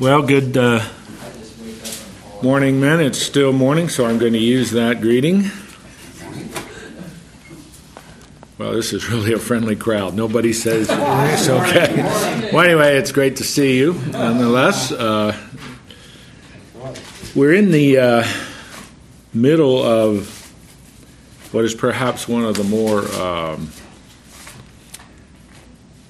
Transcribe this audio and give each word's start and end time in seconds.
Well, 0.00 0.22
good 0.22 0.56
uh, 0.56 0.82
morning, 2.42 2.80
men. 2.80 3.00
It's 3.00 3.18
still 3.18 3.52
morning, 3.52 3.90
so 3.90 4.06
I'm 4.06 4.16
going 4.16 4.32
to 4.32 4.38
use 4.38 4.70
that 4.70 5.02
greeting. 5.02 5.50
Well, 8.56 8.72
this 8.72 8.94
is 8.94 9.10
really 9.10 9.34
a 9.34 9.38
friendly 9.38 9.76
crowd. 9.76 10.14
Nobody 10.14 10.54
says 10.54 10.88
it's 10.90 11.48
okay. 11.50 12.50
Well, 12.50 12.64
anyway, 12.64 12.96
it's 12.96 13.12
great 13.12 13.36
to 13.36 13.44
see 13.44 13.76
you 13.76 13.92
nonetheless. 13.92 14.90
Uh, 14.90 15.36
we're 17.34 17.52
in 17.52 17.70
the 17.70 17.98
uh, 17.98 18.24
middle 19.34 19.82
of 19.82 20.30
what 21.52 21.66
is 21.66 21.74
perhaps 21.74 22.26
one 22.26 22.46
of 22.46 22.56
the 22.56 22.64
more 22.64 23.00
um, 23.20 23.70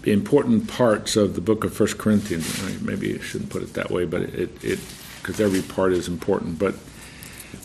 important 0.04 0.68
parts 0.68 1.16
of 1.16 1.34
the 1.34 1.40
book 1.40 1.64
of 1.64 1.72
First 1.72 1.98
Corinthians. 1.98 2.80
Maybe 2.82 3.18
I 3.18 3.22
shouldn't 3.22 3.50
put 3.50 3.62
it 3.62 3.74
that 3.74 3.90
way, 3.90 4.04
but 4.04 4.22
it 4.22 4.80
because 5.20 5.40
every 5.40 5.62
part 5.62 5.92
is 5.92 6.08
important. 6.08 6.58
But 6.58 6.74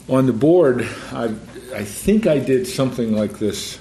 on 0.09 0.25
the 0.25 0.33
board, 0.33 0.87
I 1.11 1.33
I 1.73 1.83
think 1.83 2.27
I 2.27 2.39
did 2.39 2.67
something 2.67 3.15
like 3.15 3.39
this 3.39 3.79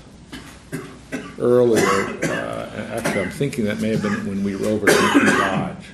earlier. 1.38 1.84
Uh, 2.24 2.70
actually, 2.94 3.22
I'm 3.22 3.30
thinking 3.30 3.64
that 3.66 3.80
may 3.80 3.90
have 3.90 4.02
been 4.02 4.26
when 4.26 4.44
we 4.44 4.56
were 4.56 4.66
over 4.66 4.88
at 4.88 5.14
Lincoln 5.14 5.38
Lodge. 5.38 5.86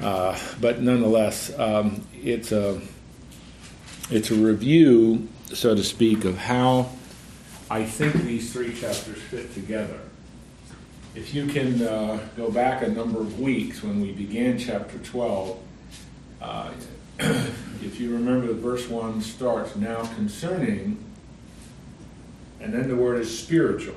Uh, 0.00 0.38
but 0.60 0.80
nonetheless, 0.80 1.56
um, 1.58 2.06
it's 2.22 2.52
a 2.52 2.80
it's 4.10 4.30
a 4.30 4.34
review, 4.34 5.28
so 5.46 5.74
to 5.74 5.82
speak, 5.82 6.24
of 6.24 6.36
how 6.36 6.90
I 7.70 7.84
think 7.84 8.14
these 8.14 8.52
three 8.52 8.74
chapters 8.74 9.20
fit 9.22 9.54
together. 9.54 9.98
If 11.14 11.32
you 11.32 11.46
can 11.46 11.80
uh, 11.80 12.18
go 12.36 12.50
back 12.50 12.82
a 12.82 12.88
number 12.88 13.20
of 13.20 13.38
weeks 13.38 13.84
when 13.84 14.00
we 14.00 14.10
began 14.10 14.58
chapter 14.58 14.98
12, 14.98 15.58
uh, 16.42 16.70
if 17.20 18.00
you 18.00 18.12
remember, 18.12 18.48
the 18.48 18.54
verse 18.54 18.88
1 18.88 19.20
starts 19.20 19.76
now 19.76 20.04
concerning, 20.16 20.98
and 22.60 22.74
then 22.74 22.88
the 22.88 22.96
word 22.96 23.20
is 23.20 23.38
spiritual. 23.38 23.94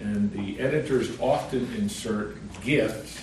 And 0.00 0.32
the 0.32 0.58
editors 0.58 1.16
often 1.20 1.72
insert 1.76 2.36
gifts, 2.62 3.20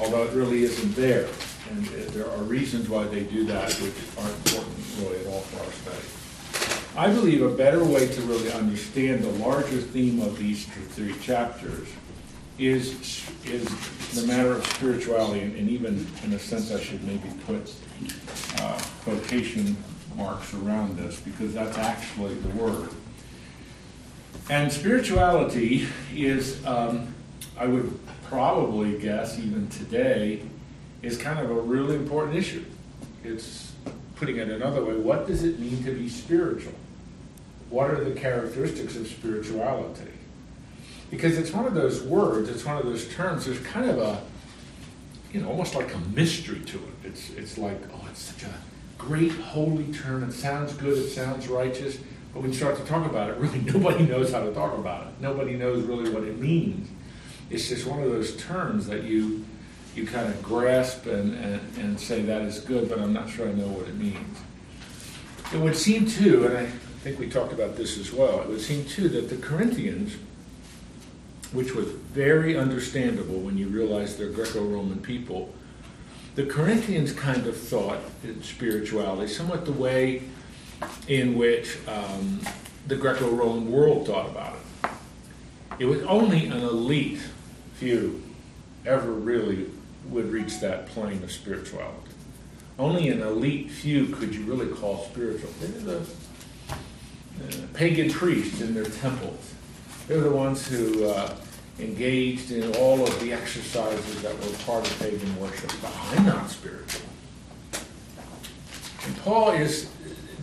although 0.00 0.24
it 0.24 0.32
really 0.32 0.62
isn't 0.62 0.96
there. 0.96 1.28
And 1.70 1.84
there 1.84 2.30
are 2.30 2.42
reasons 2.44 2.88
why 2.88 3.04
they 3.04 3.24
do 3.24 3.44
that, 3.44 3.74
which 3.74 3.94
aren't 4.16 4.36
important 4.46 4.74
really 5.00 5.20
at 5.20 5.26
all 5.26 5.40
for 5.40 5.62
our 5.62 5.72
study. 5.72 6.08
I 6.96 7.12
believe 7.12 7.42
a 7.42 7.50
better 7.50 7.84
way 7.84 8.08
to 8.08 8.20
really 8.22 8.50
understand 8.52 9.22
the 9.22 9.32
larger 9.32 9.80
theme 9.80 10.22
of 10.22 10.38
these 10.38 10.64
three 10.64 11.14
chapters 11.18 11.88
is 12.58 13.24
is 13.44 13.64
the 14.14 14.26
matter 14.26 14.52
of 14.52 14.66
spirituality, 14.66 15.40
and 15.40 15.68
even 15.68 16.06
in 16.24 16.32
a 16.32 16.38
sense, 16.38 16.72
I 16.72 16.80
should 16.80 17.02
maybe 17.04 17.28
put 17.46 17.72
uh, 18.60 18.80
quotation 19.02 19.76
marks 20.16 20.54
around 20.54 20.96
this 20.96 21.20
because 21.20 21.52
that's 21.52 21.76
actually 21.78 22.34
the 22.34 22.48
word. 22.50 22.90
And 24.50 24.70
spirituality 24.70 25.88
is, 26.14 26.64
um, 26.66 27.14
I 27.58 27.66
would 27.66 27.98
probably 28.24 28.98
guess, 28.98 29.38
even 29.38 29.68
today, 29.68 30.42
is 31.02 31.16
kind 31.16 31.38
of 31.38 31.50
a 31.50 31.60
really 31.60 31.96
important 31.96 32.36
issue. 32.36 32.64
It's 33.24 33.72
putting 34.16 34.36
it 34.36 34.48
another 34.48 34.84
way 34.84 34.94
what 34.94 35.26
does 35.26 35.42
it 35.42 35.58
mean 35.58 35.82
to 35.84 35.92
be 35.92 36.08
spiritual? 36.08 36.72
What 37.70 37.90
are 37.90 38.04
the 38.04 38.18
characteristics 38.18 38.96
of 38.96 39.08
spirituality? 39.08 40.12
Because 41.14 41.38
it's 41.38 41.52
one 41.52 41.64
of 41.64 41.74
those 41.74 42.02
words, 42.02 42.48
it's 42.48 42.64
one 42.64 42.76
of 42.76 42.84
those 42.84 43.06
terms, 43.14 43.46
there's 43.46 43.60
kind 43.60 43.88
of 43.88 43.98
a, 43.98 44.20
you 45.32 45.40
know, 45.40 45.48
almost 45.48 45.76
like 45.76 45.94
a 45.94 45.98
mystery 46.12 46.58
to 46.58 46.76
it. 46.76 46.94
It's, 47.04 47.30
it's 47.30 47.56
like, 47.56 47.80
oh, 47.92 48.08
it's 48.10 48.20
such 48.20 48.42
a 48.42 48.54
great 48.98 49.30
holy 49.30 49.92
term. 49.92 50.24
It 50.24 50.32
sounds 50.32 50.74
good, 50.74 50.98
it 50.98 51.10
sounds 51.10 51.46
righteous. 51.46 51.98
But 52.32 52.40
when 52.42 52.50
you 52.50 52.56
start 52.56 52.76
to 52.78 52.84
talk 52.84 53.08
about 53.08 53.30
it, 53.30 53.36
really 53.38 53.60
nobody 53.60 54.04
knows 54.04 54.32
how 54.32 54.42
to 54.44 54.52
talk 54.52 54.76
about 54.76 55.06
it. 55.06 55.12
Nobody 55.20 55.54
knows 55.54 55.84
really 55.84 56.10
what 56.10 56.24
it 56.24 56.40
means. 56.40 56.88
It's 57.48 57.68
just 57.68 57.86
one 57.86 58.02
of 58.02 58.10
those 58.10 58.36
terms 58.36 58.88
that 58.88 59.04
you 59.04 59.44
you 59.94 60.04
kind 60.04 60.26
of 60.26 60.42
grasp 60.42 61.06
and, 61.06 61.36
and, 61.36 61.60
and 61.78 62.00
say 62.00 62.22
that 62.22 62.42
is 62.42 62.58
good, 62.58 62.88
but 62.88 62.98
I'm 62.98 63.12
not 63.12 63.30
sure 63.30 63.48
I 63.48 63.52
know 63.52 63.68
what 63.68 63.86
it 63.86 63.94
means. 63.94 64.40
It 65.52 65.60
would 65.60 65.76
seem 65.76 66.06
too, 66.06 66.46
and 66.46 66.58
I 66.58 66.66
think 67.04 67.20
we 67.20 67.28
talked 67.28 67.52
about 67.52 67.76
this 67.76 67.96
as 67.96 68.12
well, 68.12 68.40
it 68.40 68.48
would 68.48 68.60
seem 68.60 68.84
too 68.86 69.08
that 69.10 69.30
the 69.30 69.36
Corinthians, 69.36 70.16
which 71.54 71.72
was 71.72 71.86
very 71.86 72.56
understandable 72.56 73.38
when 73.38 73.56
you 73.56 73.68
realize 73.68 74.16
they're 74.16 74.28
Greco 74.28 74.62
Roman 74.64 74.98
people, 74.98 75.54
the 76.34 76.44
Corinthians 76.44 77.12
kind 77.12 77.46
of 77.46 77.56
thought 77.56 78.00
in 78.24 78.42
spirituality 78.42 79.32
somewhat 79.32 79.64
the 79.64 79.72
way 79.72 80.24
in 81.06 81.38
which 81.38 81.78
um, 81.86 82.40
the 82.88 82.96
Greco 82.96 83.30
Roman 83.30 83.70
world 83.70 84.06
thought 84.06 84.28
about 84.28 84.56
it. 84.56 84.90
It 85.78 85.84
was 85.86 86.02
only 86.02 86.46
an 86.46 86.60
elite 86.60 87.20
few 87.74 88.20
ever 88.84 89.12
really 89.12 89.66
would 90.08 90.30
reach 90.30 90.60
that 90.60 90.86
plane 90.88 91.22
of 91.22 91.30
spirituality. 91.30 92.10
Only 92.80 93.08
an 93.08 93.22
elite 93.22 93.70
few 93.70 94.06
could 94.06 94.34
you 94.34 94.42
really 94.42 94.66
call 94.66 95.04
spiritual. 95.04 95.50
They 95.60 95.68
were 95.68 96.00
the 96.00 96.00
uh, 96.00 97.66
pagan 97.74 98.10
priests 98.10 98.60
in 98.60 98.74
their 98.74 98.84
temples. 98.84 99.54
They 100.08 100.16
were 100.16 100.24
the 100.24 100.30
ones 100.30 100.66
who 100.66 101.04
uh, 101.04 101.34
engaged 101.78 102.52
in 102.52 102.74
all 102.76 103.02
of 103.02 103.20
the 103.20 103.32
exercises 103.32 104.22
that 104.22 104.34
were 104.38 104.56
part 104.64 104.86
of 104.86 104.98
pagan 104.98 105.40
worship. 105.40 105.72
But 105.82 105.92
I'm 106.10 106.26
not 106.26 106.48
spiritual. 106.50 107.02
And 109.04 109.16
Paul 109.18 109.50
is 109.50 109.90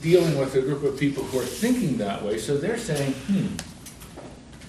dealing 0.02 0.38
with 0.38 0.56
a 0.56 0.62
group 0.62 0.84
of 0.84 1.00
people 1.00 1.24
who 1.24 1.40
are 1.40 1.46
thinking 1.46 1.98
that 1.98 2.24
way, 2.24 2.38
so 2.38 2.58
they're 2.58 2.78
saying, 2.78 3.14
hmm, 3.14 3.48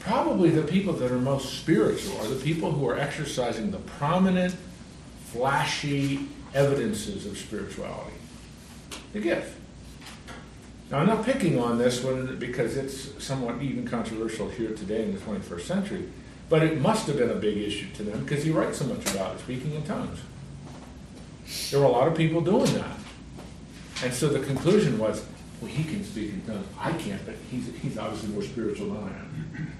probably 0.00 0.50
the 0.50 0.62
people 0.62 0.92
that 0.94 1.10
are 1.10 1.18
most 1.18 1.58
spiritual 1.58 2.16
are 2.18 2.28
the 2.28 2.42
people 2.42 2.70
who 2.70 2.88
are 2.88 2.98
exercising 2.98 3.70
the 3.70 3.78
prominent, 3.78 4.54
flashy 5.26 6.28
evidences 6.54 7.26
of 7.26 7.36
spirituality. 7.38 8.16
The 9.12 9.20
gift. 9.20 9.58
Now, 10.90 10.98
I'm 10.98 11.06
not 11.06 11.24
picking 11.24 11.58
on 11.58 11.78
this 11.78 12.04
one 12.04 12.36
because 12.38 12.76
it's 12.76 13.24
somewhat 13.24 13.62
even 13.62 13.86
controversial 13.86 14.48
here 14.50 14.72
today 14.72 15.04
in 15.04 15.14
the 15.14 15.20
21st 15.20 15.60
century, 15.62 16.08
but 16.52 16.62
it 16.62 16.78
must 16.82 17.06
have 17.06 17.16
been 17.16 17.30
a 17.30 17.34
big 17.34 17.56
issue 17.56 17.86
to 17.94 18.02
them 18.02 18.22
because 18.24 18.44
he 18.44 18.50
writes 18.50 18.76
so 18.76 18.84
much 18.84 19.10
about 19.14 19.34
it, 19.34 19.38
speaking 19.38 19.72
in 19.72 19.82
tongues. 19.84 20.18
There 21.70 21.80
were 21.80 21.86
a 21.86 21.90
lot 21.90 22.06
of 22.08 22.14
people 22.14 22.42
doing 22.42 22.70
that. 22.74 22.98
And 24.04 24.12
so 24.12 24.28
the 24.28 24.40
conclusion 24.40 24.98
was, 24.98 25.24
well, 25.62 25.70
he 25.70 25.82
can 25.82 26.04
speak 26.04 26.30
in 26.30 26.42
tongues. 26.42 26.66
I 26.78 26.92
can't, 26.92 27.24
but 27.24 27.36
he's, 27.50 27.74
he's 27.80 27.96
obviously 27.96 28.28
more 28.34 28.42
spiritual 28.42 28.88
than 28.92 29.02
I 29.02 29.06
am. 29.06 29.72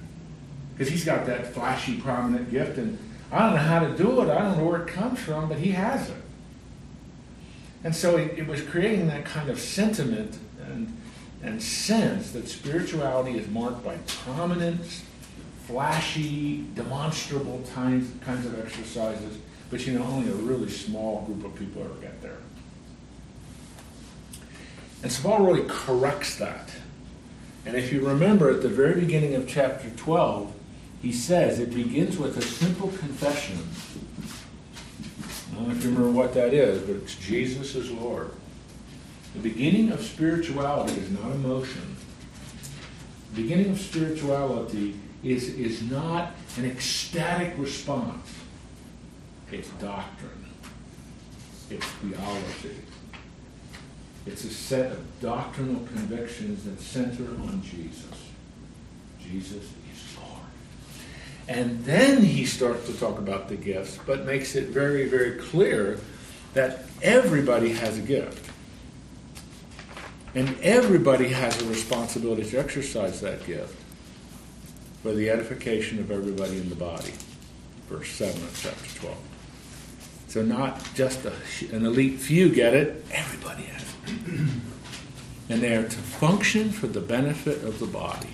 Because 0.72 0.90
he's 0.90 1.04
got 1.04 1.26
that 1.26 1.52
flashy, 1.52 2.00
prominent 2.00 2.50
gift, 2.50 2.78
and 2.78 2.98
I 3.30 3.40
don't 3.40 3.50
know 3.50 3.58
how 3.58 3.80
to 3.80 3.94
do 3.94 4.22
it. 4.22 4.30
I 4.30 4.38
don't 4.38 4.56
know 4.56 4.64
where 4.64 4.80
it 4.80 4.88
comes 4.88 5.20
from, 5.20 5.50
but 5.50 5.58
he 5.58 5.72
has 5.72 6.08
it. 6.08 6.22
And 7.84 7.94
so 7.94 8.16
it, 8.16 8.38
it 8.38 8.46
was 8.46 8.62
creating 8.62 9.08
that 9.08 9.26
kind 9.26 9.50
of 9.50 9.60
sentiment 9.60 10.38
and, 10.70 10.96
and 11.42 11.62
sense 11.62 12.32
that 12.32 12.48
spirituality 12.48 13.36
is 13.36 13.46
marked 13.48 13.84
by 13.84 13.98
prominent, 14.06 15.02
flashy, 15.72 16.66
demonstrable 16.74 17.64
kinds, 17.72 18.10
kinds 18.24 18.44
of 18.44 18.60
exercises, 18.60 19.38
but 19.70 19.86
you 19.86 19.98
know, 19.98 20.04
only 20.04 20.30
a 20.30 20.34
really 20.34 20.68
small 20.68 21.22
group 21.22 21.46
of 21.46 21.54
people 21.58 21.82
ever 21.82 21.94
get 21.94 22.20
there. 22.20 22.36
And 25.02 25.10
so 25.10 25.22
Paul 25.22 25.46
really 25.46 25.66
corrects 25.66 26.36
that. 26.36 26.68
And 27.64 27.74
if 27.74 27.90
you 27.90 28.06
remember 28.06 28.50
at 28.50 28.60
the 28.60 28.68
very 28.68 29.00
beginning 29.00 29.34
of 29.34 29.48
chapter 29.48 29.88
12, 29.96 30.52
he 31.00 31.10
says 31.10 31.58
it 31.58 31.74
begins 31.74 32.18
with 32.18 32.36
a 32.36 32.42
simple 32.42 32.88
confession. 32.88 33.58
I 35.52 35.54
don't 35.54 35.68
know 35.68 35.74
if 35.74 35.82
you 35.82 35.90
remember 35.90 36.10
what 36.10 36.34
that 36.34 36.52
is, 36.52 36.82
but 36.82 36.96
it's 36.96 37.14
Jesus 37.16 37.74
is 37.74 37.90
Lord. 37.90 38.30
The 39.34 39.40
beginning 39.40 39.90
of 39.90 40.02
spirituality 40.02 41.00
is 41.00 41.10
not 41.10 41.32
emotion. 41.32 41.96
The 43.32 43.40
beginning 43.42 43.70
of 43.70 43.80
spirituality 43.80 44.96
is, 45.22 45.48
is 45.54 45.82
not 45.82 46.32
an 46.56 46.64
ecstatic 46.64 47.54
response. 47.56 48.34
It's 49.50 49.68
doctrine. 49.70 50.30
It's 51.70 51.86
theology. 51.86 52.76
It's 54.26 54.44
a 54.44 54.50
set 54.50 54.92
of 54.92 55.20
doctrinal 55.20 55.86
convictions 55.86 56.64
that 56.64 56.80
center 56.80 57.24
on 57.42 57.62
Jesus. 57.62 58.30
Jesus 59.20 59.64
is 59.64 60.16
Lord. 60.16 60.40
And 61.48 61.84
then 61.84 62.22
he 62.22 62.44
starts 62.44 62.86
to 62.86 62.98
talk 62.98 63.18
about 63.18 63.48
the 63.48 63.56
gifts, 63.56 63.98
but 64.06 64.24
makes 64.24 64.54
it 64.54 64.68
very, 64.68 65.08
very 65.08 65.38
clear 65.38 65.98
that 66.54 66.84
everybody 67.02 67.72
has 67.72 67.98
a 67.98 68.02
gift. 68.02 68.50
And 70.34 70.56
everybody 70.60 71.28
has 71.28 71.60
a 71.60 71.66
responsibility 71.66 72.44
to 72.50 72.58
exercise 72.58 73.20
that 73.20 73.44
gift 73.44 73.81
for 75.02 75.12
the 75.12 75.28
edification 75.28 75.98
of 75.98 76.10
everybody 76.10 76.56
in 76.58 76.68
the 76.68 76.76
body. 76.76 77.12
Verse 77.88 78.08
7 78.10 78.40
of 78.42 78.58
chapter 78.62 79.00
12. 79.00 79.16
So 80.28 80.42
not 80.42 80.82
just 80.94 81.24
a, 81.26 81.32
an 81.74 81.84
elite 81.84 82.20
few 82.20 82.48
get 82.48 82.72
it, 82.72 83.04
everybody 83.10 83.64
has 83.64 83.82
it. 83.82 84.50
and 85.48 85.60
they 85.60 85.74
are 85.74 85.82
to 85.82 85.96
function 85.96 86.70
for 86.70 86.86
the 86.86 87.00
benefit 87.00 87.64
of 87.64 87.80
the 87.80 87.86
body. 87.86 88.28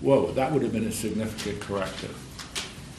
Whoa, 0.00 0.30
that 0.32 0.52
would 0.52 0.62
have 0.62 0.72
been 0.72 0.86
a 0.86 0.92
significant 0.92 1.60
corrective. 1.60 2.16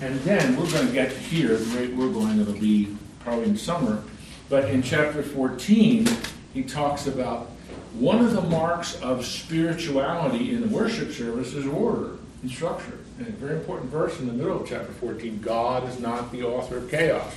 And 0.01 0.19
then 0.19 0.57
we're 0.57 0.69
going 0.69 0.87
to 0.87 0.93
get 0.93 1.11
here, 1.11 1.57
we're 1.73 2.11
going, 2.11 2.39
it'll 2.39 2.53
be 2.53 2.95
probably 3.21 3.45
in 3.45 3.57
summer. 3.57 4.03
But 4.49 4.69
in 4.69 4.83
chapter 4.83 5.23
14, 5.23 6.07
he 6.53 6.63
talks 6.63 7.07
about 7.07 7.49
one 7.93 8.23
of 8.23 8.33
the 8.33 8.41
marks 8.41 8.99
of 9.01 9.25
spirituality 9.25 10.53
in 10.53 10.61
the 10.61 10.67
worship 10.67 11.11
service 11.11 11.53
is 11.53 11.65
order 11.65 12.17
and 12.41 12.51
structure. 12.51 12.99
And 13.19 13.27
a 13.27 13.31
very 13.31 13.55
important 13.57 13.91
verse 13.91 14.19
in 14.19 14.27
the 14.27 14.33
middle 14.33 14.61
of 14.61 14.67
chapter 14.67 14.91
14 14.93 15.39
God 15.41 15.87
is 15.89 15.99
not 15.99 16.31
the 16.31 16.43
author 16.43 16.77
of 16.77 16.89
chaos. 16.89 17.33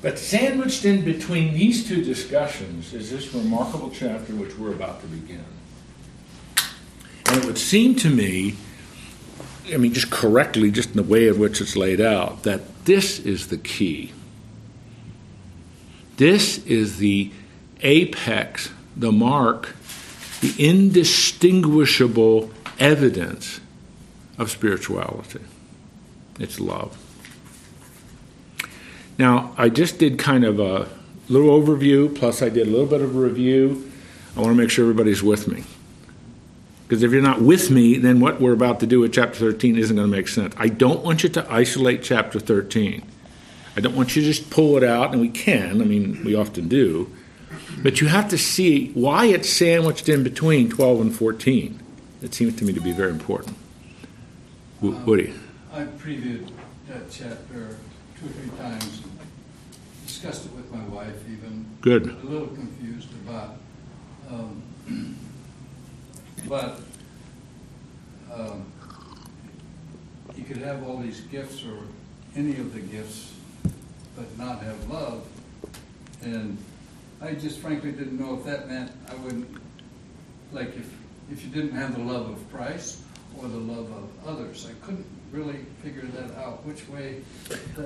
But 0.00 0.18
sandwiched 0.18 0.84
in 0.84 1.04
between 1.04 1.54
these 1.54 1.86
two 1.86 2.04
discussions 2.04 2.94
is 2.94 3.10
this 3.10 3.34
remarkable 3.34 3.90
chapter 3.90 4.32
which 4.34 4.56
we're 4.56 4.72
about 4.72 5.00
to 5.00 5.06
begin. 5.08 5.44
And 7.26 7.38
it 7.38 7.44
would 7.44 7.58
seem 7.58 7.96
to 7.96 8.08
me, 8.08 8.54
I 9.72 9.76
mean, 9.76 9.92
just 9.92 10.10
correctly, 10.10 10.70
just 10.70 10.90
in 10.90 10.96
the 10.96 11.02
way 11.02 11.26
in 11.28 11.38
which 11.38 11.60
it's 11.60 11.76
laid 11.76 12.00
out, 12.00 12.44
that 12.44 12.84
this 12.84 13.18
is 13.18 13.48
the 13.48 13.58
key. 13.58 14.12
This 16.16 16.64
is 16.64 16.98
the 16.98 17.32
apex, 17.80 18.70
the 18.96 19.12
mark, 19.12 19.74
the 20.40 20.54
indistinguishable 20.58 22.50
evidence 22.78 23.60
of 24.38 24.50
spirituality. 24.50 25.40
It's 26.38 26.60
love. 26.60 26.96
Now, 29.18 29.52
I 29.56 29.68
just 29.68 29.98
did 29.98 30.18
kind 30.18 30.44
of 30.44 30.60
a 30.60 30.88
little 31.28 31.50
overview, 31.60 32.14
plus 32.14 32.40
I 32.40 32.48
did 32.48 32.68
a 32.68 32.70
little 32.70 32.86
bit 32.86 33.00
of 33.00 33.14
a 33.16 33.18
review. 33.18 33.90
I 34.36 34.40
want 34.40 34.52
to 34.52 34.62
make 34.62 34.70
sure 34.70 34.84
everybody's 34.84 35.22
with 35.22 35.48
me. 35.48 35.64
Because 36.86 37.02
if 37.02 37.12
you're 37.12 37.20
not 37.20 37.42
with 37.42 37.70
me, 37.70 37.98
then 37.98 38.20
what 38.20 38.40
we're 38.40 38.52
about 38.52 38.80
to 38.80 38.86
do 38.86 39.00
with 39.00 39.12
chapter 39.12 39.38
13 39.38 39.76
isn't 39.76 39.96
going 39.96 40.10
to 40.10 40.16
make 40.16 40.28
sense. 40.28 40.54
I 40.56 40.68
don't 40.68 41.04
want 41.04 41.22
you 41.22 41.28
to 41.30 41.52
isolate 41.52 42.02
chapter 42.02 42.38
13. 42.38 43.02
I 43.76 43.80
don't 43.80 43.94
want 43.94 44.16
you 44.16 44.22
to 44.22 44.28
just 44.28 44.48
pull 44.50 44.76
it 44.76 44.84
out, 44.84 45.12
and 45.12 45.20
we 45.20 45.28
can, 45.28 45.82
I 45.82 45.84
mean, 45.84 46.24
we 46.24 46.34
often 46.34 46.68
do. 46.68 47.12
But 47.82 48.00
you 48.00 48.06
have 48.06 48.28
to 48.30 48.38
see 48.38 48.90
why 48.92 49.26
it's 49.26 49.50
sandwiched 49.50 50.08
in 50.08 50.22
between 50.22 50.70
12 50.70 51.00
and 51.00 51.14
14. 51.14 51.78
It 52.20 52.34
seems 52.34 52.56
to 52.56 52.64
me 52.64 52.72
to 52.72 52.80
be 52.80 52.92
very 52.92 53.10
important. 53.10 53.56
Um, 54.82 55.04
Woody? 55.06 55.34
I 55.72 55.82
previewed 55.84 56.50
that 56.88 57.10
chapter 57.10 57.76
two 58.18 58.26
or 58.26 58.28
three 58.30 58.58
times, 58.58 59.02
and 59.02 59.18
discussed 60.06 60.46
it 60.46 60.52
with 60.52 60.72
my 60.72 60.84
wife 60.86 61.16
even. 61.30 61.66
Good. 61.80 62.08
A 62.08 62.26
little 62.26 62.48
confused 62.48 63.10
about, 63.26 63.56
um, 64.30 64.62
but 66.48 66.80
um, 68.32 68.66
you 70.34 70.44
could 70.44 70.56
have 70.58 70.82
all 70.82 70.98
these 70.98 71.20
gifts 71.22 71.62
or 71.64 71.78
any 72.34 72.56
of 72.56 72.74
the 72.74 72.80
gifts, 72.80 73.34
but 74.16 74.36
not 74.36 74.62
have 74.62 74.90
love. 74.90 75.24
And 76.22 76.58
I 77.20 77.34
just 77.34 77.60
frankly 77.60 77.92
didn't 77.92 78.18
know 78.18 78.34
if 78.34 78.44
that 78.44 78.68
meant 78.68 78.90
I 79.08 79.14
wouldn't, 79.16 79.48
like 80.52 80.76
if, 80.76 80.90
if 81.30 81.44
you 81.44 81.50
didn't 81.50 81.76
have 81.76 81.94
the 81.94 82.02
love 82.02 82.30
of 82.30 82.52
Christ 82.52 83.00
or 83.36 83.48
the 83.48 83.58
love 83.58 83.90
of 83.92 84.08
others. 84.26 84.66
I 84.68 84.86
couldn't 84.86 85.06
really 85.30 85.58
figure 85.82 86.02
that 86.02 86.36
out, 86.38 86.64
which 86.64 86.88
way. 86.88 87.22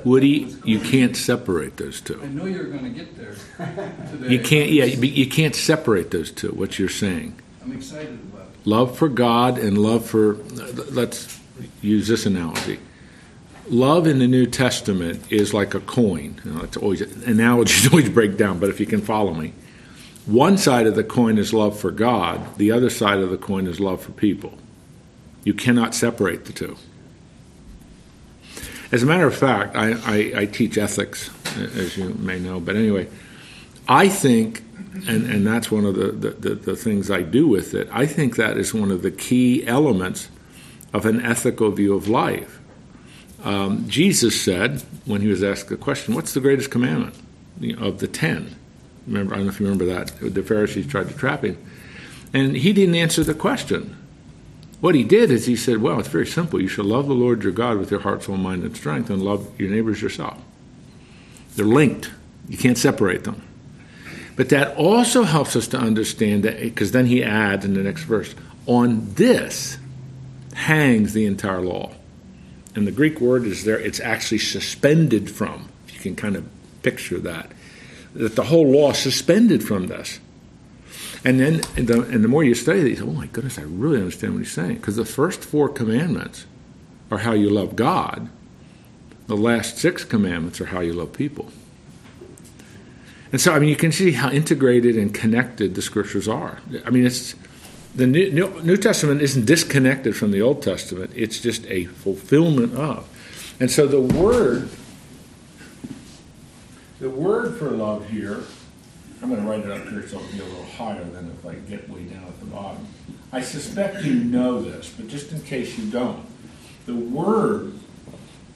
Woody, 0.05 0.55
you 0.65 0.81
can't 0.81 1.17
separate 1.17 1.77
those 1.77 2.01
two. 2.01 2.21
I 2.23 2.27
know 2.27 2.47
you're 2.47 2.71
going 2.71 2.85
to 2.85 2.91
get 2.91 3.17
there 3.17 3.35
today. 4.11 4.29
You 4.29 4.39
can't, 4.41 4.71
yeah, 4.71 4.85
you 4.85 5.27
can't 5.27 5.55
separate 5.55 6.11
those 6.11 6.31
two, 6.31 6.51
what 6.51 6.79
you're 6.79 6.89
saying. 6.89 7.35
I'm 7.63 7.73
excited 7.73 8.19
about 8.33 8.47
it. 8.47 8.67
Love 8.67 8.97
for 8.97 9.09
God 9.09 9.59
and 9.59 9.79
love 9.79 10.07
for, 10.07 10.35
let's 10.35 11.39
use 11.81 12.09
this 12.09 12.27
analogy. 12.27 12.79
Love 13.69 14.07
in 14.07 14.19
the 14.19 14.27
New 14.27 14.47
Testament 14.47 15.21
is 15.31 15.55
like 15.55 15.75
a 15.75 15.81
coin. 15.81 16.41
You 16.45 16.53
know, 16.53 16.63
it's 16.63 16.77
always 16.77 17.01
analogies 17.01 17.89
always 17.93 18.09
break 18.09 18.37
down, 18.37 18.59
but 18.59 18.69
if 18.69 18.81
you 18.81 18.87
can 18.87 19.01
follow 19.01 19.35
me, 19.35 19.53
one 20.27 20.57
side 20.57 20.87
of 20.87 20.95
the 20.95 21.05
coin 21.05 21.39
is 21.39 21.53
love 21.53 21.79
for 21.79 21.91
God. 21.91 22.57
The 22.57 22.71
other 22.71 22.91
side 22.91 23.19
of 23.19 23.31
the 23.31 23.37
coin 23.37 23.67
is 23.67 23.81
love 23.81 24.03
for 24.03 24.13
people. 24.13 24.57
You 25.45 25.55
cannot 25.55 25.95
separate 25.95 26.45
the 26.45 26.53
two. 26.53 26.77
As 28.93 29.03
a 29.03 29.07
matter 29.07 29.27
of 29.27 29.35
fact, 29.35 29.75
I, 29.75 29.93
I, 29.93 30.41
I 30.43 30.47
teach 30.47 30.79
ethics, 30.79 31.31
as 31.57 31.97
you 31.97 32.11
may 32.11 32.39
know, 32.39 32.61
but 32.61 32.77
anyway, 32.77 33.09
I 33.89 34.09
think, 34.09 34.63
and, 35.09 35.29
and 35.29 35.47
that's 35.47 35.71
one 35.71 35.85
of 35.85 35.95
the, 35.95 36.13
the, 36.13 36.55
the, 36.55 36.77
things 36.77 37.11
I 37.11 37.23
do 37.23 37.49
with 37.49 37.75
it, 37.75 37.89
I 37.91 38.07
think 38.07 38.37
that 38.37 38.59
is 38.59 38.75
one 38.75 38.91
of 38.91 39.03
the 39.03 39.11
key 39.11 39.67
elements 39.67 40.29
of 40.93 41.07
an 41.07 41.25
ethical 41.25 41.71
view 41.71 41.95
of 41.95 42.07
life. 42.07 42.61
Um, 43.43 43.89
Jesus 43.89 44.41
said, 44.41 44.83
when 45.05 45.23
he 45.23 45.29
was 45.29 45.43
asked 45.43 45.69
the 45.69 45.77
question, 45.77 46.15
What's 46.15 46.35
the 46.35 46.41
greatest 46.41 46.71
commandment 46.71 47.17
of 47.79 47.99
the 47.99 48.07
ten? 48.07 48.55
Remember, 49.07 49.35
I 49.35 49.39
don't 49.39 49.47
know 49.47 49.53
if 49.53 49.61
you 49.61 49.67
remember 49.67 49.87
that. 49.87 50.13
The 50.21 50.43
Pharisees 50.43 50.87
tried 50.87 51.09
to 51.09 51.15
trap 51.15 51.45
him. 51.45 51.59
And 52.33 52.57
he 52.57 52.73
didn't 52.73 52.95
answer 52.95 53.25
the 53.25 53.35
question. 53.35 53.97
What 54.81 54.95
he 54.95 55.05
did 55.05 55.31
is 55.31 55.47
he 55.47 55.55
said, 55.55 55.79
Well, 55.79 56.01
it's 56.01 56.09
very 56.09 56.27
simple. 56.27 56.61
You 56.61 56.69
shall 56.69 56.85
love 56.85 57.07
the 57.07 57.15
Lord 57.15 57.43
your 57.43 57.53
God 57.53 57.79
with 57.79 57.91
your 57.91 58.01
heart, 58.01 58.25
soul, 58.25 58.37
mind, 58.37 58.65
and 58.65 58.77
strength, 58.77 59.11
and 59.11 59.23
love 59.23 59.49
your 59.61 59.71
neighbors 59.71 60.03
yourself. 60.03 60.39
They're 61.55 61.67
linked, 61.67 62.11
you 62.49 62.57
can't 62.57 62.79
separate 62.79 63.25
them. 63.25 63.43
But 64.35 64.49
that 64.49 64.77
also 64.77 65.25
helps 65.25 65.55
us 65.55 65.69
to 65.69 65.79
understand 65.79 66.43
that, 66.45 66.61
because 66.61 66.93
then 66.93 67.07
he 67.07 67.23
adds 67.23 67.65
in 67.65 67.75
the 67.75 67.83
next 67.83 68.05
verse, 68.05 68.35
on 68.67 69.13
this 69.15 69.79
hangs 70.55 71.13
the 71.13 71.27
entire 71.27 71.61
law. 71.61 71.93
And 72.75 72.87
the 72.87 72.93
Greek 72.93 73.21
word 73.21 73.45
is 73.45 73.65
there, 73.65 73.79
it's 73.79 74.01
actually 74.01 74.39
suspended 74.39 75.31
from, 75.31 75.69
if 75.87 75.95
you 75.95 76.01
can 76.01 76.17
kind 76.17 76.37
of 76.37 76.49
picture 76.83 77.19
that, 77.21 77.53
that 78.15 78.37
the 78.37 78.45
whole 78.45 78.71
law 78.71 78.93
suspended 78.93 79.63
from 79.63 79.87
this. 79.87 80.21
And 81.25 81.39
then, 81.39 81.61
and 81.77 81.87
the, 81.87 82.03
and 82.03 82.25
the 82.25 82.29
more 82.29 82.43
you 82.43 82.55
study 82.55 82.83
these, 82.83 83.01
oh 83.01 83.07
my 83.07 83.27
goodness, 83.27 83.59
I 83.59 83.63
really 83.63 83.99
understand 83.99 84.35
what 84.35 84.41
he's 84.41 84.53
saying. 84.53 84.77
Because 84.77 84.97
the 84.97 85.05
first 85.05 85.43
four 85.43 85.69
commandments 85.69 86.47
are 87.11 87.19
how 87.19 87.33
you 87.33 87.49
love 87.49 87.77
God, 87.77 88.29
the 89.27 89.37
last 89.37 89.79
six 89.79 90.05
commandments 90.05 90.61
are 90.61 90.67
how 90.67 90.81
you 90.81 90.93
love 90.93 91.13
people. 91.13 91.49
And 93.31 93.41
so, 93.41 93.53
I 93.53 93.59
mean, 93.59 93.69
you 93.69 93.77
can 93.77 93.93
see 93.93 94.13
how 94.13 94.31
integrated 94.31 94.97
and 94.97 95.15
connected 95.15 95.75
the 95.75 95.83
scriptures 95.83 96.29
are. 96.29 96.59
I 96.85 96.91
mean, 96.91 97.07
it's 97.07 97.35
the 97.95 98.07
New, 98.07 98.31
New, 98.31 98.63
New 98.63 98.77
Testament 98.77 99.23
isn't 99.23 99.47
disconnected 99.47 100.17
from 100.17 100.33
the 100.33 100.43
Old 100.43 100.63
Testament, 100.63 101.13
it's 101.15 101.41
just 101.41 101.67
a 101.67 101.85
fulfillment 101.87 102.75
of. 102.75 103.09
And 103.61 103.71
so 103.71 103.87
the 103.87 104.01
word, 104.01 104.69
the 107.03 107.11
word 107.11 107.57
for 107.59 107.69
love 107.69 108.09
here, 108.09 108.45
I'm 109.21 109.29
going 109.29 109.43
to 109.43 109.51
write 109.51 109.65
it 109.65 109.73
up 109.73 109.89
here 109.89 110.07
so 110.07 110.21
it'll 110.21 110.33
be 110.33 110.39
a 110.39 110.45
little 110.45 110.65
higher 110.65 111.03
than 111.03 111.29
if 111.31 111.45
I 111.45 111.55
get 111.55 111.91
way 111.91 112.05
down 112.05 112.23
at 112.23 112.39
the 112.39 112.47
bottom. 112.47 112.87
I 113.33 113.41
suspect 113.41 114.05
you 114.05 114.15
know 114.15 114.63
this, 114.63 114.95
but 114.97 115.09
just 115.09 115.33
in 115.33 115.43
case 115.43 115.77
you 115.77 115.91
don't, 115.91 116.25
the 116.87 116.95
word 116.95 117.75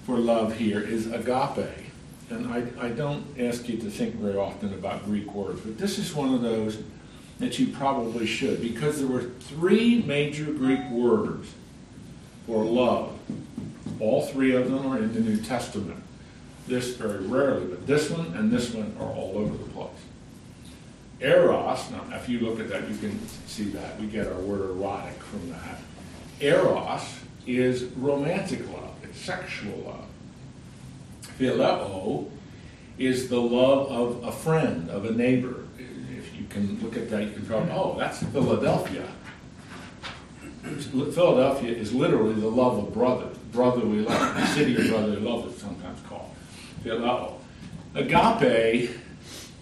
for 0.04 0.16
love 0.16 0.56
here 0.56 0.80
is 0.80 1.10
agape. 1.10 1.66
And 2.30 2.46
I, 2.46 2.86
I 2.86 2.90
don't 2.90 3.24
ask 3.36 3.68
you 3.68 3.78
to 3.78 3.90
think 3.90 4.14
very 4.14 4.36
often 4.36 4.72
about 4.74 5.04
Greek 5.06 5.34
words, 5.34 5.60
but 5.62 5.76
this 5.76 5.98
is 5.98 6.14
one 6.14 6.32
of 6.32 6.40
those 6.40 6.80
that 7.40 7.58
you 7.58 7.72
probably 7.72 8.26
should, 8.26 8.62
because 8.62 9.00
there 9.00 9.08
were 9.08 9.22
three 9.40 10.02
major 10.02 10.44
Greek 10.44 10.88
words 10.90 11.52
for 12.46 12.64
love. 12.64 13.18
All 13.98 14.24
three 14.24 14.54
of 14.54 14.70
them 14.70 14.86
are 14.86 14.98
in 14.98 15.12
the 15.14 15.20
New 15.20 15.38
Testament. 15.38 16.00
This 16.66 16.96
very 16.96 17.24
rarely, 17.26 17.66
but 17.66 17.86
this 17.86 18.10
one 18.10 18.34
and 18.34 18.50
this 18.50 18.74
one 18.74 18.96
are 18.98 19.08
all 19.08 19.34
over 19.36 19.56
the 19.56 19.70
place. 19.70 19.90
Eros, 21.20 21.90
now 21.90 22.04
if 22.12 22.28
you 22.28 22.40
look 22.40 22.60
at 22.60 22.68
that, 22.68 22.88
you 22.88 22.96
can 22.96 23.26
see 23.46 23.64
that. 23.70 23.98
We 24.00 24.06
get 24.06 24.26
our 24.26 24.40
word 24.40 24.70
erotic 24.70 25.22
from 25.22 25.50
that. 25.50 25.78
Eros 26.40 27.20
is 27.46 27.84
romantic 27.96 28.60
love, 28.72 28.94
it's 29.02 29.18
sexual 29.18 29.78
love. 29.78 30.04
Phileo 31.38 32.28
is 32.98 33.28
the 33.28 33.40
love 33.40 33.90
of 33.90 34.24
a 34.24 34.32
friend, 34.32 34.90
of 34.90 35.04
a 35.04 35.12
neighbor. 35.12 35.64
If 35.78 36.34
you 36.34 36.46
can 36.48 36.80
look 36.82 36.96
at 36.96 37.10
that, 37.10 37.22
you 37.22 37.30
can 37.30 37.46
go, 37.46 37.58
oh, 37.72 37.96
that's 37.98 38.22
Philadelphia. 38.24 39.06
Philadelphia 40.62 41.70
is 41.70 41.92
literally 41.92 42.34
the 42.34 42.48
love 42.48 42.78
of 42.78 42.92
brothers, 42.92 43.36
brotherly 43.52 44.00
love, 44.00 44.34
the 44.34 44.46
city 44.46 44.74
of 44.74 44.88
brotherly 44.88 45.20
love 45.20 45.46
is 45.46 45.60
sometimes 45.60 46.00
called. 46.08 46.25
Phileo. 46.86 47.34
Agape, 47.94 48.90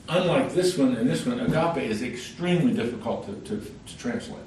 unlike 0.08 0.52
this 0.52 0.76
one 0.76 0.94
and 0.94 1.08
this 1.08 1.24
one, 1.24 1.40
agape 1.40 1.90
is 1.90 2.02
extremely 2.02 2.74
difficult 2.74 3.26
to, 3.26 3.56
to, 3.56 3.64
to 3.86 3.98
translate. 3.98 4.42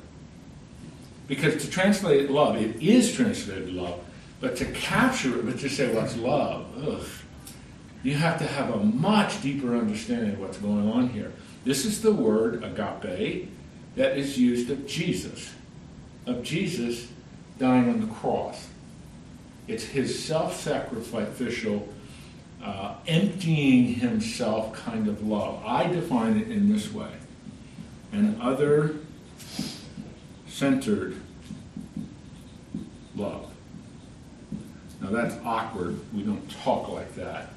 Because 1.27 1.63
to 1.63 1.69
translate 1.69 2.29
love, 2.29 2.55
it 2.55 2.81
is 2.81 3.13
translated 3.13 3.74
love, 3.74 4.00
but 4.39 4.55
to 4.57 4.65
capture 4.65 5.39
it, 5.39 5.46
but 5.46 5.60
to 5.60 5.69
say 5.69 5.93
what's 5.93 6.15
love, 6.15 6.67
ugh, 6.88 7.05
You 8.03 8.13
have 8.13 8.38
to 8.39 8.46
have 8.46 8.69
a 8.69 8.77
much 8.77 9.41
deeper 9.41 9.75
understanding 9.75 10.34
of 10.34 10.39
what's 10.39 10.57
going 10.57 10.89
on 10.89 11.10
here. 11.10 11.34
This 11.65 11.86
is 11.86 12.01
the 12.01 12.13
word 12.13 12.63
agape 12.63 13.50
that 13.96 14.17
is 14.17 14.38
used 14.38 14.69
of 14.69 14.88
Jesus, 14.88 15.53
of 16.25 16.43
Jesus 16.43 17.07
dying 17.57 17.89
on 17.89 18.00
the 18.00 18.13
cross. 18.13 18.67
It's 19.67 19.84
his 19.84 20.24
self 20.24 20.55
sacrificial, 20.55 21.88
uh, 22.64 22.96
emptying 23.08 23.96
himself 23.96 24.74
kind 24.74 25.08
of 25.08 25.26
love. 25.26 25.64
I 25.66 25.88
define 25.88 26.38
it 26.38 26.50
in 26.50 26.72
this 26.72 26.92
way 26.92 27.12
an 28.12 28.38
other 28.42 28.96
centered 30.48 31.16
love. 33.16 33.50
Now 35.02 35.10
that's 35.10 35.36
awkward. 35.46 36.00
We 36.14 36.24
don't 36.24 36.50
talk 36.64 36.90
like 36.90 37.14
that, 37.16 37.50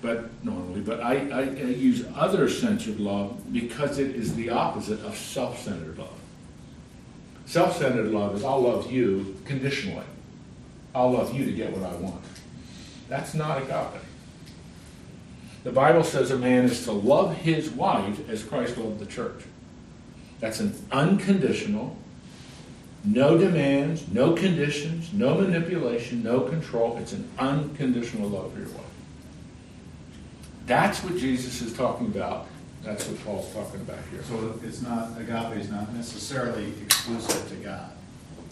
but 0.00 0.30
normally. 0.44 0.80
But 0.80 1.00
I, 1.00 1.28
I, 1.30 1.40
I 1.40 1.44
use 1.44 2.04
other-centered 2.14 2.98
love 2.98 3.52
because 3.52 3.98
it 3.98 4.16
is 4.16 4.34
the 4.34 4.50
opposite 4.50 5.00
of 5.04 5.16
self-centered 5.16 5.98
love. 5.98 6.18
Self-centered 7.44 8.08
love 8.08 8.34
is 8.34 8.44
I'll 8.44 8.62
love 8.62 8.90
you 8.90 9.36
conditionally. 9.44 10.06
I'll 10.94 11.10
love 11.10 11.34
you 11.34 11.44
to 11.44 11.52
get 11.52 11.76
what 11.76 11.88
I 11.88 11.94
want. 11.96 12.24
That's 13.08 13.34
not 13.34 13.62
agape. 13.62 14.02
The 15.66 15.72
Bible 15.72 16.04
says 16.04 16.30
a 16.30 16.38
man 16.38 16.66
is 16.66 16.84
to 16.84 16.92
love 16.92 17.38
his 17.38 17.70
wife 17.70 18.30
as 18.30 18.44
Christ 18.44 18.78
loved 18.78 19.00
the 19.00 19.06
church. 19.06 19.42
That's 20.38 20.60
an 20.60 20.72
unconditional, 20.92 21.96
no 23.02 23.36
demands, 23.36 24.06
no 24.06 24.34
conditions, 24.34 25.12
no 25.12 25.34
manipulation, 25.34 26.22
no 26.22 26.42
control. 26.42 26.96
It's 26.98 27.14
an 27.14 27.28
unconditional 27.40 28.28
love 28.28 28.52
for 28.52 28.60
your 28.60 28.68
wife. 28.68 28.84
That's 30.66 31.02
what 31.02 31.16
Jesus 31.16 31.60
is 31.60 31.72
talking 31.72 32.06
about. 32.06 32.46
That's 32.84 33.08
what 33.08 33.24
Paul's 33.24 33.52
talking 33.52 33.80
about 33.80 33.98
here. 34.12 34.22
So 34.22 34.60
it's 34.62 34.82
not, 34.82 35.20
agape 35.20 35.58
is 35.58 35.68
not 35.68 35.92
necessarily 35.92 36.74
exclusive 36.84 37.48
to 37.48 37.56
God. 37.56 37.90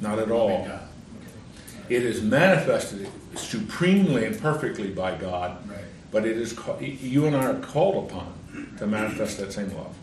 Not 0.01 0.19
at 0.19 0.33
all. 0.33 0.65
God. 0.65 0.89
Okay. 1.21 1.95
It 1.95 2.03
is 2.03 2.23
manifested 2.23 3.09
supremely 3.37 4.25
and 4.25 4.37
perfectly 4.37 4.91
by 4.91 5.15
God, 5.17 5.71
Right. 5.71 5.79
But 6.15 6.25
it 6.25 6.39
is 6.39 6.57
you 6.81 7.27
and 7.27 7.37
I 7.37 7.47
are 7.47 7.59
called 7.59 8.09
upon 8.09 8.33
to 8.79 8.87
manifest 8.87 9.39
that 9.39 9.53
same 9.53 9.75
love. 9.77 9.97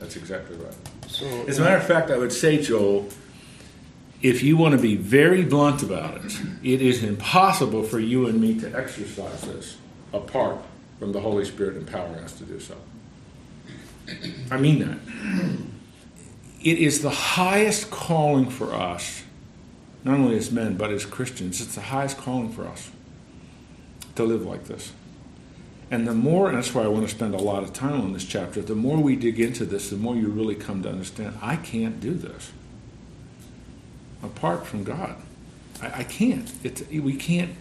That's 0.00 0.16
exactly 0.16 0.56
right. 0.56 0.74
So, 1.06 1.26
As 1.46 1.60
a 1.60 1.62
matter 1.62 1.76
of 1.76 1.86
fact, 1.86 2.10
I 2.10 2.18
would 2.18 2.32
say, 2.32 2.60
Joel, 2.60 3.08
if 4.20 4.42
you 4.42 4.56
want 4.56 4.72
to 4.72 4.80
be 4.80 4.96
very 4.96 5.44
blunt 5.44 5.84
about 5.84 6.16
it, 6.24 6.40
it 6.64 6.82
is 6.82 7.04
impossible 7.04 7.84
for 7.84 8.00
you 8.00 8.26
and 8.26 8.40
me 8.40 8.58
to 8.60 8.76
exercise 8.76 9.42
this 9.42 9.76
apart 10.12 10.58
from 10.98 11.12
the 11.12 11.20
Holy 11.20 11.44
Spirit 11.44 11.76
empowering 11.76 12.24
us 12.24 12.32
to 12.38 12.44
do 12.44 12.58
so. 12.58 12.74
I 14.50 14.58
mean 14.58 14.80
that. 14.80 14.98
It 16.64 16.78
is 16.78 17.00
the 17.00 17.10
highest 17.10 17.92
calling 17.92 18.50
for 18.50 18.74
us, 18.74 19.22
not 20.02 20.18
only 20.18 20.36
as 20.36 20.50
men, 20.50 20.76
but 20.76 20.90
as 20.90 21.06
Christians. 21.06 21.60
It's 21.60 21.76
the 21.76 21.80
highest 21.80 22.18
calling 22.18 22.50
for 22.50 22.66
us 22.66 22.90
to 24.16 24.24
live 24.24 24.44
like 24.44 24.64
this. 24.64 24.92
And 25.90 26.08
the 26.08 26.14
more, 26.14 26.48
and 26.48 26.56
that's 26.56 26.74
why 26.74 26.82
I 26.82 26.88
want 26.88 27.08
to 27.08 27.14
spend 27.14 27.34
a 27.34 27.38
lot 27.38 27.62
of 27.62 27.72
time 27.72 28.00
on 28.00 28.12
this 28.12 28.24
chapter, 28.24 28.62
the 28.62 28.74
more 28.74 28.96
we 28.98 29.16
dig 29.16 29.38
into 29.38 29.64
this, 29.64 29.90
the 29.90 29.96
more 29.96 30.16
you 30.16 30.28
really 30.28 30.54
come 30.54 30.82
to 30.82 30.88
understand 30.88 31.38
I 31.42 31.56
can't 31.56 32.00
do 32.00 32.14
this 32.14 32.52
apart 34.22 34.66
from 34.66 34.84
God. 34.84 35.16
I, 35.82 36.00
I 36.00 36.04
can't. 36.04 36.50
It's, 36.62 36.82
we 36.88 37.14
can't. 37.16 37.52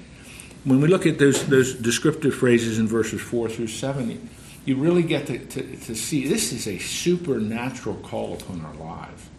When 0.63 0.79
we 0.79 0.87
look 0.87 1.05
at 1.05 1.19
those, 1.19 1.45
those 1.47 1.73
descriptive 1.73 2.33
phrases 2.33 2.79
in 2.79 2.87
verses 2.87 3.21
4 3.21 3.49
through 3.49 3.67
7, 3.67 4.29
you 4.65 4.77
really 4.77 5.03
get 5.03 5.27
to, 5.27 5.37
to, 5.37 5.75
to 5.75 5.95
see 5.95 6.27
this 6.27 6.53
is 6.53 6.67
a 6.67 6.77
supernatural 6.79 7.95
call 7.95 8.33
upon 8.33 8.63
our 8.63 8.73
lives. 8.75 9.29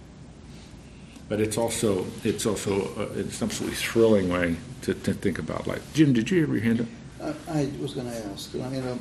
But 1.29 1.41
it's 1.41 1.57
also, 1.57 2.07
it's 2.23 2.45
also 2.45 2.95
uh, 2.99 3.09
it's 3.17 3.41
an 3.41 3.49
absolutely 3.49 3.77
thrilling 3.77 4.29
way 4.29 4.57
to, 4.83 4.93
to 4.93 5.15
think 5.15 5.39
about 5.39 5.67
life. 5.67 5.83
Jim, 5.95 6.13
did 6.13 6.31
you 6.31 6.43
ever 6.43 6.59
hand 6.59 6.83
up? 6.83 6.87
I, 7.25 7.61
I 7.61 7.71
was 7.81 7.95
going 7.95 8.11
to 8.11 8.27
ask, 8.27 8.55
I 8.55 8.69
mean, 8.69 8.83
a 8.85 8.99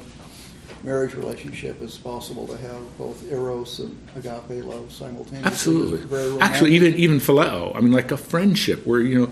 marriage 0.83 1.13
relationship 1.15 1.81
is 1.81 1.97
possible 1.97 2.47
to 2.47 2.57
have 2.57 2.97
both 2.97 3.29
eros 3.31 3.79
and 3.79 4.07
agape 4.15 4.63
love 4.65 4.91
simultaneously. 4.91 5.45
Absolutely. 5.45 5.99
It's 5.99 6.05
very 6.05 6.29
romantic. 6.29 6.49
Actually, 6.49 6.75
even 6.75 6.93
even 6.95 7.19
phileo. 7.19 7.75
I 7.75 7.79
mean, 7.79 7.91
like 7.91 8.11
a 8.11 8.17
friendship 8.17 8.85
where 8.85 9.01
you 9.01 9.19
know 9.19 9.31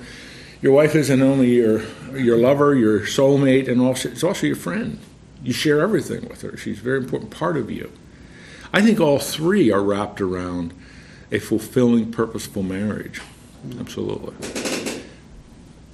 your 0.62 0.74
wife 0.74 0.96
isn't 0.96 1.22
only 1.22 1.56
your 1.56 1.84
your 2.14 2.38
lover, 2.38 2.76
your 2.76 3.02
soulmate, 3.02 3.68
and 3.68 3.82
also 3.82 4.10
it's 4.10 4.24
also 4.24 4.48
your 4.48 4.56
friend. 4.56 5.00
You 5.44 5.54
share 5.54 5.82
everything 5.82 6.28
with 6.30 6.42
her. 6.42 6.56
She's 6.58 6.80
a 6.80 6.84
very 6.84 7.00
important 7.00 7.32
part 7.32 7.58
of 7.58 7.72
you. 7.72 7.92
I 8.74 8.82
think 8.82 9.00
all 9.00 9.20
three 9.20 9.72
are 9.72 9.82
wrapped 9.82 10.22
around 10.22 10.74
a 11.32 11.40
fulfilling, 11.40 12.12
purposeful 12.12 12.64
marriage. 12.64 13.22
Mm-hmm. 13.66 13.80
Absolutely. 13.80 14.36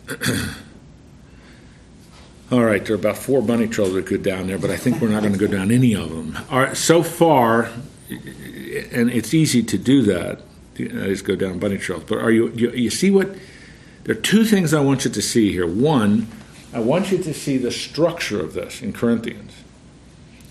All 2.50 2.64
right, 2.64 2.84
there 2.86 2.96
are 2.96 3.00
about 3.00 3.18
four 3.18 3.42
bunny 3.42 3.68
trails 3.68 3.94
that 3.94 4.06
go 4.06 4.16
down 4.16 4.48
there, 4.48 4.58
but 4.58 4.70
I 4.70 4.78
think 4.78 5.02
we're 5.02 5.10
not 5.10 5.22
going 5.22 5.34
to 5.34 5.40
go 5.40 5.48
down 5.48 5.70
any 5.70 5.94
of 5.94 6.10
them. 6.10 6.38
All 6.50 6.62
right, 6.62 6.78
so 6.78 7.04
far, 7.04 7.70
and 8.10 9.10
it's 9.10 9.34
easy 9.34 9.62
to 9.64 9.78
do 9.78 10.02
that, 10.04 10.40
uh, 10.80 10.84
is 10.84 11.22
go 11.22 11.36
down 11.36 11.60
bunny 11.60 11.78
trails. 11.78 12.04
But 12.06 12.20
are 12.20 12.32
you, 12.32 12.50
you 12.52 12.72
you 12.72 12.90
see 12.90 13.12
what? 13.12 13.36
There 14.06 14.16
are 14.16 14.22
two 14.22 14.46
things 14.46 14.74
I 14.74 14.80
want 14.80 15.04
you 15.04 15.12
to 15.12 15.22
see 15.22 15.52
here. 15.52 15.68
One, 15.68 16.28
I 16.74 16.80
want 16.80 17.12
you 17.12 17.18
to 17.18 17.34
see 17.34 17.58
the 17.58 17.72
structure 17.72 18.40
of 18.40 18.54
this 18.54 18.82
in 18.82 18.94
Corinthians. 18.94 19.52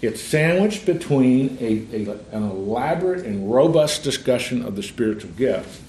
It's 0.02 0.20
sandwiched 0.20 0.84
between 0.84 1.56
a, 1.58 1.86
a, 1.96 2.36
an 2.36 2.42
elaborate 2.42 3.24
and 3.24 3.50
robust 3.50 4.02
discussion 4.02 4.62
of 4.62 4.76
the 4.76 4.82
spiritual 4.82 5.30
gifts 5.30 5.80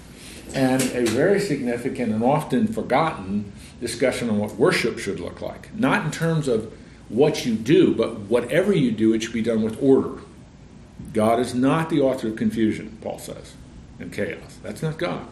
and 0.53 0.81
a 0.81 1.03
very 1.05 1.41
significant 1.41 2.13
and 2.13 2.23
often 2.23 2.67
forgotten 2.67 3.51
discussion 3.79 4.29
on 4.29 4.39
what 4.39 4.55
worship 4.55 4.99
should 4.99 5.19
look 5.19 5.41
like. 5.41 5.73
Not 5.75 6.05
in 6.05 6.11
terms 6.11 6.47
of 6.47 6.73
what 7.09 7.45
you 7.45 7.55
do, 7.55 7.93
but 7.93 8.19
whatever 8.21 8.73
you 8.73 8.91
do, 8.91 9.13
it 9.13 9.23
should 9.23 9.33
be 9.33 9.41
done 9.41 9.61
with 9.61 9.81
order. 9.81 10.19
God 11.13 11.39
is 11.39 11.53
not 11.53 11.89
the 11.89 12.01
author 12.01 12.27
of 12.29 12.35
confusion, 12.35 12.97
Paul 13.01 13.19
says, 13.19 13.53
and 13.99 14.11
chaos. 14.11 14.57
That's 14.63 14.81
not 14.81 14.97
God. 14.97 15.27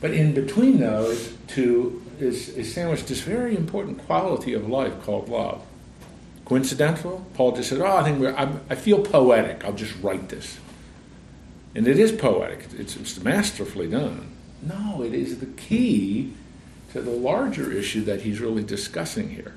But 0.00 0.12
in 0.12 0.34
between 0.34 0.80
those 0.80 1.34
two 1.46 2.02
is, 2.20 2.50
is 2.50 2.72
sandwiched 2.72 3.08
this 3.08 3.20
very 3.20 3.56
important 3.56 3.98
quality 4.06 4.54
of 4.54 4.68
life 4.68 5.02
called 5.02 5.28
love. 5.28 5.64
Coincidental? 6.44 7.26
Paul 7.34 7.52
just 7.52 7.70
said, 7.70 7.80
"Oh, 7.80 7.96
I 7.96 8.04
think 8.04 8.20
we're, 8.20 8.34
I'm, 8.34 8.60
I 8.68 8.74
feel 8.74 9.00
poetic. 9.02 9.64
I'll 9.64 9.72
just 9.72 9.94
write 10.02 10.28
this." 10.28 10.58
And 11.74 11.88
it 11.88 11.98
is 11.98 12.12
poetic. 12.12 12.66
It's, 12.78 12.96
it's 12.96 13.18
masterfully 13.20 13.88
done. 13.88 14.30
No, 14.62 15.02
it 15.02 15.14
is 15.14 15.40
the 15.40 15.46
key 15.46 16.34
to 16.94 17.02
the 17.02 17.10
larger 17.10 17.72
issue 17.72 18.04
that 18.04 18.22
he's 18.22 18.40
really 18.40 18.62
discussing 18.62 19.30
here. 19.30 19.52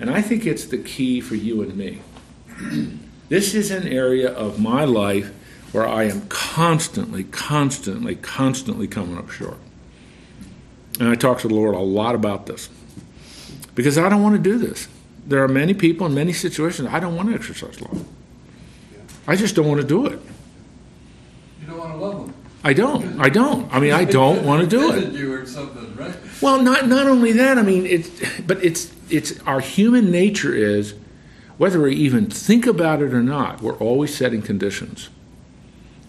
And 0.00 0.08
I 0.08 0.22
think 0.22 0.46
it's 0.46 0.64
the 0.64 0.78
key 0.78 1.20
for 1.20 1.34
you 1.34 1.60
and 1.60 1.76
me. 1.76 2.00
this 3.28 3.54
is 3.54 3.70
an 3.70 3.86
area 3.86 4.32
of 4.32 4.58
my 4.58 4.84
life 4.84 5.30
where 5.72 5.86
I 5.86 6.04
am 6.04 6.26
constantly, 6.28 7.24
constantly, 7.24 8.16
constantly 8.16 8.88
coming 8.88 9.18
up 9.18 9.30
short. 9.30 9.58
And 10.98 11.06
I 11.06 11.16
talk 11.16 11.40
to 11.40 11.48
the 11.48 11.54
Lord 11.54 11.74
a 11.74 11.80
lot 11.80 12.14
about 12.14 12.46
this 12.46 12.70
because 13.74 13.98
I 13.98 14.08
don't 14.08 14.22
want 14.22 14.34
to 14.34 14.42
do 14.42 14.56
this. 14.56 14.88
There 15.26 15.44
are 15.44 15.48
many 15.48 15.74
people 15.74 16.06
in 16.06 16.14
many 16.14 16.32
situations 16.32 16.88
I 16.90 16.98
don't 16.98 17.14
want 17.14 17.28
to 17.28 17.34
exercise 17.34 17.78
love. 17.78 18.06
I 19.26 19.36
just 19.36 19.54
don't 19.54 19.68
want 19.68 19.82
to 19.82 19.86
do 19.86 20.06
it. 20.06 20.18
You 21.60 21.66
don't 21.66 21.78
want 21.78 21.92
to 21.92 21.98
love 21.98 22.26
them. 22.26 22.34
I 22.64 22.72
don't. 22.72 23.20
I 23.20 23.28
don't. 23.28 23.72
I 23.74 23.80
mean, 23.80 23.92
I 23.92 24.04
don't 24.04 24.44
want 24.44 24.62
to 24.62 24.66
do 24.66 24.92
it. 24.92 25.12
You 25.12 25.34
or 25.34 25.46
something? 25.46 25.81
Well, 26.42 26.60
not 26.60 26.88
not 26.88 27.06
only 27.06 27.32
that. 27.32 27.56
I 27.56 27.62
mean, 27.62 27.86
it's 27.86 28.10
but 28.40 28.62
it's 28.64 28.92
it's 29.08 29.40
our 29.42 29.60
human 29.60 30.10
nature 30.10 30.52
is 30.52 30.94
whether 31.56 31.80
we 31.80 31.94
even 31.94 32.26
think 32.26 32.66
about 32.66 33.00
it 33.00 33.14
or 33.14 33.22
not. 33.22 33.62
We're 33.62 33.78
always 33.78 34.14
setting 34.14 34.42
conditions 34.42 35.08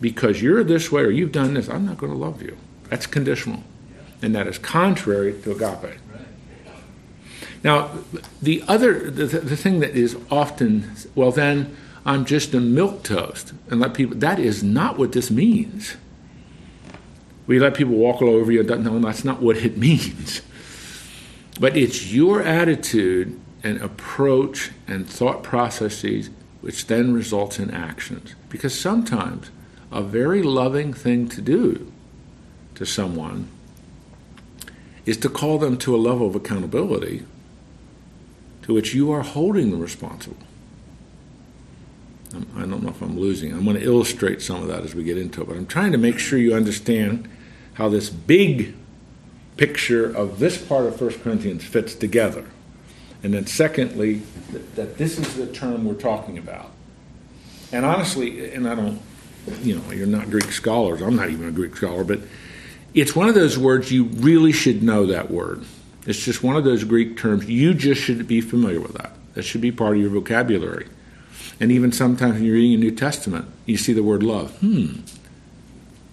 because 0.01 0.41
you're 0.41 0.63
this 0.63 0.91
way 0.91 1.03
or 1.03 1.11
you've 1.11 1.31
done 1.31 1.53
this. 1.53 1.69
I'm 1.69 1.85
not 1.85 1.97
going 1.97 2.11
to 2.11 2.17
love 2.17 2.41
you. 2.41 2.57
That's 2.89 3.05
conditional, 3.05 3.63
and 4.23 4.33
that 4.33 4.47
is 4.47 4.57
contrary 4.57 5.39
to 5.43 5.51
agape. 5.51 5.99
Now, 7.63 7.91
the 8.41 8.63
other 8.67 9.11
the, 9.11 9.25
the 9.25 9.55
thing 9.55 9.81
that 9.81 9.91
is 9.91 10.17
often 10.31 10.91
well, 11.13 11.31
then 11.31 11.77
I'm 12.05 12.25
just 12.25 12.55
a 12.55 12.59
milk 12.59 13.03
toast, 13.03 13.53
and 13.69 13.79
let 13.79 13.93
people. 13.93 14.17
That 14.17 14.39
is 14.39 14.63
not 14.63 14.97
what 14.97 15.11
this 15.11 15.29
means. 15.29 15.95
We 17.45 17.59
let 17.59 17.75
people 17.75 17.95
walk 17.95 18.21
all 18.21 18.29
over 18.29 18.51
you. 18.51 18.63
No, 18.63 18.99
that's 18.99 19.23
not 19.23 19.41
what 19.41 19.57
it 19.57 19.77
means. 19.87 20.41
But 21.59 21.77
it's 21.77 22.11
your 22.11 22.41
attitude 22.41 23.39
and 23.63 23.81
approach 23.81 24.71
and 24.87 25.07
thought 25.07 25.43
processes 25.43 26.29
which 26.61 26.87
then 26.87 27.13
results 27.13 27.59
in 27.59 27.71
actions. 27.71 28.35
Because 28.49 28.77
sometimes 28.77 29.51
a 29.91 30.01
very 30.01 30.41
loving 30.41 30.93
thing 30.93 31.27
to 31.29 31.41
do 31.41 31.91
to 32.75 32.85
someone 32.85 33.49
is 35.05 35.17
to 35.17 35.29
call 35.29 35.57
them 35.57 35.77
to 35.77 35.95
a 35.95 35.97
level 35.97 36.27
of 36.27 36.35
accountability 36.35 37.25
to 38.63 38.73
which 38.73 38.93
you 38.93 39.11
are 39.11 39.21
holding 39.21 39.71
them 39.71 39.79
responsible. 39.79 40.37
I'm- 42.33 42.69
don't 42.69 42.83
know 42.83 42.89
if 42.89 43.01
I'm 43.01 43.19
losing. 43.19 43.53
I'm 43.53 43.63
going 43.63 43.77
to 43.77 43.83
illustrate 43.83 44.41
some 44.41 44.61
of 44.61 44.67
that 44.67 44.83
as 44.83 44.95
we 44.95 45.03
get 45.03 45.17
into 45.17 45.41
it, 45.41 45.47
but 45.47 45.57
I'm 45.57 45.67
trying 45.67 45.91
to 45.91 45.97
make 45.97 46.17
sure 46.17 46.39
you 46.39 46.55
understand 46.55 47.29
how 47.75 47.89
this 47.89 48.09
big 48.09 48.73
picture 49.57 50.05
of 50.05 50.39
this 50.39 50.57
part 50.57 50.85
of 50.85 50.99
1 50.99 51.11
Corinthians 51.19 51.63
fits 51.63 51.93
together. 51.93 52.45
And 53.21 53.33
then, 53.33 53.45
secondly, 53.45 54.21
that, 54.51 54.75
that 54.75 54.97
this 54.97 55.17
is 55.17 55.35
the 55.35 55.47
term 55.47 55.85
we're 55.85 55.93
talking 55.93 56.37
about. 56.37 56.71
And 57.71 57.85
honestly, 57.85 58.53
and 58.53 58.67
I 58.67 58.75
don't, 58.75 59.01
you 59.61 59.75
know, 59.75 59.91
you're 59.91 60.07
not 60.07 60.29
Greek 60.29 60.51
scholars, 60.51 61.01
I'm 61.01 61.15
not 61.15 61.29
even 61.29 61.47
a 61.47 61.51
Greek 61.51 61.75
scholar, 61.75 62.03
but 62.03 62.19
it's 62.93 63.15
one 63.15 63.29
of 63.29 63.35
those 63.35 63.57
words 63.57 63.91
you 63.91 64.05
really 64.05 64.51
should 64.51 64.83
know 64.83 65.05
that 65.07 65.31
word. 65.31 65.63
It's 66.05 66.23
just 66.23 66.43
one 66.43 66.55
of 66.55 66.63
those 66.63 66.83
Greek 66.83 67.17
terms. 67.17 67.47
You 67.49 67.73
just 67.73 68.01
should 68.01 68.27
be 68.27 68.41
familiar 68.41 68.81
with 68.81 68.93
that. 68.93 69.13
That 69.35 69.43
should 69.43 69.61
be 69.61 69.71
part 69.71 69.95
of 69.95 70.01
your 70.01 70.11
vocabulary. 70.11 70.87
And 71.59 71.71
even 71.71 71.91
sometimes 71.91 72.35
when 72.35 72.43
you're 72.43 72.55
reading 72.55 72.75
a 72.75 72.77
New 72.77 72.91
Testament, 72.91 73.47
you 73.65 73.77
see 73.77 73.93
the 73.93 74.03
word 74.03 74.23
love. 74.23 74.57
Hmm, 74.59 75.01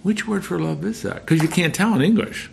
which 0.03 0.27
word 0.27 0.45
for 0.45 0.59
love 0.59 0.85
is 0.85 1.03
that? 1.03 1.27
Because 1.27 1.43
you 1.43 1.49
can't 1.49 1.75
tell 1.75 1.95
in 1.95 2.03
English. 2.03 2.51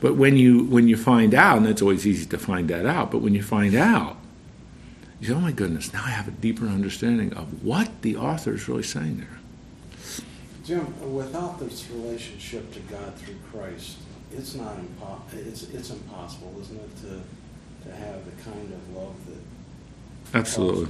But 0.00 0.16
when 0.16 0.36
you 0.36 0.64
when 0.64 0.88
you 0.88 0.96
find 0.96 1.34
out, 1.34 1.58
and 1.58 1.66
it's 1.66 1.82
always 1.82 2.06
easy 2.06 2.26
to 2.26 2.38
find 2.38 2.68
that 2.68 2.86
out, 2.86 3.10
but 3.10 3.22
when 3.22 3.34
you 3.34 3.42
find 3.42 3.74
out, 3.74 4.16
you 5.20 5.28
say, 5.28 5.34
"Oh 5.34 5.40
my 5.40 5.52
goodness! 5.52 5.92
Now 5.92 6.04
I 6.04 6.10
have 6.10 6.28
a 6.28 6.32
deeper 6.32 6.66
understanding 6.66 7.32
of 7.32 7.64
what 7.64 8.02
the 8.02 8.16
author 8.16 8.54
is 8.54 8.68
really 8.68 8.82
saying 8.82 9.18
there." 9.18 9.38
Jim, 10.64 11.14
without 11.14 11.60
this 11.60 11.88
relationship 11.90 12.72
to 12.72 12.80
God 12.80 13.14
through 13.14 13.36
Christ, 13.50 13.98
it's 14.32 14.54
not 14.54 14.76
impo- 14.76 15.20
it's, 15.32 15.62
it's 15.70 15.90
impossible, 15.90 16.54
isn't 16.60 16.76
it, 16.76 16.96
to, 17.02 17.88
to 17.88 17.96
have 17.96 18.24
the 18.24 18.42
kind 18.42 18.72
of 18.72 18.96
love 18.96 19.14
that 19.26 19.38
Absolutely, 20.36 20.88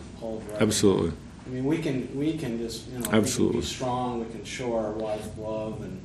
absolutely. 0.60 1.12
I 1.46 1.48
mean, 1.50 1.64
we 1.64 1.78
can, 1.78 2.08
we 2.18 2.36
can 2.36 2.58
just, 2.58 2.88
you 2.90 2.98
know, 2.98 3.10
Absolutely. 3.12 3.60
be 3.60 3.66
strong, 3.66 4.18
we 4.26 4.32
can 4.32 4.44
show 4.44 4.74
our 4.76 4.90
wife 4.90 5.24
love 5.38 5.80
and, 5.82 6.00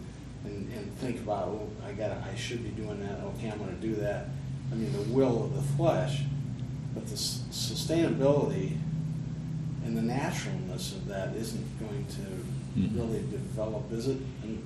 and, 0.46 0.72
and 0.74 0.94
think 1.00 1.20
about, 1.22 1.48
oh, 1.48 1.68
I 1.84 1.94
gotta, 1.94 2.24
I 2.32 2.36
should 2.36 2.64
be 2.64 2.70
doing 2.70 3.00
that, 3.00 3.20
okay, 3.36 3.50
I'm 3.50 3.58
gonna 3.58 3.72
do 3.74 3.96
that. 3.96 4.28
I 4.72 4.76
mean, 4.76 4.92
the 4.94 5.02
will 5.14 5.46
of 5.46 5.56
the 5.56 5.62
flesh, 5.76 6.22
but 6.94 7.08
the 7.08 7.14
s- 7.14 7.42
sustainability 7.52 8.78
and 9.86 9.98
the 9.98 10.02
naturalness 10.04 10.92
of 10.94 11.08
that 11.08 11.36
isn't 11.36 11.80
going 11.80 12.06
to 12.06 12.80
Mhm. 12.80 12.96
really 12.96 13.22
develop, 13.32 13.92
is 13.92 14.08
it? 14.08 14.18
And- 14.44 14.62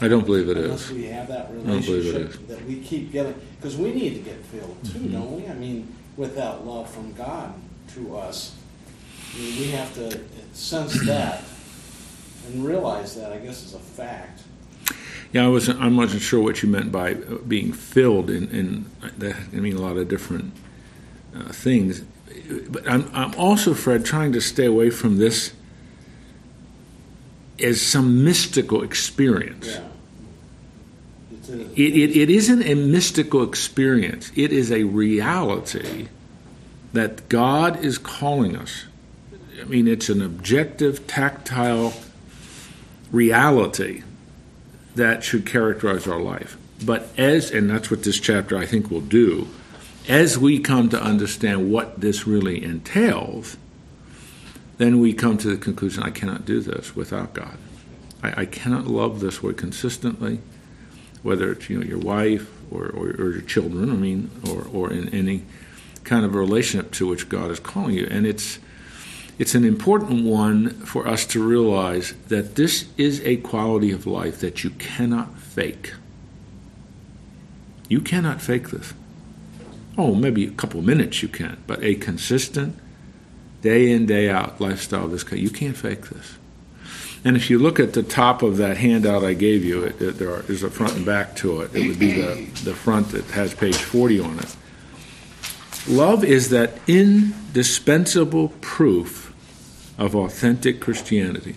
I 0.00 0.06
don't 0.06 0.24
believe 0.24 0.48
it 0.48 0.56
Unless 0.56 0.86
is. 0.86 0.92
we 0.92 1.04
have 1.06 1.26
that 1.28 1.48
don't 1.52 1.64
believe 1.64 1.88
it 1.88 1.90
relationship 2.14 2.46
that 2.48 2.64
we 2.66 2.76
keep 2.76 3.10
getting, 3.10 3.34
because 3.56 3.76
we 3.76 3.92
need 3.92 4.14
to 4.14 4.20
get 4.20 4.36
filled 4.44 4.76
too, 4.84 5.00
Mhm. 5.00 5.12
don't 5.12 5.36
we? 5.36 5.48
I 5.48 5.54
mean, 5.54 5.88
without 6.16 6.64
love 6.64 6.88
from 6.88 7.12
God 7.14 7.52
to 7.94 8.16
us, 8.16 8.54
I 9.34 9.38
mean, 9.38 9.60
we 9.60 9.68
have 9.70 9.94
to 9.94 10.20
sense 10.52 11.06
that 11.06 11.42
and 12.46 12.64
realize 12.64 13.14
that, 13.16 13.32
I 13.32 13.38
guess, 13.38 13.64
is 13.64 13.74
a 13.74 13.78
fact. 13.78 14.42
Yeah, 15.32 15.44
I 15.44 15.48
wasn't. 15.48 15.80
I 15.80 15.88
wasn't 15.88 16.22
sure 16.22 16.42
what 16.42 16.62
you 16.62 16.68
meant 16.68 16.90
by 16.90 17.14
uh, 17.14 17.36
being 17.46 17.72
filled, 17.72 18.30
and, 18.30 18.50
and 18.50 18.90
that 19.18 19.36
can 19.50 19.62
mean 19.62 19.76
a 19.76 19.80
lot 19.80 19.96
of 19.96 20.08
different 20.08 20.52
uh, 21.36 21.52
things. 21.52 22.02
But 22.68 22.88
I'm, 22.90 23.08
I'm 23.14 23.32
also, 23.36 23.74
Fred, 23.74 24.04
trying 24.04 24.32
to 24.32 24.40
stay 24.40 24.66
away 24.66 24.90
from 24.90 25.18
this 25.18 25.52
as 27.62 27.80
some 27.80 28.24
mystical 28.24 28.82
experience. 28.82 29.68
Yeah. 29.68 29.84
A- 31.50 31.80
It, 31.80 31.96
it, 31.96 32.16
it 32.16 32.30
isn't 32.30 32.62
a 32.62 32.74
mystical 32.74 33.42
experience. 33.44 34.32
It 34.34 34.52
is 34.52 34.72
a 34.72 34.84
reality 34.84 36.08
that 36.92 37.28
God 37.28 37.84
is 37.84 37.98
calling 37.98 38.56
us. 38.56 38.84
I 39.60 39.64
mean, 39.64 39.86
it's 39.86 40.08
an 40.08 40.22
objective, 40.22 41.06
tactile 41.06 41.92
reality 43.12 44.02
that 44.94 45.22
should 45.22 45.46
characterize 45.46 46.06
our 46.06 46.20
life. 46.20 46.56
But 46.84 47.08
as, 47.18 47.50
and 47.50 47.68
that's 47.68 47.90
what 47.90 48.02
this 48.02 48.18
chapter 48.18 48.56
I 48.56 48.66
think 48.66 48.90
will 48.90 49.00
do, 49.00 49.48
as 50.08 50.38
we 50.38 50.58
come 50.58 50.88
to 50.88 51.00
understand 51.00 51.70
what 51.70 52.00
this 52.00 52.26
really 52.26 52.62
entails, 52.62 53.56
then 54.78 54.98
we 54.98 55.12
come 55.12 55.36
to 55.38 55.48
the 55.48 55.56
conclusion 55.56 56.02
I 56.02 56.10
cannot 56.10 56.46
do 56.46 56.60
this 56.60 56.96
without 56.96 57.34
God. 57.34 57.58
I, 58.22 58.42
I 58.42 58.44
cannot 58.46 58.86
love 58.86 59.20
this 59.20 59.42
way 59.42 59.52
consistently 59.52 60.40
whether 61.22 61.52
it's 61.52 61.68
you 61.68 61.78
know 61.78 61.84
your 61.84 61.98
wife 61.98 62.50
or, 62.70 62.86
or, 62.86 63.08
or 63.10 63.32
your 63.32 63.42
children, 63.42 63.90
I 63.90 63.94
mean, 63.94 64.30
or, 64.48 64.66
or 64.72 64.92
in 64.92 65.08
any 65.10 65.44
kind 66.04 66.24
of 66.24 66.34
a 66.34 66.38
relationship 66.38 66.92
to 66.92 67.06
which 67.06 67.28
God 67.28 67.50
is 67.50 67.60
calling 67.60 67.94
you. 67.94 68.06
And 68.10 68.26
it's 68.26 68.58
it's 69.38 69.54
an 69.54 69.64
important 69.64 70.26
one 70.26 70.68
for 70.80 71.08
us 71.08 71.24
to 71.28 71.42
realize 71.42 72.12
that 72.28 72.56
this 72.56 72.84
is 72.98 73.22
a 73.22 73.36
quality 73.38 73.90
of 73.90 74.06
life 74.06 74.40
that 74.40 74.62
you 74.62 74.70
cannot 74.70 75.38
fake. 75.38 75.94
You 77.88 78.02
cannot 78.02 78.42
fake 78.42 78.68
this. 78.68 78.92
Oh, 79.96 80.14
maybe 80.14 80.46
a 80.46 80.50
couple 80.50 80.82
minutes 80.82 81.22
you 81.22 81.28
can, 81.28 81.56
but 81.66 81.82
a 81.82 81.94
consistent, 81.94 82.78
day 83.62 83.90
in, 83.90 84.04
day 84.04 84.28
out 84.28 84.60
lifestyle 84.60 85.06
of 85.06 85.10
this 85.10 85.24
kind, 85.24 85.40
you 85.40 85.48
can't 85.48 85.76
fake 85.76 86.10
this. 86.10 86.34
And 87.24 87.34
if 87.34 87.48
you 87.48 87.58
look 87.58 87.80
at 87.80 87.94
the 87.94 88.02
top 88.02 88.42
of 88.42 88.58
that 88.58 88.76
handout 88.76 89.24
I 89.24 89.32
gave 89.32 89.64
you, 89.64 89.84
it, 89.84 90.00
it, 90.00 90.18
there 90.18 90.34
are, 90.34 90.42
there's 90.42 90.62
a 90.62 90.70
front 90.70 90.96
and 90.96 91.04
back 91.04 91.34
to 91.36 91.62
it. 91.62 91.74
It 91.74 91.86
would 91.86 91.98
be 91.98 92.12
the, 92.12 92.46
the 92.64 92.74
front 92.74 93.08
that 93.12 93.24
has 93.30 93.54
page 93.54 93.76
40 93.76 94.20
on 94.20 94.38
it. 94.38 94.56
Love 95.90 96.22
is 96.22 96.50
that 96.50 96.72
indispensable 96.86 98.50
proof 98.60 99.34
of 99.98 100.14
authentic 100.14 100.80
Christianity. 100.80 101.56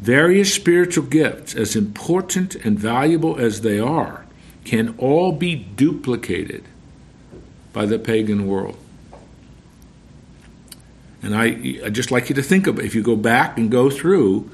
Various 0.00 0.52
spiritual 0.52 1.04
gifts, 1.04 1.54
as 1.54 1.76
important 1.76 2.56
and 2.56 2.76
valuable 2.78 3.38
as 3.38 3.60
they 3.60 3.78
are, 3.78 4.26
can 4.64 4.96
all 4.98 5.30
be 5.30 5.54
duplicated 5.54 6.64
by 7.72 7.86
the 7.86 8.00
pagan 8.00 8.48
world. 8.48 8.76
And 11.22 11.36
I, 11.36 11.78
I 11.84 11.90
just 11.90 12.10
like 12.10 12.28
you 12.28 12.34
to 12.34 12.42
think 12.42 12.66
of 12.66 12.80
if 12.80 12.96
you 12.96 13.02
go 13.02 13.16
back 13.16 13.56
and 13.56 13.70
go 13.70 13.88
through 13.90 14.50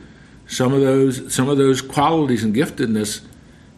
some 0.47 0.73
of 0.73 0.81
those 0.81 1.33
some 1.33 1.49
of 1.49 1.57
those 1.57 1.81
qualities 1.81 2.45
and 2.45 2.55
giftedness, 2.55 3.23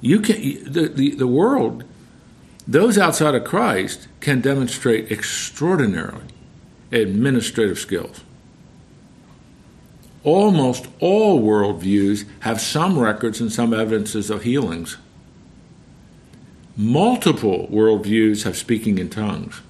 you 0.00 0.20
can 0.20 0.36
the, 0.70 0.88
the, 0.88 1.14
the 1.14 1.26
world, 1.26 1.84
those 2.66 2.96
outside 2.96 3.34
of 3.34 3.44
Christ 3.44 4.08
can 4.20 4.40
demonstrate 4.40 5.10
extraordinarily 5.10 6.24
administrative 6.92 7.78
skills. 7.78 8.20
Almost 10.24 10.86
all 11.00 11.42
worldviews 11.42 12.24
have 12.40 12.60
some 12.60 12.98
records 12.98 13.40
and 13.40 13.52
some 13.52 13.74
evidences 13.74 14.30
of 14.30 14.44
healings. 14.44 14.96
Multiple 16.76 17.66
worldviews 17.68 18.44
have 18.44 18.56
speaking 18.56 18.98
in 18.98 19.10
tongues. 19.10 19.60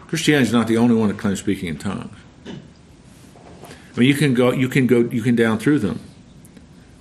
Christianity 0.00 0.48
is 0.48 0.52
not 0.52 0.66
the 0.66 0.76
only 0.76 0.94
one 0.94 1.08
that 1.08 1.18
claims 1.18 1.38
speaking 1.38 1.68
in 1.68 1.78
tongues. 1.78 2.16
I 2.46 3.98
mean, 3.98 4.08
you 4.08 4.14
can 4.14 4.34
go, 4.34 4.52
you 4.52 4.68
can 4.68 4.86
go, 4.86 5.00
you 5.00 5.22
can 5.22 5.34
down 5.34 5.58
through 5.58 5.78
them, 5.78 6.00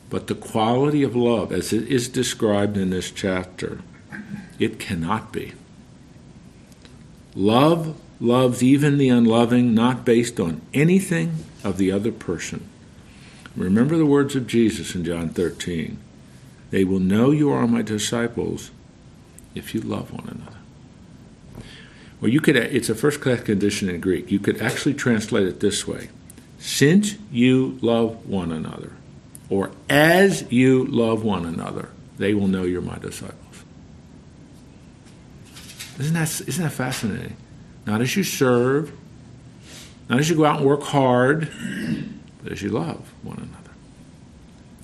but 0.10 0.28
the 0.28 0.36
quality 0.36 1.04
of 1.04 1.16
love, 1.16 1.52
as 1.52 1.74
it 1.74 1.88
is 1.88 2.08
described 2.08 2.78
in 2.78 2.90
this 2.90 3.12
chapter, 3.12 3.82
it 4.60 4.80
cannot 4.80 5.32
be. 5.32 5.54
Love 7.36 7.96
loves 8.20 8.62
even 8.62 8.98
the 8.98 9.10
unloving, 9.10 9.74
not 9.74 10.04
based 10.04 10.40
on 10.40 10.62
anything 10.74 11.46
of 11.64 11.78
the 11.78 11.92
other 11.92 12.12
person. 12.12 12.68
Remember 13.56 13.98
the 13.98 14.06
words 14.06 14.36
of 14.36 14.48
Jesus 14.48 14.94
in 14.94 15.04
John 15.04 15.30
13. 15.30 15.98
They 16.72 16.84
will 16.84 17.00
know 17.00 17.32
you 17.32 17.52
are 17.52 17.68
my 17.68 17.82
disciples 17.82 18.72
if 19.56 19.74
you 19.74 19.82
love 19.82 20.12
one 20.12 20.28
another. 20.28 20.58
Well, 22.22 22.30
you 22.30 22.42
could, 22.42 22.58
it's 22.58 22.90
a 22.90 22.96
first 22.96 23.22
class 23.22 23.42
condition 23.42 23.90
in 23.90 24.02
Greek. 24.02 24.30
You 24.30 24.40
could 24.40 24.62
actually 24.62 24.94
translate 24.94 25.48
it 25.48 25.62
this 25.62 25.88
way 25.88 26.10
Since 26.58 27.16
you 27.32 27.80
love 27.82 28.28
one 28.28 28.52
another, 28.52 28.92
or 29.50 29.72
as 29.90 30.50
you 30.52 30.86
love 30.86 31.24
one 31.24 31.46
another, 31.46 31.90
they 32.18 32.34
will 32.34 32.48
know 32.48 32.64
you're 32.64 32.82
my 32.82 33.00
disciples. 33.00 33.39
Isn't 36.00 36.14
that, 36.14 36.42
isn't 36.48 36.64
that 36.64 36.72
fascinating? 36.72 37.36
Not 37.86 38.02
as 38.02 38.16
you 38.16 38.24
serve, 38.24 38.94
not 40.08 40.20
as 40.20 40.30
you 40.30 40.36
go 40.36 40.46
out 40.46 40.58
and 40.58 40.66
work 40.66 40.84
hard, 40.84 41.50
but 42.42 42.52
as 42.54 42.62
you 42.62 42.70
love 42.70 43.14
one 43.22 43.38
another. 43.38 43.72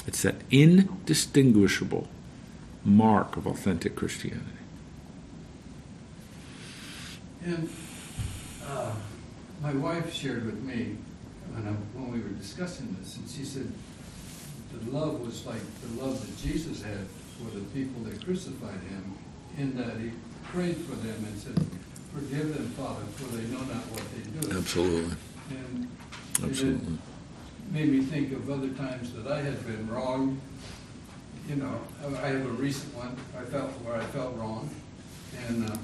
It's 0.06 0.22
that 0.24 0.36
indistinguishable 0.52 2.08
mark 2.84 3.38
of 3.38 3.48
authentic 3.48 3.96
Christianity. 3.96 4.42
And 7.46 7.70
uh, 8.68 8.92
my 9.62 9.74
wife 9.74 10.14
shared 10.14 10.46
with 10.46 10.62
me 10.62 10.98
when, 11.54 11.68
I, 11.68 11.72
when 11.98 12.12
we 12.12 12.20
were 12.20 12.36
discussing 12.36 12.96
this, 13.00 13.16
and 13.18 13.30
she 13.30 13.44
said 13.44 13.72
the 14.74 14.92
love 14.92 15.22
was 15.22 15.46
like 15.46 15.62
the 15.82 16.04
love 16.04 16.20
that 16.20 16.38
Jesus 16.46 16.82
had 16.82 17.08
for 17.38 17.58
the 17.58 17.64
people 17.66 18.04
that 18.04 18.24
crucified 18.24 18.80
him, 18.90 19.18
in 19.58 19.78
that 19.78 19.98
he 19.98 20.12
prayed 20.52 20.78
for 20.78 20.96
them 20.96 21.26
and 21.26 21.38
said, 21.38 21.66
forgive 22.14 22.56
them, 22.56 22.68
Father, 22.70 23.04
for 23.16 23.36
they 23.36 23.44
know 23.48 23.60
not 23.60 23.86
what 23.92 24.04
they 24.14 24.50
do. 24.50 24.58
Absolutely. 24.58 25.16
And 25.50 25.88
it 26.40 26.44
Absolutely. 26.46 26.98
made 27.72 27.90
me 27.90 28.02
think 28.02 28.32
of 28.32 28.50
other 28.50 28.70
times 28.70 29.14
that 29.14 29.28
I 29.32 29.42
had 29.42 29.66
been 29.66 29.88
wrong. 29.90 30.40
You 31.48 31.58
know, 31.58 31.80
I 32.04 32.28
have 32.28 32.46
a 32.46 32.50
recent 32.50 32.96
one, 32.96 33.16
I 33.38 33.44
felt, 33.46 33.72
where 33.84 33.96
I 33.96 34.06
felt 34.06 34.36
wrong. 34.38 34.70
And, 35.48 35.70
uh, 35.70 35.78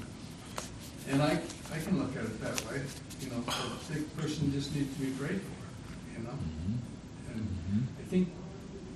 and 1.10 1.22
I, 1.22 1.38
I 1.72 1.78
can 1.78 1.98
look 1.98 2.16
at 2.16 2.24
it 2.24 2.40
that 2.40 2.64
way, 2.70 2.80
you 3.20 3.30
know, 3.30 3.40
the 3.40 3.94
sick 3.94 4.16
person 4.16 4.52
just 4.52 4.74
needs 4.74 4.92
to 4.94 5.00
be 5.00 5.10
prayed 5.12 5.40
for, 5.40 6.18
you 6.18 6.24
know? 6.24 6.38
And 7.34 7.86
I 8.00 8.02
think, 8.08 8.28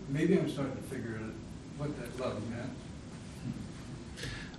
maybe 0.08 0.38
I'm 0.38 0.48
starting 0.48 0.76
to 0.76 0.82
figure 0.82 1.18
out 1.22 1.32
what 1.78 1.90
that 2.00 2.18
love 2.18 2.40
meant. 2.50 2.70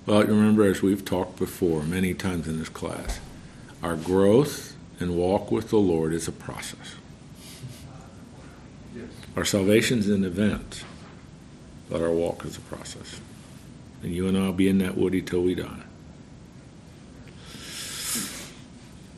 Well, 0.08 0.22
you 0.22 0.30
remember, 0.30 0.64
as 0.64 0.82
we've 0.82 1.04
talked 1.04 1.38
before 1.38 1.84
many 1.84 2.14
times 2.14 2.48
in 2.48 2.60
this 2.60 2.70
class, 2.70 3.20
our 3.84 3.98
growth 3.98 4.74
and 5.02 5.18
walk 5.18 5.52
with 5.52 5.70
the 5.70 5.80
Lord 5.80 6.14
is 6.14 6.30
a 6.30 6.32
process. 6.32 6.96
Yes. 8.96 9.10
Our 9.36 9.44
salvation 9.44 10.00
is 10.00 10.08
an 10.08 10.24
event, 10.24 10.86
but 11.90 12.02
our 12.02 12.12
walk 12.12 12.46
is 12.46 12.56
a 12.56 12.62
process. 12.62 13.20
And 14.02 14.14
you 14.14 14.30
and 14.30 14.38
I 14.38 14.46
will 14.46 14.54
be 14.54 14.70
in 14.70 14.78
that 14.78 14.98
woody 14.98 15.22
till 15.22 15.42
we 15.42 15.56
die. 15.56 15.84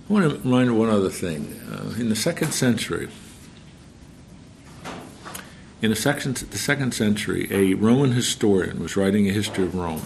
I 0.10 0.14
want 0.14 0.28
to 0.28 0.38
remind 0.40 0.72
you 0.72 0.74
one 0.74 0.90
other 0.90 1.12
thing. 1.12 1.62
Uh, 1.72 1.94
in 2.00 2.10
the 2.10 2.16
second 2.16 2.52
century, 2.52 3.10
in 5.84 5.92
the 5.92 5.96
second, 5.96 6.38
the 6.38 6.58
second 6.58 6.96
century, 6.96 7.48
a 7.52 7.76
Roman 7.76 8.14
historian 8.14 8.82
was 8.82 8.98
writing 8.98 9.30
a 9.30 9.32
history 9.32 9.66
of 9.66 9.76
Rome. 9.76 10.02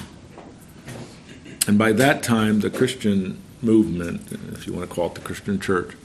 And 1.67 1.77
by 1.77 1.93
that 1.93 2.23
time, 2.23 2.59
the 2.59 2.69
Christian 2.69 3.41
movement, 3.61 4.31
if 4.51 4.67
you 4.67 4.73
want 4.73 4.89
to 4.89 4.93
call 4.93 5.07
it 5.07 5.15
the 5.15 5.21
Christian 5.21 5.59
church, 5.59 5.95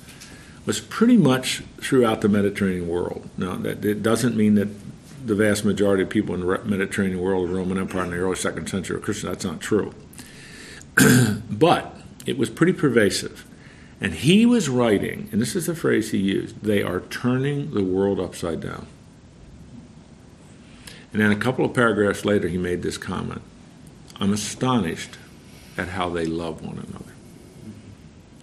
was 0.64 0.80
pretty 0.80 1.16
much 1.16 1.62
throughout 1.78 2.20
the 2.20 2.28
Mediterranean 2.28 2.88
world. 2.88 3.28
Now, 3.36 3.56
that 3.56 3.84
it 3.84 4.02
doesn't 4.02 4.36
mean 4.36 4.54
that 4.54 4.68
the 5.26 5.34
vast 5.34 5.64
majority 5.64 6.02
of 6.02 6.08
people 6.08 6.34
in 6.34 6.40
the 6.42 6.58
Mediterranean 6.64 7.20
world, 7.20 7.48
the 7.48 7.54
Roman 7.54 7.78
Empire 7.78 8.04
in 8.04 8.10
the 8.10 8.18
early 8.18 8.36
second 8.36 8.68
century, 8.68 8.96
were 8.96 9.02
Christian. 9.02 9.30
That's 9.30 9.44
not 9.44 9.60
true. 9.60 9.94
but 11.50 11.96
it 12.26 12.38
was 12.38 12.50
pretty 12.50 12.72
pervasive. 12.72 13.44
And 14.00 14.14
he 14.14 14.46
was 14.46 14.68
writing, 14.68 15.28
and 15.32 15.40
this 15.40 15.56
is 15.56 15.66
the 15.66 15.74
phrase 15.74 16.12
he 16.12 16.18
used 16.18 16.62
they 16.62 16.82
are 16.82 17.00
turning 17.00 17.74
the 17.74 17.82
world 17.82 18.20
upside 18.20 18.60
down. 18.60 18.86
And 21.12 21.22
then 21.22 21.32
a 21.32 21.36
couple 21.36 21.64
of 21.64 21.74
paragraphs 21.74 22.24
later, 22.24 22.48
he 22.48 22.58
made 22.58 22.82
this 22.82 22.98
comment 22.98 23.42
I'm 24.20 24.32
astonished 24.32 25.16
at 25.78 25.88
how 25.88 26.08
they 26.08 26.26
love 26.26 26.62
one 26.62 26.76
another. 26.78 27.12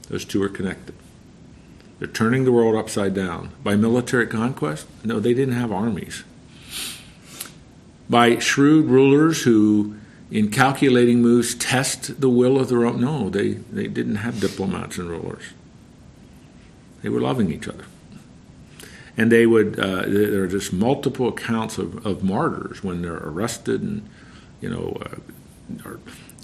Those 0.10 0.26
two 0.26 0.42
are 0.42 0.50
connected. 0.50 0.96
They're 2.00 2.08
turning 2.08 2.46
the 2.46 2.52
world 2.52 2.76
upside 2.76 3.14
down. 3.14 3.52
By 3.64 3.76
military 3.76 4.28
conquest? 4.28 4.88
No, 5.04 5.20
they 5.20 5.34
didn't 5.34 5.56
have 5.56 5.72
armies. 5.72 6.24
By 8.10 8.40
shrewd 8.40 8.86
rulers 8.86 9.44
who, 9.44 9.96
in 10.30 10.52
calculating 10.52 11.22
moves, 11.22 11.56
test 11.56 12.22
the 12.22 12.30
will 12.30 12.60
of 12.60 12.70
their 12.70 12.86
own? 12.86 13.02
No, 13.02 13.30
they, 13.30 13.54
they 13.54 13.88
didn't 13.88 14.18
have 14.18 14.40
diplomats 14.40 14.98
and 14.98 15.10
rulers. 15.10 15.44
They 17.02 17.10
were 17.10 17.22
loving 17.22 17.52
each 17.52 17.68
other. 17.68 17.86
And 19.18 19.32
they 19.32 19.46
would, 19.46 19.80
uh, 19.80 20.04
there 20.08 20.44
are 20.44 20.48
just 20.48 20.74
multiple 20.74 21.30
accounts 21.30 21.78
of, 21.78 22.06
of 22.06 22.24
martyrs 22.24 22.84
when 22.84 23.02
they're 23.02 23.16
arrested 23.16 23.82
and, 23.82 24.08
you 24.60 24.70
know, 24.70 24.98
uh, 25.02 25.96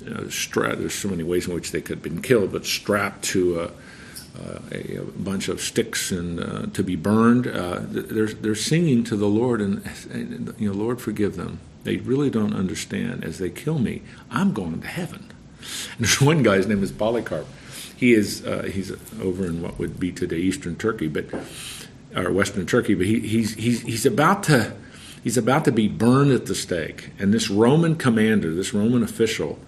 or, 0.01 0.25
uh, 0.25 0.29
stra- 0.29 0.75
there's 0.75 0.93
so 0.93 1.09
many 1.09 1.23
ways 1.23 1.47
in 1.47 1.53
which 1.53 1.71
they 1.71 1.81
could 1.81 1.97
have 1.97 2.03
been 2.03 2.21
killed, 2.21 2.51
but 2.51 2.65
strapped 2.65 3.23
to 3.25 3.59
a, 3.59 3.63
uh, 3.63 4.59
a, 4.71 4.95
a, 4.97 5.03
bunch 5.03 5.49
of 5.49 5.59
sticks 5.61 6.11
and 6.11 6.39
uh, 6.39 6.65
to 6.73 6.83
be 6.83 6.95
burned. 6.95 7.47
Uh, 7.47 7.79
they're, 7.81 8.27
they're 8.27 8.55
singing 8.55 9.03
to 9.03 9.15
the 9.15 9.27
Lord, 9.27 9.61
and, 9.61 9.85
and, 10.09 10.55
you 10.57 10.69
know, 10.69 10.75
Lord, 10.75 11.01
forgive 11.01 11.35
them. 11.35 11.59
They 11.83 11.97
really 11.97 12.29
don't 12.29 12.53
understand. 12.53 13.23
As 13.23 13.39
they 13.39 13.49
kill 13.49 13.79
me, 13.79 14.01
I'm 14.29 14.53
going 14.53 14.81
to 14.81 14.87
heaven. 14.87 15.31
And 15.59 15.99
there's 15.99 16.21
one 16.21 16.43
guy, 16.43 16.57
his 16.57 16.67
name 16.67 16.83
is 16.83 16.91
Polycarp. 16.91 17.47
He 17.95 18.13
is 18.13 18.43
uh, 18.45 18.63
he's 18.63 18.91
over 19.21 19.45
in 19.45 19.61
what 19.61 19.77
would 19.77 19.99
be 19.99 20.11
today 20.11 20.37
Eastern 20.37 20.75
Turkey, 20.75 21.07
but 21.07 21.25
or 22.15 22.31
Western 22.31 22.65
Turkey. 22.65 22.95
But 22.95 23.05
he, 23.05 23.19
he's 23.19 23.53
he's 23.53 23.81
he's 23.81 24.07
about 24.07 24.41
to 24.45 24.73
he's 25.23 25.37
about 25.37 25.65
to 25.65 25.71
be 25.71 25.87
burned 25.87 26.31
at 26.31 26.47
the 26.47 26.55
stake, 26.55 27.11
and 27.19 27.31
this 27.31 27.51
Roman 27.51 27.95
commander, 27.95 28.55
this 28.55 28.73
Roman 28.73 29.03
official, 29.03 29.59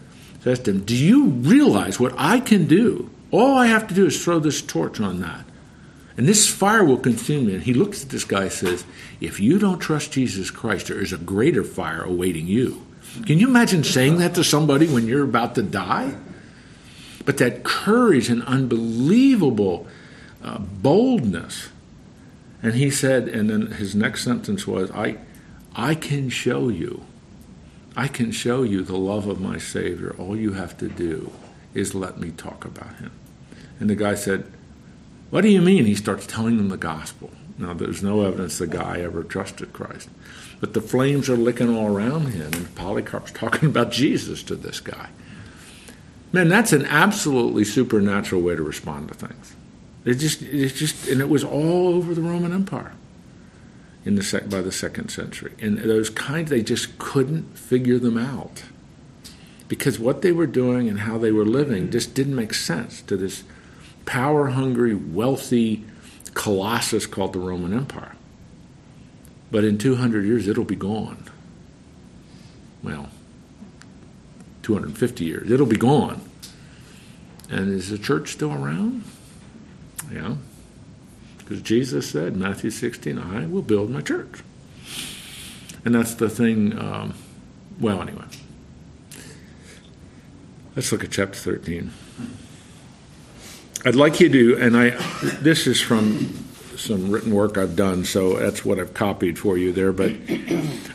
to 0.43 0.71
him, 0.71 0.81
"Do 0.81 0.95
you 0.95 1.25
realize 1.25 1.99
what 1.99 2.13
I 2.17 2.39
can 2.39 2.65
do?" 2.65 3.09
All 3.33 3.57
I 3.57 3.65
have 3.65 3.87
to 3.87 3.95
do 3.95 4.05
is 4.05 4.23
throw 4.23 4.39
this 4.39 4.61
torch 4.61 4.99
on 4.99 5.21
that. 5.21 5.45
And 6.15 6.27
this 6.27 6.47
fire 6.47 6.83
will 6.83 6.97
consume 6.97 7.49
you. 7.49 7.55
And 7.55 7.63
he 7.63 7.73
looks 7.73 8.03
at 8.03 8.09
this 8.09 8.23
guy 8.23 8.43
and 8.43 8.51
says, 8.51 8.85
If 9.19 9.39
you 9.39 9.57
don't 9.57 9.79
trust 9.79 10.11
Jesus 10.11 10.51
Christ, 10.51 10.87
there 10.87 11.01
is 11.01 11.11
a 11.11 11.17
greater 11.17 11.63
fire 11.63 12.03
awaiting 12.03 12.45
you. 12.45 12.85
Can 13.25 13.39
you 13.39 13.47
imagine 13.47 13.83
saying 13.83 14.19
that 14.19 14.35
to 14.35 14.43
somebody 14.43 14.87
when 14.87 15.07
you're 15.07 15.23
about 15.23 15.55
to 15.55 15.63
die? 15.63 16.15
But 17.25 17.37
that 17.37 17.63
courage 17.63 18.29
and 18.29 18.43
unbelievable 18.43 19.87
uh, 20.43 20.59
boldness. 20.59 21.69
And 22.61 22.75
he 22.75 22.91
said, 22.91 23.27
and 23.27 23.49
then 23.49 23.71
his 23.73 23.95
next 23.95 24.23
sentence 24.23 24.67
was, 24.67 24.91
I, 24.91 25.17
I 25.75 25.95
can 25.95 26.29
show 26.29 26.69
you. 26.69 27.03
I 27.95 28.07
can 28.07 28.31
show 28.31 28.63
you 28.63 28.81
the 28.81 28.97
love 28.97 29.27
of 29.27 29.39
my 29.39 29.57
Savior. 29.57 30.15
All 30.17 30.35
you 30.35 30.53
have 30.53 30.77
to 30.77 30.89
do 30.89 31.31
is 31.73 31.93
let 31.93 32.19
me 32.19 32.31
talk 32.31 32.65
about 32.65 32.95
him. 32.97 33.11
And 33.79 33.89
the 33.89 33.95
guy 33.95 34.15
said, 34.15 34.51
What 35.29 35.41
do 35.41 35.49
you 35.49 35.61
mean? 35.61 35.85
He 35.85 35.95
starts 35.95 36.25
telling 36.25 36.57
them 36.57 36.69
the 36.69 36.77
gospel. 36.77 37.29
Now, 37.57 37.73
there's 37.73 38.01
no 38.01 38.25
evidence 38.25 38.57
the 38.57 38.67
guy 38.67 38.99
ever 39.01 39.23
trusted 39.23 39.73
Christ. 39.73 40.09
But 40.59 40.73
the 40.73 40.81
flames 40.81 41.29
are 41.29 41.37
licking 41.37 41.75
all 41.75 41.87
around 41.87 42.27
him, 42.27 42.51
and 42.53 42.75
Polycarp's 42.75 43.31
talking 43.33 43.69
about 43.69 43.91
Jesus 43.91 44.41
to 44.43 44.55
this 44.55 44.79
guy. 44.79 45.09
Man, 46.31 46.49
that's 46.49 46.73
an 46.73 46.85
absolutely 46.85 47.63
supernatural 47.63 48.41
way 48.41 48.55
to 48.55 48.63
respond 48.63 49.09
to 49.09 49.13
things. 49.13 49.55
It 50.03 50.15
just, 50.15 50.41
it's 50.41 50.73
just, 50.73 51.07
and 51.07 51.21
it 51.21 51.29
was 51.29 51.43
all 51.43 51.89
over 51.89 52.15
the 52.15 52.21
Roman 52.21 52.51
Empire 52.51 52.93
in 54.05 54.15
the 54.15 54.23
sec, 54.23 54.49
by 54.49 54.61
the 54.61 54.71
second 54.71 55.09
century. 55.09 55.53
And 55.61 55.77
those 55.77 56.09
kinds, 56.09 56.49
they 56.49 56.61
just 56.61 56.97
couldn't 56.97 57.57
figure 57.57 57.99
them 57.99 58.17
out 58.17 58.63
because 59.67 59.97
what 59.97 60.21
they 60.21 60.31
were 60.31 60.47
doing 60.47 60.87
and 60.87 61.01
how 61.01 61.17
they 61.17 61.31
were 61.31 61.45
living 61.45 61.89
just 61.89 62.13
didn't 62.13 62.35
make 62.35 62.53
sense 62.53 63.01
to 63.03 63.17
this 63.17 63.43
power 64.05 64.49
hungry, 64.49 64.93
wealthy 64.93 65.83
colossus 66.33 67.05
called 67.05 67.33
the 67.33 67.39
Roman 67.39 67.73
Empire. 67.73 68.15
But 69.51 69.63
in 69.63 69.77
200 69.77 70.25
years, 70.25 70.47
it'll 70.47 70.63
be 70.63 70.75
gone. 70.75 71.23
Well, 72.81 73.09
250 74.63 75.23
years, 75.23 75.49
it'll 75.49 75.65
be 75.65 75.77
gone. 75.77 76.21
And 77.49 77.71
is 77.73 77.89
the 77.89 77.97
church 77.97 78.33
still 78.33 78.51
around? 78.51 79.03
Yeah. 80.11 80.35
Because 81.53 81.67
Jesus 81.67 82.09
said, 82.09 82.35
Matthew 82.35 82.71
16, 82.71 83.19
I 83.19 83.45
will 83.45 83.61
build 83.61 83.91
my 83.91 84.01
church. 84.01 84.41
And 85.85 85.93
that's 85.93 86.15
the 86.15 86.27
thing, 86.27 86.75
um, 86.79 87.13
well, 87.79 88.01
anyway. 88.01 88.25
Let's 90.75 90.91
look 90.91 91.03
at 91.03 91.11
chapter 91.11 91.37
13. 91.37 91.91
I'd 93.85 93.93
like 93.93 94.19
you 94.19 94.29
to, 94.29 94.57
and 94.59 94.75
I, 94.75 94.89
this 95.41 95.67
is 95.67 95.79
from 95.79 96.43
some 96.75 97.11
written 97.11 97.31
work 97.31 97.59
I've 97.59 97.75
done, 97.75 98.03
so 98.03 98.39
that's 98.39 98.65
what 98.65 98.79
I've 98.79 98.95
copied 98.95 99.37
for 99.37 99.55
you 99.55 99.71
there. 99.71 99.93
But 99.93 100.13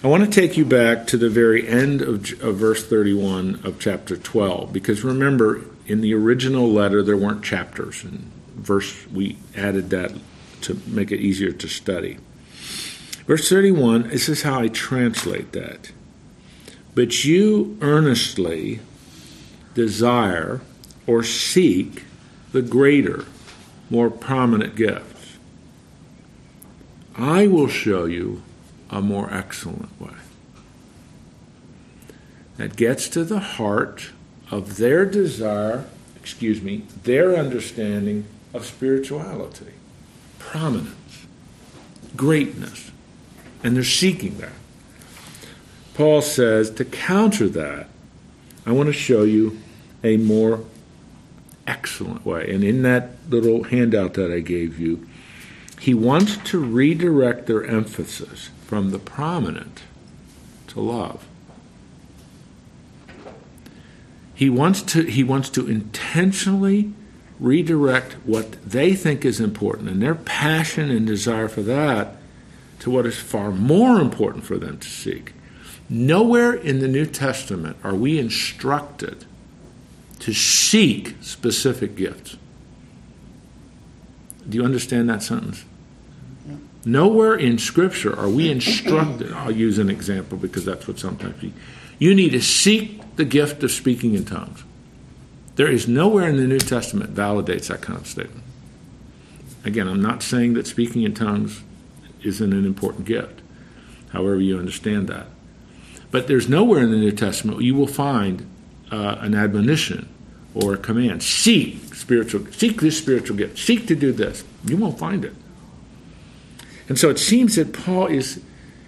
I 0.03 0.09
want 0.09 0.25
to 0.25 0.29
take 0.29 0.57
you 0.57 0.64
back 0.64 1.07
to 1.07 1.16
the 1.16 1.31
very 1.31 1.68
end 1.68 2.03
of, 2.03 2.42
of 2.42 2.57
verse 2.57 2.85
31 2.85 3.61
of 3.62 3.79
chapter 3.79 4.16
12, 4.16 4.73
because 4.73 5.05
remember, 5.05 5.62
in 5.87 6.01
the 6.01 6.14
original 6.14 6.68
letter, 6.68 7.01
there 7.05 7.16
weren't 7.16 7.44
chapters, 7.44 8.03
and 8.03 8.29
verse 8.57 9.07
we 9.07 9.38
added 9.57 9.90
that 9.90 10.11
to 10.62 10.81
make 10.87 11.12
it 11.12 11.21
easier 11.21 11.53
to 11.53 11.68
study. 11.68 12.18
Verse 13.27 13.49
31, 13.49 14.09
this 14.09 14.29
is 14.29 14.42
how 14.42 14.61
I 14.61 14.68
translate 14.68 15.53
that. 15.53 15.92
But 16.94 17.25
you 17.25 17.77
earnestly 17.81 18.81
desire 19.75 20.61
or 21.07 21.23
seek 21.23 22.05
the 22.53 22.62
greater, 22.62 23.27
more 23.90 24.11
prominent 24.11 24.75
gifts. 24.75 25.37
I 27.16 27.47
will 27.47 27.68
show 27.68 28.05
you 28.07 28.42
a 28.90 29.01
more 29.01 29.33
excellent 29.33 30.01
way. 30.01 30.14
That 32.57 32.77
gets 32.77 33.09
to 33.11 33.25
the 33.25 33.40
heart 33.40 34.11
of 34.51 34.77
their 34.79 35.05
desire, 35.05 35.85
excuse 36.16 36.62
me, 36.62 36.85
their 37.05 37.37
understanding 37.37 38.25
of 38.55 38.64
spirituality, 38.64 39.75
prominence, 40.48 41.26
greatness, 42.16 42.90
and 43.62 43.76
they're 43.76 43.84
seeking 43.84 44.38
that. 44.38 44.52
Paul 45.92 46.22
says 46.22 46.70
to 46.70 46.87
counter 46.87 47.48
that, 47.48 47.88
I 48.64 48.72
want 48.72 48.87
to 48.87 48.94
show 48.94 49.24
you 49.24 49.58
a 50.02 50.16
more 50.16 50.64
excellent 51.66 52.24
way. 52.24 52.50
And 52.50 52.64
in 52.64 52.80
that 52.82 53.11
little 53.28 53.64
handout 53.64 54.14
that 54.14 54.32
I 54.32 54.40
gave 54.40 54.78
you, 54.78 55.06
he 55.80 55.92
wants 55.92 56.38
to 56.50 56.58
redirect 56.58 57.46
their 57.46 57.64
emphasis 57.64 58.48
from 58.66 58.90
the 58.90 58.98
prominent 58.98 59.82
to 60.68 60.80
love. 60.80 61.26
He 64.34 64.48
wants 64.48 64.80
to, 64.82 65.02
he 65.02 65.22
wants 65.22 65.50
to 65.50 65.68
intentionally 65.68 66.94
redirect 67.40 68.14
what 68.24 68.53
they 68.64 68.94
think 68.94 69.24
is 69.24 69.40
important 69.40 69.88
and 69.88 70.03
their 70.03 70.14
passion 70.14 70.90
and 70.90 71.07
desire 71.07 71.48
for 71.48 71.62
that 71.62 72.16
to 72.81 72.90
what 72.90 73.07
is 73.07 73.18
far 73.18 73.51
more 73.51 74.01
important 74.01 74.44
for 74.44 74.59
them 74.59 74.79
to 74.79 74.88
seek. 74.88 75.33
Nowhere 75.88 76.53
in 76.53 76.81
the 76.81 76.88
New 76.88 77.07
Testament 77.07 77.77
are 77.83 77.94
we 77.94 78.18
instructed 78.18 79.24
to 80.20 80.33
seek 80.33 81.16
specific 81.20 81.96
gifts. 81.96 82.37
Do 84.48 84.59
you 84.59 84.64
understand 84.64 85.09
that 85.09 85.22
sentence? 85.22 85.64
Nowhere 86.85 87.35
in 87.35 87.59
Scripture 87.59 88.18
are 88.18 88.29
we 88.29 88.51
instructed. 88.51 89.33
I'll 89.33 89.51
use 89.51 89.79
an 89.79 89.90
example 89.90 90.38
because 90.38 90.64
that's 90.64 90.88
what 90.88 90.98
sometimes 90.98 91.40
we. 91.42 91.53
You 91.98 92.14
need 92.14 92.31
to 92.31 92.40
seek 92.40 93.16
the 93.16 93.24
gift 93.24 93.62
of 93.62 93.70
speaking 93.70 94.14
in 94.14 94.24
tongues. 94.24 94.62
There 95.59 95.68
is 95.68 95.88
nowhere 95.88 96.29
in 96.29 96.37
the 96.37 96.47
New 96.47 96.61
Testament 96.61 97.16
validates 97.16 97.66
that 97.66 97.81
kind 97.81 97.99
of 97.99 98.07
statement. 98.07 98.44
Again, 99.64 99.88
I'm 99.88 100.01
not 100.01 100.23
saying 100.23 100.55
that 100.55 100.68
speaking 100.68 101.03
in 101.03 101.14
tongues 101.14 101.62
isn't 102.23 102.53
an 102.53 102.64
important 102.64 103.07
gift, 103.07 103.40
however, 104.11 104.40
you 104.40 104.57
understand 104.57 105.09
that. 105.09 105.27
But 106.12 106.29
there's 106.29 106.49
nowhere 106.49 106.85
in 106.85 106.92
the 106.92 106.97
New 106.97 107.11
Testament 107.11 107.61
you 107.61 107.75
will 107.75 107.88
find 107.88 108.49
uh, 108.92 109.16
an 109.18 109.35
admonition 109.35 110.09
or 110.55 110.75
a 110.75 110.77
command. 110.77 111.25
Seek 111.25 111.92
spiritual, 111.92 112.47
seek 112.53 112.81
this 112.81 112.97
spiritual 112.97 113.37
gift. 113.37 113.59
Seek 113.59 113.88
to 113.88 113.97
do 113.97 114.12
this. 114.12 114.44
You 114.64 114.77
won't 114.77 114.97
find 114.97 115.25
it. 115.25 115.35
And 116.88 117.01
so 117.01 117.11
it 117.11 117.18
seems 117.18 117.57
that 117.57 117.73
Paul 117.73 118.07
is 118.07 118.40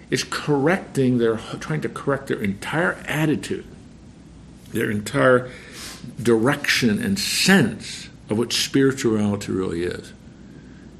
is 0.09 0.23
correcting 0.23 1.17
their, 1.17 1.35
trying 1.59 1.81
to 1.81 1.89
correct 1.89 2.27
their 2.27 2.41
entire 2.41 2.93
attitude, 3.07 3.65
their 4.71 4.89
entire 4.89 5.51
direction 6.21 7.01
and 7.01 7.17
sense 7.19 8.09
of 8.29 8.37
what 8.37 8.53
spirituality 8.53 9.51
really 9.51 9.83
is. 9.83 10.13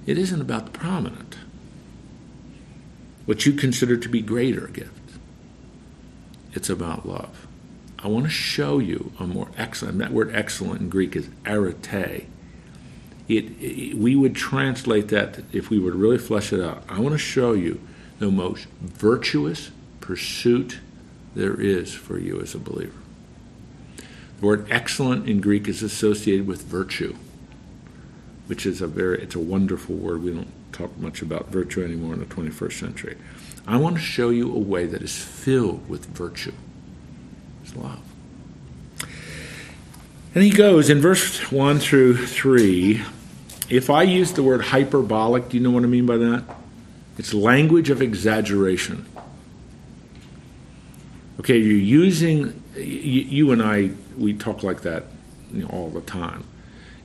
It 0.06 0.18
isn't 0.18 0.42
about 0.42 0.66
the 0.66 0.72
prominent, 0.72 1.38
what 3.26 3.46
you 3.46 3.54
consider 3.54 3.98
to 3.98 4.10
be 4.10 4.22
greater 4.22 4.68
gift. 4.68 4.92
It's 6.54 6.70
about 6.70 7.08
love. 7.08 7.48
I 8.00 8.08
want 8.08 8.26
to 8.26 8.32
show 8.32 8.80
you 8.80 9.12
a 9.20 9.28
more 9.28 9.50
excellent, 9.58 10.00
that 10.00 10.12
word 10.12 10.32
excellent 10.34 10.82
in 10.82 10.90
Greek 10.90 11.16
is 11.16 11.30
arete. 11.46 12.28
It, 13.28 13.46
it, 13.62 13.98
we 13.98 14.16
would 14.16 14.36
translate 14.36 15.10
that 15.10 15.40
if 15.54 15.70
we 15.70 15.80
would 15.80 15.96
really 15.96 16.18
flesh 16.18 16.52
it 16.52 16.60
out. 16.60 16.84
I 16.90 17.00
want 17.00 17.14
to 17.14 17.20
show 17.20 17.54
you 17.54 17.80
the 18.20 18.32
most 18.32 18.66
virtuous 18.82 19.72
pursuit 20.02 20.80
there 21.36 21.60
is 21.60 21.94
for 21.94 22.18
you 22.18 22.42
as 22.42 22.56
a 22.56 22.60
believer. 22.60 23.01
The 24.42 24.48
word 24.48 24.68
excellent 24.72 25.30
in 25.30 25.40
Greek 25.40 25.68
is 25.68 25.84
associated 25.84 26.48
with 26.48 26.64
virtue, 26.64 27.16
which 28.48 28.66
is 28.66 28.82
a 28.82 28.88
very 28.88 29.22
it's 29.22 29.36
a 29.36 29.40
wonderful 29.40 29.96
word. 29.96 30.24
We 30.24 30.34
don't 30.34 30.52
talk 30.74 30.98
much 30.98 31.22
about 31.22 31.50
virtue 31.50 31.84
anymore 31.84 32.16
in 32.16 32.20
the 32.20 32.26
21st 32.26 32.80
century. 32.80 33.18
I 33.68 33.78
want 33.78 33.98
to 33.98 34.02
show 34.02 34.32
you 34.32 34.54
a 34.54 34.60
way 34.60 34.88
that 34.88 35.04
is 35.04 35.16
filled 35.16 35.88
with 35.88 36.08
virtue. 36.08 36.54
It's 37.64 37.76
love. 37.76 38.02
And 40.34 40.44
he 40.44 40.50
goes 40.50 40.90
in 40.90 41.02
verse 41.02 41.52
1 41.52 41.80
through 41.80 42.26
3. 42.26 43.04
If 43.70 43.90
I 43.90 44.04
use 44.04 44.34
the 44.34 44.44
word 44.44 44.62
hyperbolic, 44.62 45.50
do 45.50 45.58
you 45.58 45.64
know 45.64 45.72
what 45.72 45.84
I 45.84 45.88
mean 45.88 46.06
by 46.06 46.18
that? 46.18 46.44
It's 47.18 47.34
language 47.34 47.90
of 47.90 48.02
exaggeration. 48.02 49.06
Okay, 51.40 51.58
you're 51.58 51.74
using, 51.78 52.62
you, 52.76 52.82
you 52.82 53.52
and 53.52 53.62
I, 53.62 53.92
we 54.18 54.34
talk 54.34 54.64
like 54.64 54.82
that 54.82 55.06
you 55.52 55.64
know, 55.64 55.70
all 55.70 55.90
the 55.90 56.02
time 56.02 56.44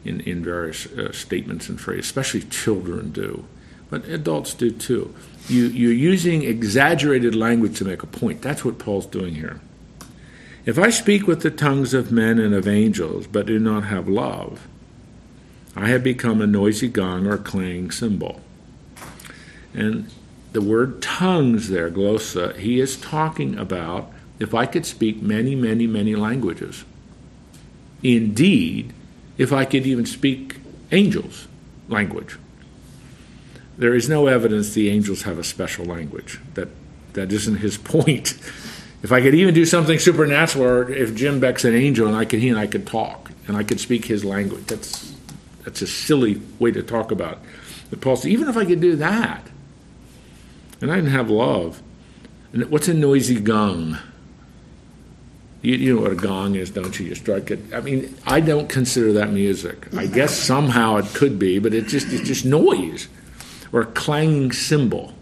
in, 0.05 0.21
in 0.21 0.45
various 0.45 0.87
uh, 0.87 1.13
statements 1.13 1.69
and 1.69 1.81
phrases, 1.81 2.07
especially 2.07 2.43
children 2.43 3.11
do, 3.11 3.45
but 3.91 4.05
adults 4.07 4.55
do 4.55 4.71
too. 4.71 5.15
You, 5.49 5.67
you're 5.67 5.93
using 5.93 6.43
exaggerated 6.43 7.35
language 7.35 7.79
to 7.79 7.85
make 7.85 8.03
a 8.03 8.07
point. 8.07 8.43
That's 8.43 8.65
what 8.65 8.79
Paul's 8.79 9.07
doing 9.07 9.35
here. 9.35 9.61
If 10.65 10.79
I 10.79 10.91
speak 10.91 11.29
with 11.29 11.43
the 11.43 11.51
tongues 11.51 11.95
of 11.95 12.11
men 12.11 12.41
and 12.41 12.53
of 12.53 12.67
angels, 12.67 13.27
but 13.29 13.47
do 13.47 13.59
not 13.59 13.85
have 13.85 14.09
love, 14.09 14.67
I 15.77 15.89
have 15.89 16.03
become 16.03 16.41
a 16.41 16.47
noisy 16.47 16.89
gong 16.89 17.27
or 17.27 17.37
clanging 17.39 17.91
cymbal. 17.91 18.41
And 19.75 20.11
the 20.53 20.63
word 20.63 21.03
tongues 21.03 21.69
there, 21.69 21.91
glossa, 21.91 22.57
he 22.57 22.81
is 22.81 22.97
talking 22.97 23.59
about 23.59 24.11
if 24.39 24.55
I 24.55 24.67
could 24.67 24.87
speak 24.87 25.23
many, 25.23 25.55
many, 25.55 25.87
many 25.87 26.17
languages. 26.17 26.85
Indeed, 28.03 28.93
if 29.39 29.53
I 29.53 29.65
could 29.65 29.87
even 29.87 30.07
speak 30.07 30.57
angels' 30.93 31.49
language. 31.89 32.39
There 33.79 33.95
is 33.95 34.09
no 34.09 34.27
evidence 34.27 34.73
the 34.73 34.89
angels 34.89 35.23
have 35.23 35.39
a 35.39 35.45
special 35.45 35.85
language. 35.85 36.41
That 36.55 36.69
that 37.13 37.33
isn't 37.33 37.57
his 37.57 37.77
point. 37.95 38.35
If 39.03 39.13
I 39.13 39.21
could 39.21 39.35
even 39.35 39.55
do 39.55 39.65
something 39.65 39.99
supernatural, 39.99 40.65
or 40.65 40.91
if 40.91 41.15
Jim 41.15 41.39
Beck's 41.41 41.65
an 41.65 41.75
angel 41.75 42.07
and 42.09 42.17
I 42.17 42.25
could 42.25 42.41
he 42.41 42.49
and 42.49 42.59
I 42.59 42.67
could 42.67 42.87
talk 42.87 43.31
and 43.47 43.57
I 43.57 43.63
could 43.63 43.81
speak 43.81 44.07
his 44.07 44.25
language, 44.25 44.67
that's 44.67 45.15
that's 45.65 45.83
a 45.83 45.87
silly 45.87 46.41
way 46.59 46.71
to 46.73 46.83
talk 46.83 47.11
about 47.11 47.35
it. 47.35 47.39
But 47.91 48.01
Paul 48.01 48.17
says, 48.17 48.31
even 48.31 48.49
if 48.49 48.57
I 48.57 48.65
could 48.65 48.81
do 48.81 48.97
that, 48.97 49.47
and 50.81 50.91
I 50.91 50.97
didn't 50.97 51.11
have 51.11 51.31
love, 51.31 51.83
and 52.53 52.71
what's 52.71 52.89
a 52.89 52.95
noisy 52.95 53.41
gong? 53.41 53.99
You, 55.63 55.75
you, 55.75 55.95
know 55.97 56.03
what 56.03 56.13
a 56.13 56.17
gong 56.17 56.55
is, 56.55 56.71
don't 56.71 56.99
you? 56.99 57.07
You 57.07 57.15
strike 57.15 57.51
it. 57.51 57.61
I 57.73 57.81
mean, 57.81 58.15
I 58.27 58.41
don't 58.41 58.69
consider 58.69 59.13
that 59.15 59.31
music. 59.31 59.93
I 59.95 60.07
guess 60.07 60.37
somehow 60.37 60.97
it 60.97 61.07
could 61.07 61.39
be, 61.39 61.59
but 61.59 61.75
it's 61.75 61.91
just 61.91 62.13
it's 62.13 62.27
just 62.27 62.45
noise, 62.45 63.09
or 63.73 63.83
a 63.83 63.87
clanging 63.87 64.53
cymbal. 64.53 65.15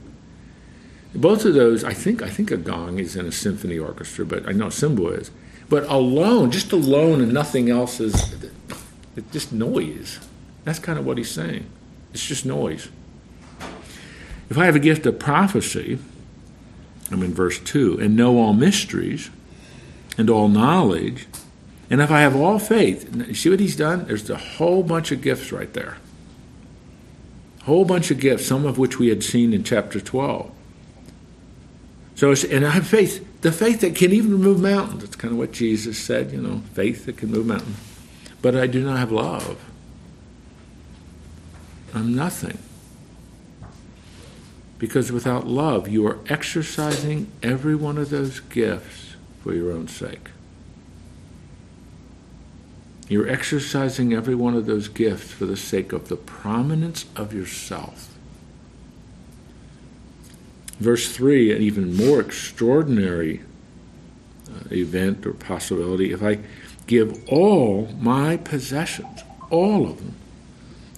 Both 1.15 1.45
of 1.45 1.55
those, 1.55 1.85
I 1.85 1.95
think, 1.95 2.23
I 2.23 2.29
think 2.29 2.51
a 2.51 2.57
gong 2.57 2.99
is 2.99 3.15
in 3.15 3.27
a 3.27 3.33
symphony 3.33 3.79
orchestra, 3.79 4.27
but 4.27 4.49
I 4.49 4.53
know 4.53 4.67
a 4.67 4.73
cymbal 4.73 5.11
is. 5.11 5.31
But 5.69 5.85
alone, 5.85 6.51
just 6.51 6.73
alone, 6.73 7.21
and 7.21 7.33
nothing 7.33 7.71
else 7.71 8.01
is, 8.01 8.35
it's 9.17 9.33
just 9.33 9.53
noise. 9.53 10.19
That's 10.65 10.81
kind 10.81 10.99
of 10.99 11.07
what 11.07 11.19
he's 11.19 11.31
saying. 11.31 11.67
It's 12.13 12.27
just 12.27 12.45
noise. 12.45 12.89
If 14.51 14.59
I 14.59 14.67
have 14.67 14.77
a 14.77 14.81
gift 14.81 15.07
of 15.07 15.19
prophecy, 15.19 15.99
I'm 17.11 17.23
in 17.23 17.33
verse 17.33 17.61
2, 17.61 17.99
and 18.01 18.17
know 18.17 18.39
all 18.39 18.53
mysteries 18.53 19.31
and 20.17 20.31
all 20.31 20.49
knowledge, 20.49 21.27
and 21.91 22.01
if 22.01 22.11
I 22.11 22.21
have 22.21 22.35
all 22.35 22.59
faith, 22.59 23.37
see 23.37 23.51
what 23.51 23.61
he's 23.61 23.77
done? 23.77 24.07
There's 24.07 24.29
a 24.31 24.37
whole 24.37 24.83
bunch 24.83 25.13
of 25.13 25.21
gifts 25.21 25.53
right 25.53 25.73
there. 25.73 25.99
A 27.61 27.65
whole 27.65 27.85
bunch 27.85 28.11
of 28.11 28.19
gifts, 28.19 28.47
some 28.47 28.65
of 28.65 28.79
which 28.79 28.99
we 28.99 29.09
had 29.09 29.23
seen 29.23 29.53
in 29.53 29.65
chapter 29.65 30.01
12. 30.01 30.51
So, 32.17 32.35
and 32.51 32.65
I 32.65 32.71
have 32.71 32.87
faith, 32.87 33.43
the 33.43 33.53
faith 33.53 33.81
that 33.81 33.97
can 33.97 34.13
even 34.13 34.35
move 34.35 34.61
mountains. 34.61 35.03
That's 35.03 35.17
kind 35.17 35.33
of 35.33 35.39
what 35.39 35.53
Jesus 35.53 35.99
said, 35.99 36.33
you 36.33 36.41
know, 36.41 36.63
faith 36.73 37.07
that 37.07 37.17
can 37.17 37.31
move 37.31 37.47
mountains. 37.47 37.77
But 38.41 38.57
I 38.57 38.67
do 38.67 38.85
not 38.85 38.99
have 38.99 39.11
love. 39.11 39.63
I'm 41.93 42.15
nothing. 42.15 42.59
Because 44.79 45.13
without 45.13 45.47
love, 45.47 45.89
you 45.89 46.07
are 46.07 46.19
exercising 46.29 47.31
every 47.43 47.75
one 47.75 47.99
of 47.99 48.11
those 48.11 48.41
gifts 48.41 49.14
for 49.45 49.53
your 49.53 49.73
own 49.73 49.87
sake. 49.87 50.31
You're 53.11 53.29
exercising 53.29 54.15
every 54.15 54.35
one 54.35 54.55
of 54.55 54.65
those 54.65 54.89
gifts 54.89 55.33
for 55.33 55.45
the 55.45 55.59
sake 55.59 55.93
of 55.93 56.09
the 56.09 56.17
prominence 56.17 57.05
of 57.15 57.35
yourself. 57.35 58.15
Verse 60.81 61.15
3, 61.15 61.55
an 61.55 61.61
even 61.61 61.95
more 61.95 62.21
extraordinary 62.21 63.43
uh, 64.49 64.73
event 64.73 65.27
or 65.27 65.35
possibility. 65.35 66.11
If 66.11 66.23
I 66.23 66.39
give 66.87 67.23
all 67.29 67.89
my 68.01 68.39
possessions, 68.39 69.25
all 69.51 69.87
of 69.87 69.99
them, 69.99 70.15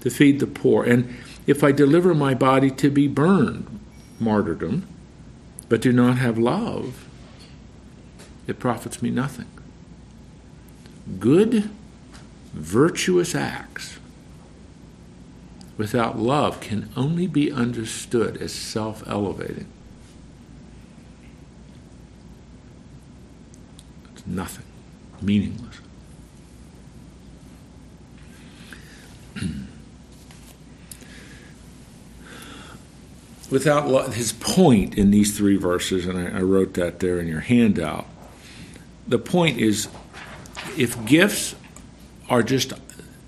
to 0.03 0.11
feed 0.11 0.39
the 0.39 0.47
poor, 0.47 0.85
and 0.85 1.17
if 1.49 1.65
I 1.65 1.73
deliver 1.73 2.15
my 2.15 2.35
body 2.35 2.71
to 2.71 2.91
be 2.91 3.09
burned, 3.09 3.81
martyrdom, 4.21 4.87
but 5.69 5.81
do 5.81 5.93
not 5.93 6.19
have 6.19 6.39
love, 6.39 7.06
it 8.47 8.59
profits 8.59 9.03
me 9.03 9.11
nothing. 9.11 9.47
Good, 11.19 11.71
virtuous 12.53 13.35
acts 13.35 13.99
without 15.77 16.19
love 16.19 16.61
can 16.61 16.89
only 16.97 17.27
be 17.27 17.53
understood 17.53 18.37
as 18.39 18.53
self 18.53 19.07
elevating. 19.07 19.67
It's 24.15 24.27
nothing, 24.27 24.65
meaningless. 25.21 25.81
without 33.51 33.89
love, 33.89 34.15
his 34.15 34.33
point 34.33 34.97
in 34.97 35.11
these 35.11 35.37
three 35.37 35.57
verses, 35.57 36.07
and 36.07 36.19
I, 36.19 36.39
I 36.39 36.43
wrote 36.43 36.75
that 36.75 37.01
there 37.01 37.21
in 37.21 37.27
your 37.29 37.41
handout, 37.41 38.07
the 39.09 39.19
point 39.19 39.59
is, 39.59 39.89
if 40.77 41.03
gifts 41.05 41.55
are 42.29 42.43
just 42.43 42.73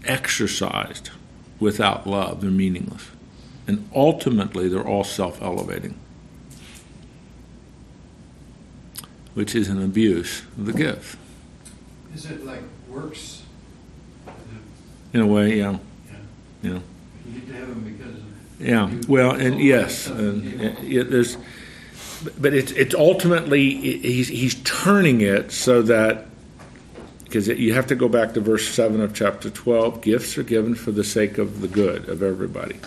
exercised 0.05 1.11
without 1.61 2.07
love, 2.07 2.41
they're 2.41 2.51
meaningless, 2.51 3.09
and 3.67 3.89
ultimately 3.95 4.69
they're 4.69 4.87
all 4.87 5.05
self-elevating, 5.05 5.95
which 9.35 9.55
is 9.55 9.69
an 9.69 9.83
abuse 9.83 10.43
of 10.59 10.67
the 10.67 10.73
gift. 10.73 11.17
Is 12.15 12.27
it 12.27 12.45
like 12.45 12.63
works? 12.89 13.43
In 15.13 15.21
a 15.21 15.27
way, 15.27 15.59
yeah, 15.59 15.79
Yeah. 16.11 16.17
you 16.63 16.75
know. 16.75 16.83
You 17.27 17.41
get 17.41 17.49
to 17.49 17.55
heaven 17.55 17.81
because 17.97 18.17
of. 18.17 18.25
Yeah, 18.61 18.91
well, 19.09 19.31
and 19.33 19.55
oh, 19.55 19.59
yes, 19.59 20.07
that 20.07 20.19
and 20.19 20.79
yeah, 20.83 21.03
there's, 21.05 21.37
but 22.41 22.55
it's 22.55 22.73
it's 22.73 22.95
ultimately 22.95 23.99
he's 24.01 24.29
he's 24.29 24.55
turning 24.63 25.21
it 25.21 25.53
so 25.53 25.83
that 25.83 26.27
because 27.25 27.49
you 27.49 27.75
have 27.75 27.87
to 27.89 27.95
go 27.95 28.09
back 28.09 28.35
to 28.35 28.41
verse 28.41 28.69
seven 28.69 29.01
of 29.01 29.15
chapter 29.15 29.51
twelve. 29.51 30.01
Gifts 30.01 30.39
are 30.39 30.43
given 30.43 30.75
for 30.75 30.91
the 30.93 31.05
sake 31.05 31.39
of 31.39 31.61
the 31.61 31.69
good 31.69 32.09
of 32.09 32.23
everybody, 32.23 32.81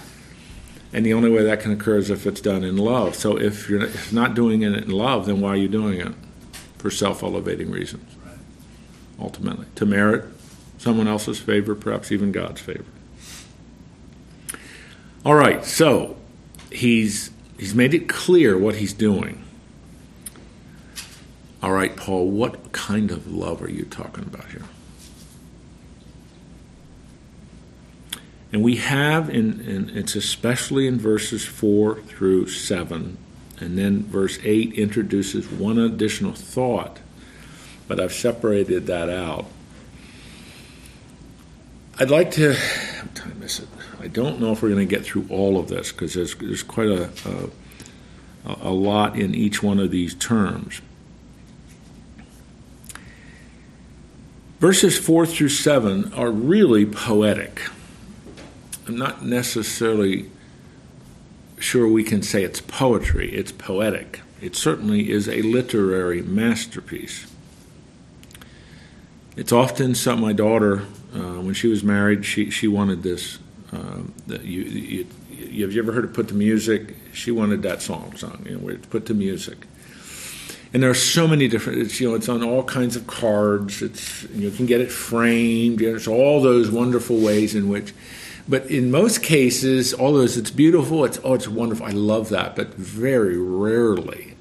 and 0.92 1.06
the 1.06 1.14
only 1.14 1.30
way 1.30 1.44
that 1.44 1.62
can 1.62 1.72
occur 1.72 1.98
is 1.98 2.10
if 2.10 2.26
it's 2.26 2.42
done 2.42 2.64
in 2.64 2.78
love. 2.78 3.16
So 3.16 3.38
if 3.38 3.70
you're 3.70 3.90
not 4.12 4.34
doing 4.34 4.64
it 4.64 4.74
in 4.74 4.90
love, 4.90 5.26
then 5.28 5.42
why 5.42 5.50
are 5.50 5.58
you 5.58 5.68
doing 5.68 6.00
it? 6.02 6.14
For 6.78 6.90
self-elevating 6.90 7.70
reasons, 7.70 8.16
ultimately 9.20 9.68
to 9.76 9.86
merit 9.86 10.26
someone 10.80 11.08
else's 11.08 11.40
favor, 11.40 11.76
perhaps 11.76 12.12
even 12.12 12.32
God's 12.32 12.60
favor. 12.60 12.86
All 15.24 15.36
right, 15.36 15.64
so 15.64 16.18
he's 16.72 17.30
he's 17.62 17.76
made 17.76 17.94
it 17.94 18.10
clear 18.10 18.58
what 18.58 18.74
he's 18.74 18.92
doing. 18.92 19.44
All 21.62 21.72
right, 21.72 21.96
Paul, 21.96 22.32
what 22.32 22.72
kind 22.72 23.12
of 23.12 23.32
love 23.32 23.62
are 23.62 23.70
you 23.70 23.86
talking 23.86 24.24
about 24.24 24.50
here? 24.50 24.64
And 28.52 28.64
we 28.64 28.78
have, 28.78 29.30
in, 29.30 29.62
in 29.62 29.96
it's 29.96 30.16
especially 30.16 30.88
in 30.88 30.98
verses 30.98 31.46
four 31.46 32.02
through 32.02 32.48
seven, 32.48 33.20
and 33.60 33.78
then 33.78 34.06
verse 34.06 34.40
eight 34.44 34.74
introduces 34.74 35.48
one 35.48 35.78
additional 35.78 36.34
thought, 36.34 36.98
but 37.88 38.00
I've 38.00 38.12
separated 38.12 38.88
that 38.88 39.08
out. 39.08 39.46
I'd 42.00 42.10
like 42.10 42.32
to. 42.32 42.56
What 42.56 43.14
time 43.14 43.44
is 43.44 43.60
it? 43.60 43.68
I 44.02 44.08
don't 44.08 44.40
know 44.40 44.52
if 44.52 44.64
we're 44.64 44.70
going 44.70 44.88
to 44.88 44.96
get 44.96 45.06
through 45.06 45.28
all 45.30 45.60
of 45.60 45.68
this 45.68 45.92
because 45.92 46.16
there's, 46.16 46.34
there's 46.36 46.64
quite 46.64 46.90
a, 46.90 47.10
a, 48.46 48.56
a 48.64 48.72
lot 48.72 49.16
in 49.16 49.36
each 49.36 49.62
one 49.62 49.80
of 49.80 49.92
these 49.92 50.16
terms. 50.16 50.82
Verses 54.60 54.98
4 54.98 55.26
through 55.26 55.50
7 55.50 56.14
are 56.14 56.32
really 56.32 56.86
poetic. 56.86 57.62
I'm 58.88 58.98
not 58.98 59.24
necessarily 59.24 60.30
sure 61.60 61.88
we 61.88 62.04
can 62.04 62.24
say 62.24 62.44
it's 62.44 62.62
poetry, 62.62 63.32
it's 63.34 63.52
poetic. 63.52 64.22
It 64.42 64.56
certainly 64.56 65.12
is 65.12 65.30
a 65.30 65.44
literary 65.44 66.24
masterpiece. 66.24 67.32
It's 69.36 69.52
often 69.52 69.94
something 69.94 70.26
my 70.26 70.34
daughter, 70.34 70.86
uh, 71.14 71.40
when 71.42 71.54
she 71.54 71.68
was 71.68 71.84
married, 71.84 72.26
she, 72.26 72.50
she 72.50 72.68
wanted 72.68 73.04
this. 73.04 73.38
Um, 73.72 74.14
you, 74.28 74.62
you, 74.62 75.08
you, 75.30 75.64
have 75.64 75.74
you 75.74 75.82
ever 75.82 75.92
heard 75.92 76.06
it 76.06 76.14
Put 76.14 76.28
to 76.30 76.34
Music? 76.34 76.96
She 77.14 77.32
wanted 77.32 77.62
that 77.64 77.82
song 77.82 78.16
sung, 78.18 78.44
you 78.46 78.54
know, 78.54 78.60
where 78.60 78.76
it's 78.76 78.86
Put 78.88 79.06
to 79.08 79.14
Music. 79.14 79.58
And 80.74 80.84
there 80.84 80.90
are 80.90 80.96
so 80.96 81.28
many 81.28 81.48
different, 81.48 81.80
it's, 81.80 82.00
you 82.00 82.10
know, 82.10 82.16
it's 82.16 82.30
on 82.30 82.44
all 82.44 82.64
kinds 82.64 82.96
of 82.96 83.06
cards. 83.08 83.82
It's, 83.82 84.24
you 84.32 84.52
can 84.52 84.66
get 84.66 84.80
it 84.80 84.92
framed. 84.92 85.82
You 85.82 85.90
know, 85.90 85.96
it's 85.96 86.08
all 86.08 86.42
those 86.42 86.70
wonderful 86.72 87.18
ways 87.18 87.56
in 87.56 87.68
which, 87.68 87.94
but 88.48 88.66
in 88.68 88.90
most 88.90 89.22
cases, 89.22 89.94
all 89.94 90.14
those, 90.14 90.38
it's 90.38 90.52
beautiful. 90.52 91.04
It's, 91.04 91.20
oh, 91.24 91.34
it's 91.34 91.48
wonderful. 91.48 91.86
I 91.86 91.92
love 91.92 92.30
that. 92.30 92.56
But 92.56 92.74
very 92.76 93.38
rarely 93.38 94.36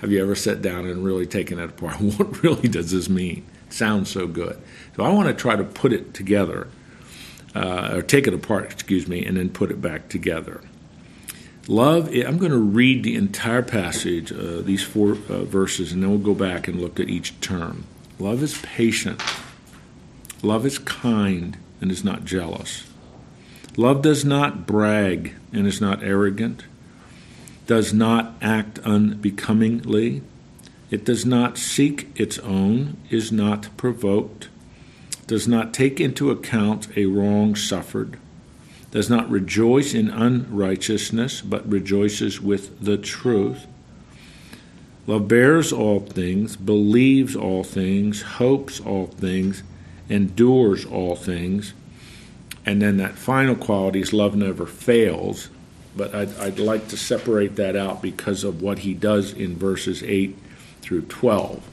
have 0.00 0.10
you 0.10 0.22
ever 0.22 0.34
sat 0.34 0.62
down 0.62 0.86
and 0.86 1.04
really 1.04 1.26
taken 1.26 1.58
it 1.58 1.70
apart. 1.70 2.00
What 2.00 2.42
really 2.42 2.68
does 2.68 2.90
this 2.90 3.08
mean? 3.08 3.44
It 3.66 3.72
sounds 3.72 4.10
so 4.10 4.26
good. 4.26 4.60
So 4.96 5.04
I 5.04 5.10
want 5.10 5.28
to 5.28 5.34
try 5.34 5.56
to 5.56 5.64
put 5.64 5.92
it 5.92 6.14
together, 6.14 6.68
uh, 7.54 7.90
or 7.94 8.02
take 8.02 8.26
it 8.26 8.34
apart, 8.34 8.70
excuse 8.72 9.08
me, 9.08 9.24
and 9.24 9.36
then 9.36 9.48
put 9.48 9.70
it 9.70 9.80
back 9.80 10.08
together. 10.08 10.60
Love, 11.68 12.08
I'm 12.08 12.38
going 12.38 12.52
to 12.52 12.58
read 12.58 13.04
the 13.04 13.14
entire 13.14 13.62
passage, 13.62 14.32
uh, 14.32 14.60
these 14.60 14.82
four 14.82 15.12
uh, 15.12 15.44
verses, 15.44 15.92
and 15.92 16.02
then 16.02 16.10
we'll 16.10 16.18
go 16.18 16.34
back 16.34 16.66
and 16.66 16.80
look 16.80 16.98
at 16.98 17.08
each 17.08 17.38
term. 17.40 17.84
Love 18.18 18.42
is 18.42 18.60
patient. 18.62 19.22
Love 20.42 20.66
is 20.66 20.78
kind 20.78 21.56
and 21.80 21.90
is 21.90 22.02
not 22.02 22.24
jealous. 22.24 22.90
Love 23.76 24.02
does 24.02 24.24
not 24.24 24.66
brag 24.66 25.34
and 25.52 25.66
is 25.66 25.80
not 25.80 26.02
arrogant, 26.02 26.64
does 27.66 27.94
not 27.94 28.34
act 28.42 28.78
unbecomingly. 28.80 30.22
It 30.90 31.04
does 31.04 31.24
not 31.24 31.56
seek 31.56 32.10
its 32.16 32.38
own, 32.40 32.96
is 33.10 33.30
not 33.30 33.68
provoked, 33.76 34.48
does 35.30 35.46
not 35.46 35.72
take 35.72 36.00
into 36.00 36.32
account 36.32 36.88
a 36.96 37.06
wrong 37.06 37.54
suffered, 37.54 38.18
does 38.90 39.08
not 39.08 39.30
rejoice 39.30 39.94
in 39.94 40.10
unrighteousness, 40.10 41.40
but 41.40 41.70
rejoices 41.70 42.40
with 42.40 42.80
the 42.84 42.98
truth. 42.98 43.64
Love 45.06 45.28
bears 45.28 45.72
all 45.72 46.00
things, 46.00 46.56
believes 46.56 47.36
all 47.36 47.62
things, 47.62 48.22
hopes 48.22 48.80
all 48.80 49.06
things, 49.06 49.62
endures 50.08 50.84
all 50.84 51.14
things. 51.14 51.74
And 52.66 52.82
then 52.82 52.96
that 52.96 53.14
final 53.16 53.54
quality 53.54 54.00
is 54.00 54.12
love 54.12 54.34
never 54.34 54.66
fails. 54.66 55.48
But 55.96 56.12
I'd, 56.12 56.36
I'd 56.38 56.58
like 56.58 56.88
to 56.88 56.96
separate 56.96 57.54
that 57.54 57.76
out 57.76 58.02
because 58.02 58.42
of 58.42 58.62
what 58.62 58.80
he 58.80 58.94
does 58.94 59.32
in 59.32 59.54
verses 59.54 60.02
8 60.02 60.36
through 60.80 61.02
12. 61.02 61.64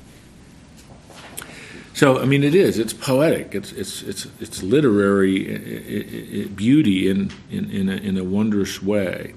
So 1.97 2.19
I 2.19 2.25
mean, 2.25 2.43
it 2.43 2.53
is. 2.53 2.77
It's 2.77 2.93
poetic. 2.93 3.55
It's 3.55 3.71
it's 3.71 4.03
it's 4.03 4.27
it's 4.39 4.61
literary 4.61 6.45
beauty 6.55 7.09
in 7.09 7.31
in 7.49 7.71
in 7.71 7.89
a, 7.89 7.95
in 7.95 8.17
a 8.19 8.23
wondrous 8.23 8.83
way. 8.83 9.33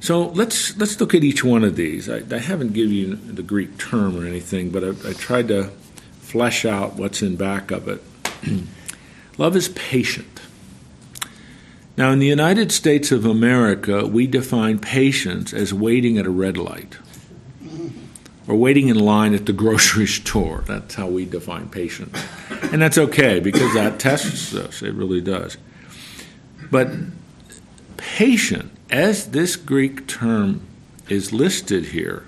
So 0.00 0.28
let's 0.28 0.74
let's 0.78 0.98
look 0.98 1.14
at 1.14 1.22
each 1.22 1.44
one 1.44 1.62
of 1.62 1.76
these. 1.76 2.08
I, 2.08 2.22
I 2.34 2.38
haven't 2.38 2.72
given 2.72 2.94
you 2.94 3.14
the 3.14 3.42
Greek 3.42 3.76
term 3.76 4.18
or 4.18 4.24
anything, 4.24 4.70
but 4.70 4.82
I, 4.82 5.10
I 5.10 5.12
tried 5.12 5.48
to 5.48 5.64
flesh 6.22 6.64
out 6.64 6.94
what's 6.94 7.20
in 7.20 7.36
back 7.36 7.70
of 7.70 7.88
it. 7.88 8.02
Love 9.36 9.54
is 9.54 9.68
patient. 9.68 10.40
Now, 11.94 12.10
in 12.10 12.20
the 12.20 12.26
United 12.26 12.72
States 12.72 13.12
of 13.12 13.26
America, 13.26 14.06
we 14.06 14.26
define 14.26 14.78
patience 14.78 15.52
as 15.52 15.74
waiting 15.74 16.16
at 16.16 16.24
a 16.24 16.30
red 16.30 16.56
light 16.56 16.96
or 18.50 18.56
waiting 18.56 18.88
in 18.88 18.98
line 18.98 19.32
at 19.32 19.46
the 19.46 19.52
grocery 19.52 20.06
store. 20.20 20.64
That's 20.66 20.96
how 20.96 21.06
we 21.06 21.24
define 21.24 21.68
patience. 21.68 22.20
And 22.72 22.82
that's 22.82 22.98
okay 22.98 23.38
because 23.38 23.72
that 23.74 24.00
tests 24.00 24.52
us, 24.54 24.82
it 24.82 24.92
really 24.92 25.20
does. 25.20 25.56
But 26.68 26.88
patient, 27.96 28.72
as 28.90 29.30
this 29.30 29.54
Greek 29.54 30.08
term 30.08 30.62
is 31.08 31.32
listed 31.32 31.86
here, 31.86 32.24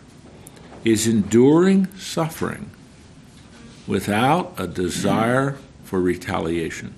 is 0.84 1.08
enduring 1.08 1.88
suffering 1.96 2.70
without 3.88 4.54
a 4.56 4.68
desire 4.68 5.58
for 5.82 6.00
retaliation. 6.00 6.94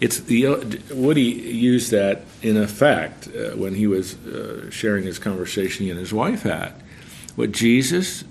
It's 0.00 0.20
the 0.20 0.46
Woody 0.92 1.22
used 1.22 1.90
that 1.90 2.22
in 2.42 2.56
effect 2.56 3.28
uh, 3.28 3.50
when 3.50 3.74
he 3.74 3.86
was 3.86 4.16
uh, 4.26 4.70
sharing 4.70 5.04
his 5.04 5.18
conversation 5.18 5.84
he 5.84 5.90
and 5.90 6.00
his 6.00 6.12
wife 6.12 6.42
had. 6.42 6.72
What 7.36 7.52
Jesus 7.52 8.24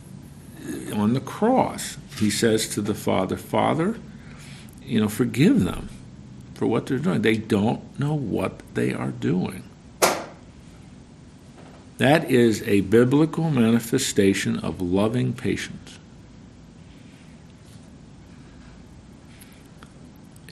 on 0.93 1.13
the 1.13 1.19
cross, 1.19 1.97
he 2.17 2.29
says 2.29 2.67
to 2.69 2.81
the 2.81 2.93
Father, 2.93 3.37
Father, 3.37 3.97
you 4.83 4.99
know, 4.99 5.07
forgive 5.07 5.63
them 5.63 5.89
for 6.55 6.67
what 6.67 6.87
they're 6.87 6.97
doing. 6.97 7.21
They 7.21 7.37
don't 7.37 7.99
know 7.99 8.13
what 8.13 8.61
they 8.73 8.93
are 8.93 9.11
doing. 9.11 9.63
That 11.97 12.29
is 12.31 12.61
a 12.63 12.81
biblical 12.81 13.49
manifestation 13.49 14.59
of 14.59 14.81
loving 14.81 15.33
patience. 15.33 15.98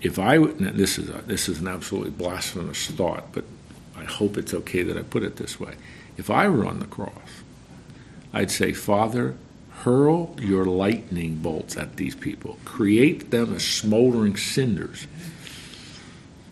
If 0.02 0.20
I 0.20 0.38
this 0.38 0.98
is 0.98 1.10
a, 1.10 1.22
this 1.26 1.50
is 1.50 1.60
an 1.60 1.68
absolutely 1.68 2.12
blasphemous 2.12 2.88
thought, 2.88 3.32
but 3.32 3.46
I 3.96 4.04
hope 4.04 4.38
it's 4.38 4.54
okay 4.54 4.84
that 4.84 4.98
I 4.98 5.02
put 5.02 5.24
it 5.24 5.38
this 5.38 5.60
way. 5.60 5.74
If 6.18 6.30
I 6.30 6.48
were 6.48 6.66
on 6.66 6.80
the 6.80 6.86
cross, 6.86 7.42
I'd 8.34 8.52
say, 8.52 8.74
Father, 8.74 9.36
hurl 9.84 10.36
your 10.40 10.66
lightning 10.66 11.36
bolts 11.36 11.78
at 11.78 11.98
these 11.98 12.16
people, 12.16 12.58
create 12.66 13.32
them 13.32 13.56
as 13.56 13.64
smoldering 13.64 14.36
cinders. 14.38 15.08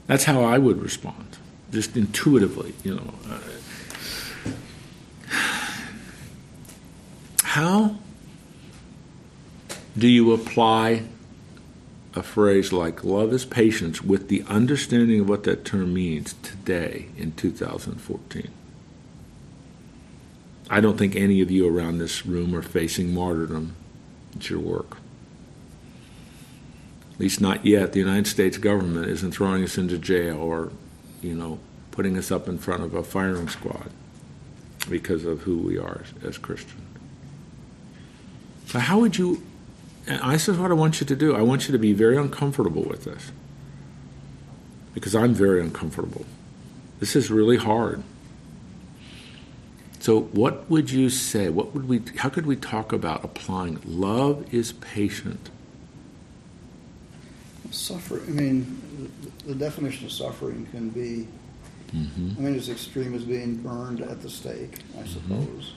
That's 0.08 0.26
how 0.26 0.44
I 0.44 0.58
would 0.58 0.82
respond. 0.82 1.38
just 1.72 1.98
intuitively, 1.98 2.74
you 2.84 2.96
know. 2.96 3.14
How 7.44 7.98
do 9.98 10.08
you 10.08 10.34
apply 10.34 11.04
a 12.16 12.24
phrase 12.24 12.72
like 12.72 13.04
love 13.04 13.34
is 13.34 13.46
patience 13.46 14.02
with 14.02 14.30
the 14.30 14.44
understanding 14.48 15.22
of 15.22 15.30
what 15.30 15.44
that 15.44 15.66
term 15.66 15.94
means 15.94 16.34
today 16.42 17.08
in 17.18 17.34
2014? 17.34 18.50
I 20.70 20.82
don't 20.82 20.98
think 20.98 21.16
any 21.16 21.42
of 21.42 21.52
you 21.52 21.68
around 21.68 22.00
this 22.00 22.26
room 22.26 22.56
are 22.56 22.62
facing 22.62 23.14
martyrdom 23.14 23.76
at 24.36 24.50
your 24.50 24.60
work. 24.60 24.98
At 27.14 27.20
least 27.20 27.40
not 27.40 27.66
yet. 27.66 27.94
The 27.94 28.00
United 28.00 28.28
States 28.28 28.58
government 28.58 29.08
isn't 29.08 29.32
throwing 29.32 29.64
us 29.64 29.78
into 29.78 29.98
jail 29.98 30.38
or, 30.38 30.72
you 31.22 31.36
know, 31.36 31.60
putting 31.92 32.18
us 32.18 32.32
up 32.32 32.48
in 32.48 32.58
front 32.58 32.84
of 32.84 32.94
a 32.94 33.04
firing 33.04 33.48
squad 33.48 33.90
because 34.90 35.24
of 35.24 35.44
who 35.44 35.58
we 35.58 35.78
are 35.78 36.04
as, 36.24 36.38
Christians. 36.38 36.82
So, 38.66 38.80
how 38.80 39.00
would 39.00 39.18
you? 39.18 39.42
And 40.08 40.32
this 40.32 40.48
is 40.48 40.58
what 40.58 40.72
I 40.72 40.76
want 40.76 41.02
you 41.02 41.08
to 41.08 41.16
do. 41.16 41.36
I 41.36 41.42
want 41.42 41.68
you 41.68 41.72
to 41.72 41.80
be 41.80 41.94
very 41.94 42.18
uncomfortable 42.18 42.84
with 42.84 43.06
this 43.06 43.32
because 44.94 45.16
I'm 45.16 45.34
very 45.34 45.62
uncomfortable. 45.62 46.26
This 47.00 47.16
is 47.16 47.32
really 47.32 47.58
hard. 47.58 48.04
So, 50.00 50.22
what 50.22 50.70
would 50.70 50.92
you 50.92 51.10
say? 51.10 51.50
What 51.50 51.74
would 51.74 51.88
we? 51.88 52.04
How 52.18 52.30
could 52.30 52.46
we 52.46 52.56
talk 52.56 52.94
about 52.94 53.24
applying 53.24 53.82
love 53.86 54.54
is 54.54 54.74
patient? 54.74 55.50
Suffer, 57.72 58.22
I 58.22 58.30
mean, 58.30 59.10
the 59.44 59.54
the 59.54 59.56
definition 59.56 60.06
of 60.06 60.12
suffering 60.12 60.68
can 60.72 60.90
be, 60.90 61.28
mm-hmm. 61.92 62.34
I 62.38 62.42
mean, 62.42 62.56
as 62.56 62.70
extreme 62.70 63.14
as 63.16 63.24
being 63.24 63.56
burned 63.58 64.02
at 64.02 64.22
the 64.22 64.30
stake, 64.30 64.80
I 64.98 65.02
mm-hmm. 65.02 65.08
suppose. 65.08 65.74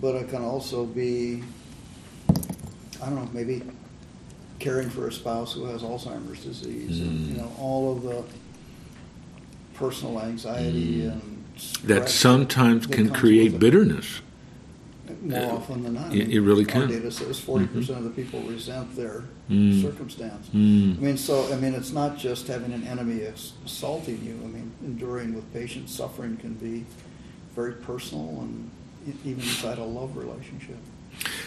But 0.00 0.14
it 0.16 0.28
can 0.28 0.42
also 0.42 0.84
be, 0.84 1.42
I 3.02 3.06
don't 3.06 3.14
know, 3.16 3.28
maybe 3.32 3.62
caring 4.58 4.90
for 4.90 5.06
a 5.06 5.12
spouse 5.12 5.52
who 5.52 5.64
has 5.66 5.82
Alzheimer's 5.82 6.42
disease, 6.44 7.00
and, 7.00 7.26
you 7.28 7.36
know, 7.36 7.52
all 7.58 7.92
of 7.92 8.02
the 8.02 8.24
personal 9.74 10.20
anxiety 10.20 11.04
and 11.06 11.44
That 11.84 12.08
sometimes 12.08 12.86
that 12.86 12.94
can 12.94 13.10
create 13.10 13.58
bitterness. 13.58 14.20
More 15.22 15.52
often 15.54 15.82
than 15.82 15.94
not. 15.94 16.10
I 16.12 16.14
It- 16.14 16.28
mean, 16.28 16.30
it 16.32 16.38
really 16.40 16.64
Our 16.64 16.70
can. 16.70 16.82
Mm-hmm. 16.82 16.90
data 16.92 17.10
says 17.10 17.40
forty 17.40 17.66
percent 17.66 17.98
of 17.98 18.04
the 18.04 18.10
people 18.10 18.40
resent 18.42 18.94
their 18.94 19.24
Mm. 19.50 19.80
circumstance. 19.82 20.48
Mm. 20.54 20.98
I 20.98 21.00
mean, 21.00 21.16
so, 21.16 21.50
I 21.52 21.56
mean, 21.56 21.72
it's 21.74 21.92
not 21.92 22.18
just 22.18 22.46
having 22.46 22.72
an 22.72 22.84
enemy 22.86 23.22
assaulting 23.64 24.22
you. 24.22 24.38
I 24.44 24.46
mean, 24.48 24.70
enduring 24.84 25.34
with 25.34 25.50
patience, 25.54 25.90
suffering 25.92 26.36
can 26.36 26.52
be 26.54 26.84
very 27.56 27.72
personal 27.72 28.40
and 28.42 28.70
even 29.24 29.40
inside 29.42 29.78
a 29.78 29.84
love 29.84 30.16
relationship. 30.16 30.76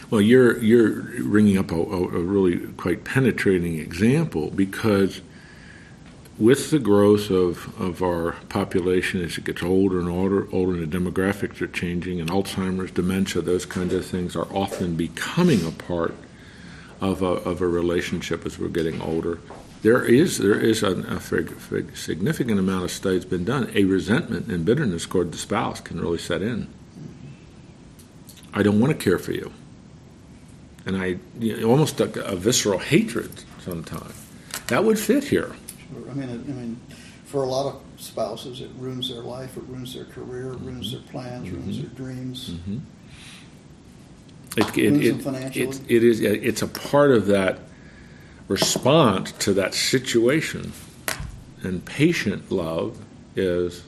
Well, 0.09 0.21
you're 0.21 0.61
you're 0.61 1.03
ringing 1.23 1.57
up 1.57 1.71
a, 1.71 1.75
a, 1.75 2.19
really 2.19 2.57
quite 2.73 3.05
penetrating 3.05 3.79
example 3.79 4.51
because 4.51 5.21
with 6.37 6.71
the 6.71 6.79
growth 6.79 7.29
of, 7.29 7.79
of 7.79 8.01
our 8.01 8.33
population 8.49 9.21
as 9.21 9.37
it 9.37 9.43
gets 9.43 9.63
older 9.63 9.99
and 9.99 10.09
older, 10.09 10.47
older, 10.51 10.73
and 10.73 10.91
the 10.91 10.97
demographics 10.97 11.61
are 11.61 11.67
changing, 11.67 12.19
and 12.19 12.29
Alzheimer's, 12.29 12.91
dementia, 12.91 13.41
those 13.41 13.65
kinds 13.65 13.93
of 13.93 14.05
things 14.05 14.35
are 14.35 14.47
often 14.51 14.95
becoming 14.95 15.65
a 15.65 15.71
part 15.71 16.15
of 16.99 17.21
a, 17.21 17.25
of 17.25 17.61
a 17.61 17.67
relationship 17.67 18.45
as 18.45 18.57
we're 18.57 18.69
getting 18.69 19.01
older. 19.01 19.39
There 19.81 20.03
is 20.03 20.37
there 20.37 20.59
is 20.59 20.83
a, 20.83 20.91
a 20.91 21.95
significant 21.95 22.59
amount 22.59 22.85
of 22.85 22.91
studies 22.91 23.25
been 23.25 23.45
done. 23.45 23.71
A 23.73 23.83
resentment 23.85 24.47
and 24.47 24.65
bitterness 24.65 25.05
toward 25.05 25.31
the 25.31 25.37
spouse 25.37 25.79
can 25.79 25.99
really 25.99 26.19
set 26.19 26.41
in. 26.41 26.67
I 28.53 28.63
don't 28.63 28.79
want 28.79 28.97
to 28.97 29.03
care 29.03 29.17
for 29.17 29.31
you 29.31 29.51
and 30.85 30.97
I 30.97 31.17
you 31.39 31.57
know, 31.57 31.69
almost 31.69 31.99
a, 31.99 32.25
a 32.25 32.35
visceral 32.35 32.79
hatred 32.79 33.31
sometimes. 33.59 34.13
That 34.67 34.83
would 34.83 34.97
fit 34.97 35.23
here. 35.23 35.55
Sure. 35.93 36.09
I 36.09 36.13
mean, 36.13 36.29
I 36.29 36.51
mean, 36.51 36.79
for 37.25 37.43
a 37.43 37.47
lot 37.47 37.67
of 37.67 37.81
spouses, 38.01 38.61
it 38.61 38.69
ruins 38.77 39.09
their 39.09 39.21
life, 39.21 39.57
it 39.57 39.63
ruins 39.67 39.93
their 39.93 40.05
career, 40.05 40.53
it 40.53 40.59
ruins 40.59 40.91
their 40.91 41.01
mm-hmm. 41.01 41.11
plans, 41.11 41.49
ruins 41.49 41.77
mm-hmm. 41.77 41.87
their 41.87 41.95
dreams. 41.95 42.49
Mm-hmm. 42.49 42.77
It, 44.57 44.77
it, 44.77 45.05
it, 45.05 45.55
it, 45.55 45.81
it 45.89 46.03
is, 46.03 46.19
It's 46.19 46.61
a 46.61 46.67
part 46.67 47.11
of 47.11 47.27
that 47.27 47.59
response 48.49 49.31
to 49.33 49.53
that 49.53 49.73
situation, 49.73 50.73
and 51.63 51.85
patient 51.85 52.51
love 52.51 52.97
is 53.37 53.83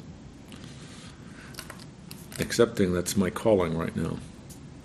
accepting 2.40 2.94
that's 2.94 3.18
my 3.18 3.30
calling 3.30 3.78
right 3.78 3.94
now. 3.96 4.18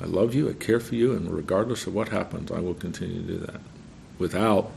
I 0.01 0.05
love 0.05 0.35
you, 0.35 0.49
I 0.49 0.53
care 0.53 0.81
for 0.81 0.95
you, 0.95 1.13
and 1.13 1.31
regardless 1.31 1.87
of 1.87 1.95
what 1.95 2.09
happens, 2.11 2.51
I 2.53 2.61
will 2.61 2.75
continue 2.75 3.21
to 3.23 3.27
do 3.27 3.39
that 3.39 3.61
without 4.19 4.71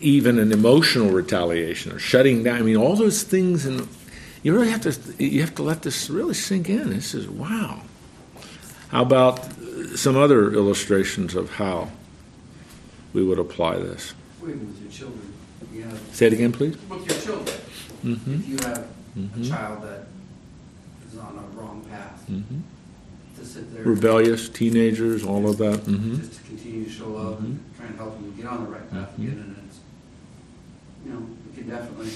even 0.00 0.38
an 0.38 0.50
emotional 0.52 1.10
retaliation 1.10 1.92
or 1.92 1.98
shutting 1.98 2.42
down. 2.42 2.58
I 2.58 2.62
mean, 2.62 2.76
all 2.76 2.96
those 2.96 3.22
things, 3.22 3.64
and 3.64 3.86
you 4.42 4.52
really 4.54 4.70
have 4.70 4.80
to 4.82 5.24
you 5.24 5.40
have 5.40 5.54
to 5.56 5.62
let 5.62 5.82
this 5.82 6.10
really 6.10 6.34
sink 6.34 6.68
in. 6.68 6.90
This 6.90 7.14
is 7.14 7.28
wow. 7.28 7.82
How 8.88 9.02
about 9.02 9.40
some 9.94 10.16
other 10.16 10.52
illustrations 10.52 11.34
of 11.34 11.50
how 11.54 11.90
we 13.12 13.24
would 13.24 13.38
apply 13.38 13.76
this? 13.76 14.14
With 14.40 14.80
your 14.82 14.90
children, 14.90 15.32
you 15.72 15.82
have, 15.84 15.98
Say 16.12 16.26
it 16.26 16.32
again, 16.32 16.52
please. 16.52 16.76
with 16.88 17.06
your 17.08 17.20
children, 17.20 17.56
Mm-hmm. 18.04 18.34
if 18.34 18.48
you 18.48 18.56
have 18.66 18.84
a 19.16 19.48
child 19.48 19.82
that 19.84 20.06
is 21.08 21.16
on 21.18 21.38
a 21.38 21.56
wrong 21.56 21.86
path, 21.88 22.24
Mm-hmm. 22.28 22.58
To 23.42 23.48
sit 23.48 23.74
there. 23.74 23.84
Rebellious 23.84 24.48
teenagers, 24.48 25.24
all 25.24 25.48
of 25.48 25.58
that. 25.58 25.80
Mm-hmm. 25.80 26.16
Just 26.16 26.34
to 26.34 26.42
continue 26.44 26.84
to 26.84 26.90
show 26.90 27.08
love 27.08 27.40
and 27.40 27.60
try 27.76 27.86
and 27.86 27.96
help 27.96 28.14
them 28.14 28.34
get 28.36 28.46
on 28.46 28.64
the 28.64 28.70
right 28.70 28.90
path 28.90 29.18
again, 29.18 29.56
and 29.56 29.68
it's, 29.68 29.80
you 31.04 31.12
know, 31.12 31.26
it 31.50 31.54
can 31.58 31.68
definitely, 31.68 32.10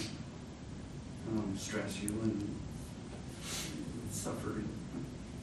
um, 1.31 1.55
stress 1.57 2.01
you 2.03 2.09
and 2.22 2.55
suffer, 4.11 4.62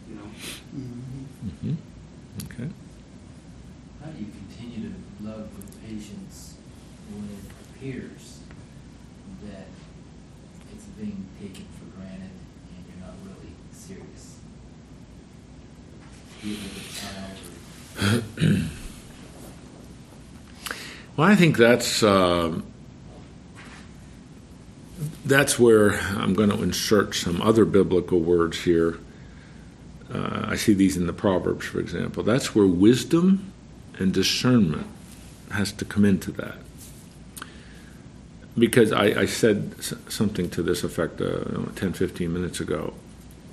you 0.09 0.15
know. 0.15 0.29
Mhm. 0.75 1.25
Mm-hmm. 1.45 1.73
Okay. 2.45 2.69
How 4.03 4.09
do 4.11 4.19
you 4.19 4.31
continue 4.31 4.89
to 4.89 4.95
love 5.27 5.47
with 5.55 5.69
patience 5.87 6.55
when 7.11 7.25
it 7.29 7.45
appears 7.75 8.39
that 9.45 9.67
it's 10.73 10.85
being 10.99 11.25
taken 11.39 11.65
for 11.77 11.85
granted 11.97 12.31
and 12.31 12.85
you're 12.87 13.01
not 13.05 13.15
really 13.23 13.53
serious? 13.71 13.99
Be 13.99 13.99
it 13.99 14.03
with 14.03 15.99
a 15.99 16.01
child 16.03 16.29
or 16.29 16.32
Well, 21.15 21.27
I 21.27 21.35
think 21.35 21.57
that's 21.57 22.01
um, 22.01 22.65
that's 25.25 25.59
where 25.59 25.99
I'm 25.99 26.33
going 26.33 26.49
to 26.49 26.61
insert 26.61 27.15
some 27.15 27.41
other 27.41 27.65
biblical 27.65 28.19
words 28.19 28.63
here. 28.63 28.97
Uh, 30.11 30.45
I 30.47 30.55
see 30.55 30.73
these 30.73 30.97
in 30.97 31.07
the 31.07 31.13
Proverbs, 31.13 31.65
for 31.65 31.79
example. 31.79 32.23
That's 32.23 32.55
where 32.55 32.67
wisdom 32.67 33.51
and 33.99 34.13
discernment 34.13 34.87
has 35.51 35.71
to 35.73 35.85
come 35.85 36.03
into 36.03 36.31
that. 36.31 36.55
Because 38.57 38.91
I, 38.91 39.05
I 39.21 39.25
said 39.25 39.75
something 40.09 40.49
to 40.51 40.61
this 40.61 40.83
effect 40.83 41.21
uh, 41.21 41.43
10, 41.75 41.93
15 41.93 42.31
minutes 42.31 42.59
ago. 42.59 42.93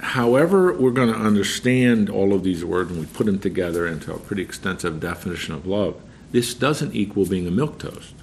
However, 0.01 0.73
we're 0.73 0.93
going 0.93 1.13
to 1.13 1.19
understand 1.19 2.09
all 2.09 2.33
of 2.33 2.43
these 2.43 2.65
words 2.65 2.91
and 2.91 3.01
we 3.01 3.07
put 3.07 3.27
them 3.27 3.39
together 3.39 3.87
into 3.87 4.13
a 4.15 4.19
pretty 4.19 4.43
extensive 4.43 4.99
definition 4.99 5.55
of 5.55 5.67
love. 5.67 6.01
This 6.33 6.55
doesn't 6.55 6.95
equal 6.95 7.27
being 7.27 7.47
a 7.47 7.51
milk 7.51 7.79
toast. 7.79 8.15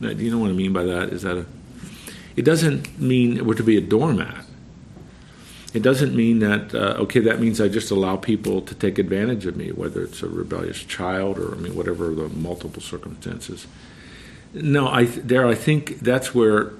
Now, 0.00 0.12
do 0.12 0.24
you 0.24 0.30
know 0.30 0.38
what 0.38 0.50
I 0.50 0.54
mean 0.54 0.72
by 0.72 0.84
that? 0.84 1.08
Is 1.08 1.22
that 1.22 1.36
a? 1.36 1.46
It 2.36 2.44
doesn't 2.44 3.00
mean 3.00 3.44
we're 3.44 3.54
to 3.54 3.62
be 3.62 3.76
a 3.76 3.80
doormat. 3.80 4.44
It 5.72 5.82
doesn't 5.82 6.14
mean 6.14 6.38
that 6.40 6.74
uh, 6.74 6.96
okay. 7.00 7.20
That 7.20 7.40
means 7.40 7.60
I 7.60 7.68
just 7.68 7.90
allow 7.90 8.16
people 8.16 8.60
to 8.62 8.74
take 8.74 8.98
advantage 8.98 9.46
of 9.46 9.56
me, 9.56 9.72
whether 9.72 10.02
it's 10.02 10.22
a 10.22 10.28
rebellious 10.28 10.84
child 10.84 11.38
or 11.38 11.54
I 11.54 11.58
mean 11.58 11.74
whatever 11.74 12.14
the 12.14 12.28
multiple 12.28 12.82
circumstances. 12.82 13.66
No, 14.54 14.88
I 14.88 15.04
there 15.04 15.46
I 15.46 15.54
think 15.54 16.00
that's 16.00 16.34
where 16.34 16.72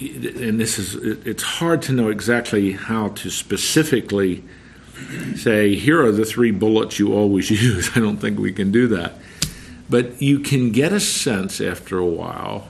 and 0.00 0.58
this 0.58 0.78
is 0.78 0.94
it's 1.26 1.42
hard 1.42 1.82
to 1.82 1.92
know 1.92 2.08
exactly 2.08 2.72
how 2.72 3.08
to 3.08 3.30
specifically 3.30 4.42
say 5.36 5.74
here 5.76 6.02
are 6.04 6.12
the 6.12 6.24
three 6.24 6.50
bullets 6.50 6.98
you 6.98 7.12
always 7.14 7.50
use. 7.62 7.90
I 7.96 8.00
don't 8.00 8.16
think 8.18 8.38
we 8.38 8.52
can 8.52 8.70
do 8.72 8.88
that. 8.88 9.14
But 9.88 10.22
you 10.22 10.38
can 10.38 10.70
get 10.70 10.92
a 10.92 11.00
sense 11.00 11.60
after 11.60 11.98
a 11.98 12.06
while 12.06 12.68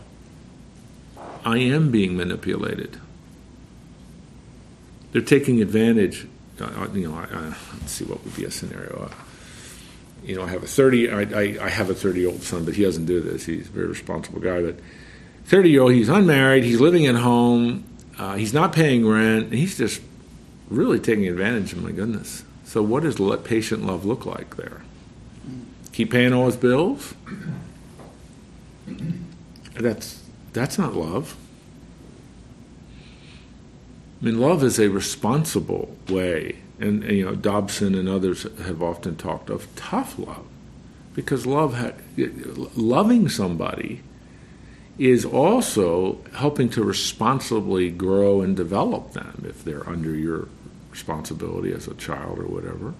I 1.45 1.59
am 1.59 1.91
being 1.91 2.17
manipulated. 2.17 2.99
They're 5.13 5.23
taking 5.23 5.61
advantage. 5.61 6.27
uh, 6.61 6.89
You 6.95 7.09
know, 7.11 7.15
I, 7.17 7.25
I, 7.25 7.57
let's 7.81 7.93
see 7.93 8.05
what 8.05 8.23
would 8.25 8.37
be 8.37 8.45
a 8.45 8.51
scenario. 8.51 9.11
Uh, 9.11 9.15
you 10.25 10.37
know, 10.37 10.43
I 10.45 10.49
have 10.49 10.63
a 10.63 10.67
thirty. 10.67 11.11
I, 11.11 11.23
I, 11.23 11.57
I 11.63 11.69
have 11.69 11.91
a 11.91 11.95
thirty-year-old 11.95 12.43
son, 12.43 12.65
but 12.65 12.75
he 12.75 12.83
doesn't 12.83 13.07
do 13.07 13.21
this. 13.21 13.47
He's 13.47 13.69
a 13.69 13.71
very 13.71 13.87
responsible 13.87 14.41
guy. 14.41 14.61
But 14.63 14.77
thirty-year-old, 15.51 15.93
he's 15.93 16.09
unmarried. 16.09 16.63
He's 16.65 16.81
living 16.81 17.07
at 17.07 17.17
home. 17.17 17.85
uh, 18.17 18.37
he's 18.37 18.55
not 18.55 18.73
paying 18.73 19.07
rent. 19.07 19.53
He's 19.53 19.77
just 19.77 20.01
really 20.69 21.01
taking 21.01 21.27
advantage 21.27 21.73
of 21.73 21.83
my 21.83 21.91
goodness. 21.91 22.45
So, 22.65 22.83
what 22.83 23.03
does 23.03 23.19
patient 23.43 23.85
love 23.85 24.05
look 24.05 24.25
like 24.25 24.57
there? 24.57 24.83
Keep 25.93 26.13
paying 26.13 26.33
all 26.33 26.47
his 26.47 26.57
bills? 26.57 27.15
That's 29.75 30.23
that's 30.53 30.79
not 30.79 30.95
love. 30.95 31.37
I 34.21 34.27
mean, 34.27 34.39
love 34.39 34.63
is 34.63 34.79
a 34.79 34.89
responsible 34.89 35.97
way, 36.09 36.59
and, 36.79 37.03
and, 37.03 37.17
you 37.17 37.25
know 37.25 37.35
Dobson 37.35 37.95
and 37.95 38.09
others 38.09 38.43
have 38.65 38.83
often 38.83 39.17
talked 39.17 39.49
of 39.49 39.67
tough 39.77 40.19
love, 40.19 40.45
because 41.15 41.47
love, 41.47 41.75
ha- 41.75 41.95
loving 42.77 43.31
somebody, 43.31 44.03
is 45.01 45.25
also 45.25 46.19
helping 46.35 46.69
to 46.69 46.85
responsibly 46.85 47.91
grow 47.91 48.43
and 48.43 48.55
develop 48.55 49.15
them 49.15 49.43
if 49.49 49.65
they're 49.65 49.89
under 49.89 50.15
your 50.15 50.47
responsibility 50.91 51.73
as 51.73 51.89
a 51.89 51.95
child 51.95 52.39
or 52.39 52.45
whatever. 52.45 52.93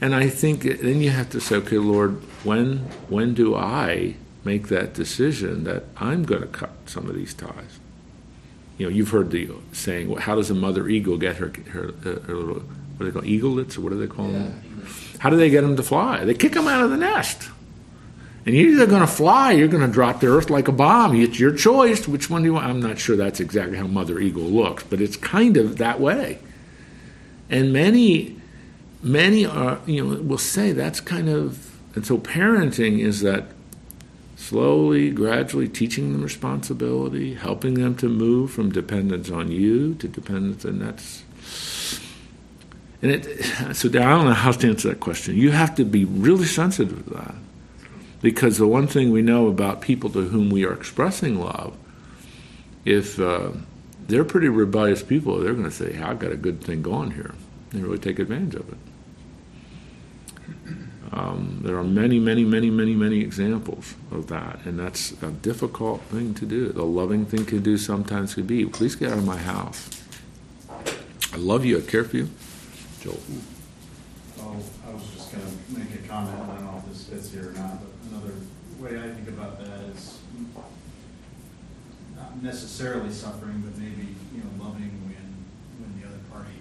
And 0.00 0.14
I 0.14 0.30
think 0.30 0.62
then 0.62 1.02
you 1.02 1.10
have 1.10 1.28
to 1.30 1.40
say, 1.42 1.56
okay, 1.56 1.76
Lord, 1.76 2.22
when 2.42 2.78
when 3.10 3.34
do 3.34 3.54
I 3.54 4.14
make 4.44 4.68
that 4.68 4.94
decision 4.94 5.64
that 5.64 5.84
I'm 5.98 6.24
going 6.24 6.40
to 6.40 6.48
cut 6.48 6.70
some 6.86 7.06
of 7.06 7.14
these 7.14 7.34
ties? 7.34 7.80
You 8.78 8.86
know, 8.86 8.90
you've 8.90 9.10
heard 9.10 9.30
the 9.30 9.50
saying, 9.72 10.08
well, 10.08 10.22
how 10.22 10.36
does 10.36 10.50
a 10.50 10.54
mother 10.54 10.88
eagle 10.88 11.18
get 11.18 11.36
her 11.36 11.52
her, 11.72 11.92
her 12.02 12.34
little 12.34 12.62
what 12.96 13.00
do 13.00 13.04
they 13.04 13.10
call 13.10 13.28
eaglets 13.28 13.76
or 13.76 13.82
what 13.82 13.90
do 13.90 13.98
they 13.98 14.06
call 14.06 14.28
them? 14.28 14.86
How 15.18 15.28
do 15.28 15.36
they 15.36 15.50
get 15.50 15.60
them 15.60 15.76
to 15.76 15.82
fly? 15.82 16.24
They 16.24 16.32
kick 16.32 16.52
them 16.52 16.66
out 16.66 16.82
of 16.82 16.88
the 16.88 16.96
nest. 16.96 17.50
And 18.48 18.56
you're 18.56 18.70
either 18.70 18.86
going 18.86 19.02
to 19.02 19.06
fly, 19.06 19.52
you're 19.52 19.68
going 19.68 19.86
to 19.86 19.92
drop 19.92 20.20
to 20.20 20.26
earth 20.26 20.48
like 20.48 20.68
a 20.68 20.72
bomb. 20.72 21.14
It's 21.14 21.38
your 21.38 21.54
choice. 21.54 22.08
Which 22.08 22.30
one 22.30 22.40
do 22.40 22.46
you 22.46 22.54
want? 22.54 22.64
I'm 22.64 22.80
not 22.80 22.98
sure 22.98 23.14
that's 23.14 23.40
exactly 23.40 23.76
how 23.76 23.86
Mother 23.86 24.18
Eagle 24.18 24.44
looks, 24.44 24.84
but 24.84 25.02
it's 25.02 25.18
kind 25.18 25.58
of 25.58 25.76
that 25.76 26.00
way. 26.00 26.38
And 27.50 27.74
many, 27.74 28.40
many 29.02 29.44
are, 29.44 29.80
you 29.84 30.02
know, 30.02 30.22
will 30.22 30.38
say 30.38 30.72
that's 30.72 30.98
kind 30.98 31.28
of, 31.28 31.78
and 31.94 32.06
so 32.06 32.16
parenting 32.16 33.00
is 33.00 33.20
that 33.20 33.48
slowly, 34.36 35.10
gradually 35.10 35.68
teaching 35.68 36.14
them 36.14 36.22
responsibility, 36.22 37.34
helping 37.34 37.74
them 37.74 37.96
to 37.96 38.08
move 38.08 38.50
from 38.50 38.72
dependence 38.72 39.30
on 39.30 39.52
you 39.52 39.94
to 39.96 40.08
dependence, 40.08 40.64
and 40.64 40.80
that's, 40.80 41.22
and 43.02 43.12
it, 43.12 43.44
so 43.76 43.90
I 43.90 43.92
don't 43.92 44.24
know 44.24 44.32
how 44.32 44.52
to 44.52 44.68
answer 44.70 44.88
that 44.88 45.00
question. 45.00 45.36
You 45.36 45.50
have 45.50 45.74
to 45.74 45.84
be 45.84 46.06
really 46.06 46.46
sensitive 46.46 47.04
to 47.04 47.10
that. 47.10 47.34
Because 48.20 48.58
the 48.58 48.66
one 48.66 48.86
thing 48.86 49.12
we 49.12 49.22
know 49.22 49.46
about 49.48 49.80
people 49.80 50.10
to 50.10 50.22
whom 50.22 50.50
we 50.50 50.64
are 50.64 50.72
expressing 50.72 51.38
love, 51.38 51.76
if 52.84 53.20
uh, 53.20 53.52
they're 54.06 54.24
pretty 54.24 54.48
rebellious 54.48 55.02
people, 55.02 55.38
they're 55.38 55.52
going 55.52 55.64
to 55.64 55.70
say, 55.70 55.92
hey, 55.92 56.02
I've 56.02 56.18
got 56.18 56.32
a 56.32 56.36
good 56.36 56.62
thing 56.62 56.82
going 56.82 57.12
here. 57.12 57.34
They 57.70 57.80
really 57.80 57.98
take 57.98 58.18
advantage 58.18 58.54
of 58.54 58.68
it. 58.70 58.78
Um, 61.12 61.60
there 61.62 61.76
are 61.76 61.84
many, 61.84 62.18
many, 62.18 62.44
many, 62.44 62.70
many, 62.70 62.94
many 62.94 63.20
examples 63.20 63.94
of 64.10 64.26
that, 64.28 64.60
and 64.64 64.78
that's 64.78 65.12
a 65.22 65.30
difficult 65.30 66.02
thing 66.02 66.34
to 66.34 66.44
do. 66.44 66.68
The 66.68 66.84
loving 66.84 67.24
thing 67.24 67.46
to 67.46 67.60
do 67.60 67.78
sometimes 67.78 68.34
could 68.34 68.46
be, 68.46 68.66
please 68.66 68.94
get 68.94 69.12
out 69.12 69.18
of 69.18 69.24
my 69.24 69.38
house. 69.38 69.88
I 71.32 71.36
love 71.36 71.64
you, 71.64 71.78
I 71.78 71.80
care 71.82 72.04
for 72.04 72.16
you. 72.18 72.30
Joel. 73.00 73.18
Oh, 74.40 74.56
I 74.86 74.92
was 74.92 75.02
just 75.14 75.32
gonna 75.32 75.44
make 75.70 75.94
a 75.94 76.08
comment, 76.08 76.36
I 76.40 76.54
don't 76.54 76.64
know 76.64 76.82
if 76.84 76.92
this 76.92 77.04
fits 77.04 77.30
here 77.32 77.50
or 77.50 77.52
not, 77.52 77.80
but 77.80 77.88
another 78.10 78.34
way 78.90 78.98
I 78.98 79.08
think 79.14 79.28
about 79.28 79.58
that 79.60 79.80
is 79.94 80.18
not 82.16 82.42
necessarily 82.42 83.12
suffering, 83.12 83.62
but 83.64 83.76
maybe, 83.78 84.14
you 84.34 84.40
know, 84.42 84.64
loving 84.64 84.90
when, 85.04 85.28
when 85.80 86.00
the 86.00 86.06
other 86.06 86.18
party, 86.32 86.56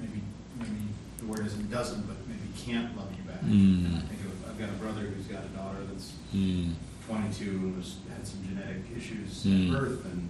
maybe, 0.00 0.22
maybe 0.58 0.88
the 1.18 1.26
word 1.26 1.46
isn't 1.46 1.70
doesn't, 1.70 2.06
but 2.06 2.16
maybe 2.26 2.40
can't 2.58 2.96
love 2.96 3.08
you 3.16 3.22
back. 3.30 3.40
Mm. 3.42 3.96
I 3.96 4.00
think 4.06 4.20
of, 4.24 4.48
I've 4.50 4.58
got 4.58 4.68
a 4.68 4.72
brother 4.72 5.00
who's 5.02 5.26
got 5.26 5.44
a 5.44 5.48
daughter 5.56 5.78
that's 5.90 6.12
Mm. 6.34 6.72
twenty-two 7.06 7.50
and 7.50 7.76
was, 7.76 7.96
had 8.14 8.26
some 8.26 8.40
genetic 8.46 8.82
issues 8.96 9.44
Mm. 9.44 9.66
at 9.74 9.80
birth 9.80 10.04
and, 10.06 10.28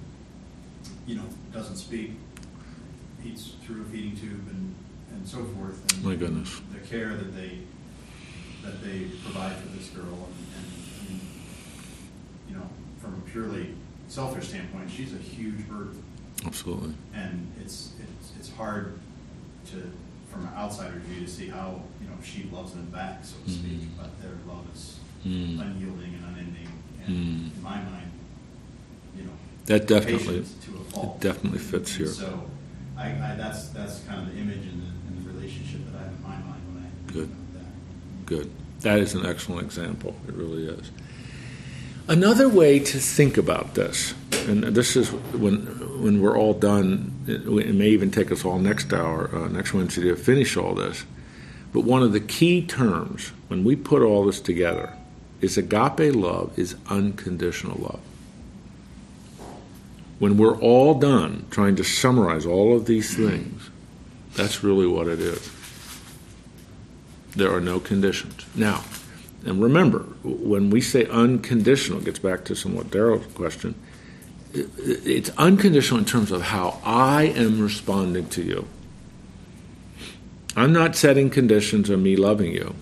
you 1.07 1.15
know, 1.17 1.25
doesn't 1.53 1.77
speak, 1.77 2.13
eats 3.25 3.53
through 3.65 3.83
a 3.83 3.85
feeding 3.85 4.17
tube 4.17 4.49
and, 4.51 4.75
and 5.13 5.29
so 5.29 5.45
forth. 5.45 5.81
and 5.95 6.05
My 6.05 6.17
goodness. 6.17 6.61
The 6.73 6.81
care 6.81 7.15
that 7.17 7.37
they, 7.37 7.59
that 8.63 8.83
they 8.83 9.07
provide 9.25 9.57
for 9.57 9.69
this 9.77 9.89
girl 9.89 10.05
and, 10.57 11.09
and, 11.11 11.21
you 12.49 12.55
know, 12.57 12.67
from 13.01 13.15
a 13.15 13.31
purely 13.31 13.75
selfish 14.09 14.49
standpoint, 14.49 14.91
she's 14.91 15.13
a 15.15 15.19
huge 15.19 15.67
burden. 15.69 16.03
Absolutely. 16.47 16.95
And 17.15 17.51
it's, 17.61 17.93
it's, 18.01 18.33
it's 18.39 18.51
hard 18.57 18.99
to, 19.71 19.91
from 20.31 20.43
an 20.47 20.53
outsider 20.57 20.99
view, 21.07 21.25
to 21.25 21.31
see 21.31 21.49
how, 21.49 21.83
you 22.01 22.09
know, 22.09 22.15
she 22.23 22.49
loves 22.53 22.73
them 22.73 22.87
back, 22.87 23.25
so 23.25 23.35
to 23.45 23.51
speak, 23.51 23.81
Mhm. 23.81 23.97
but 23.97 24.21
their 24.23 24.33
love 24.47 24.65
is 24.75 24.97
Mm. 25.27 25.61
unyielding 25.61 26.15
and 26.15 26.25
unending, 26.25 26.69
and 27.07 27.15
Mm. 27.15 27.57
in 27.57 27.63
my 27.63 27.77
mind, 27.81 28.11
you 29.17 29.23
know. 29.25 29.31
That 29.67 29.87
definitely, 29.87 30.43
To 30.65 30.77
a 30.77 30.85
fault. 30.91 31.17
it 31.17 31.21
definitely 31.21 31.61
fits 31.61 31.95
here. 31.95 32.09
So, 32.09 32.51
I, 32.97 33.07
I, 33.13 33.35
that's, 33.37 33.69
that's 33.69 34.01
kind 34.01 34.27
of 34.27 34.35
the 34.35 34.41
image 34.41 34.57
and 34.67 34.83
the, 34.83 34.89
and 35.09 35.25
the 35.25 35.33
relationship 35.33 35.87
that 35.93 35.95
I 36.01 36.03
have 36.05 36.13
in 36.13 36.23
my 36.23 36.31
mind 36.39 36.63
when 36.75 36.85
I 36.85 37.13
Good. 37.13 37.23
of 37.25 37.29
that. 37.31 37.42
Good. 38.33 38.51
That 38.81 38.99
is 38.99 39.13
an 39.13 39.27
excellent 39.27 39.63
example. 39.67 40.17
It 40.27 40.33
really 40.33 40.67
is. 40.67 40.91
Another 42.09 42.49
way 42.49 42.79
to 42.79 42.99
think 42.99 43.37
about 43.37 43.75
this, 43.75 44.15
and 44.49 44.65
this 44.65 44.97
is 44.97 45.13
when 45.13 45.67
when 46.03 46.23
we're 46.23 46.39
all 46.39 46.55
done, 46.55 47.13
it, 47.27 47.43
it 47.47 47.75
may 47.75 47.89
even 47.89 48.11
take 48.11 48.33
us 48.33 48.43
all 48.43 48.59
next 48.59 48.91
hour, 48.95 49.29
uh, 49.37 49.49
next 49.49 49.75
Wednesday 49.75 50.05
to 50.05 50.17
finish 50.17 50.57
all 50.57 50.75
this. 50.75 51.05
But 51.75 51.83
one 51.83 52.03
of 52.03 52.13
the 52.13 52.21
key 52.21 52.67
terms 52.67 53.33
when 53.49 53.65
we 53.65 53.77
put 53.77 54.01
all 54.01 54.25
this 54.25 54.41
together 54.41 54.97
is 55.43 55.59
agape 55.59 56.15
love 56.15 56.59
is 56.59 56.75
unconditional 56.89 57.79
love. 57.83 58.01
When 60.19 60.39
we're 60.39 60.57
all 60.57 60.95
done 60.95 61.45
trying 61.51 61.77
to 61.77 61.85
summarize 61.85 62.47
all 62.47 62.75
of 62.75 62.87
these 62.87 63.15
things, 63.15 63.69
that's 64.35 64.65
really 64.65 64.87
what 64.87 65.07
it 65.07 65.21
is. 65.21 65.62
There 67.35 67.53
are 67.55 67.61
no 67.61 67.81
conditions. 67.81 68.45
Now, 68.55 68.85
and 69.45 69.63
remember, 69.63 70.01
when 70.23 70.71
we 70.71 70.81
say 70.81 71.07
unconditional, 71.07 71.99
it 72.01 72.05
gets 72.05 72.19
back 72.19 72.45
to 72.45 72.55
somewhat 72.55 72.91
Daryl's 72.91 73.33
question. 73.35 73.75
It's 74.55 75.31
unconditional 75.39 75.99
in 75.99 76.05
terms 76.05 76.31
of 76.31 76.43
how 76.43 76.81
I 76.85 77.25
am 77.25 77.61
responding 77.61 78.29
to 78.31 78.43
you. 78.43 78.69
I'm 80.55 80.73
not 80.73 80.95
setting 80.95 81.31
conditions 81.31 81.91
on 81.91 82.03
me 82.03 82.17
loving 82.17 82.53
you. 82.53 82.75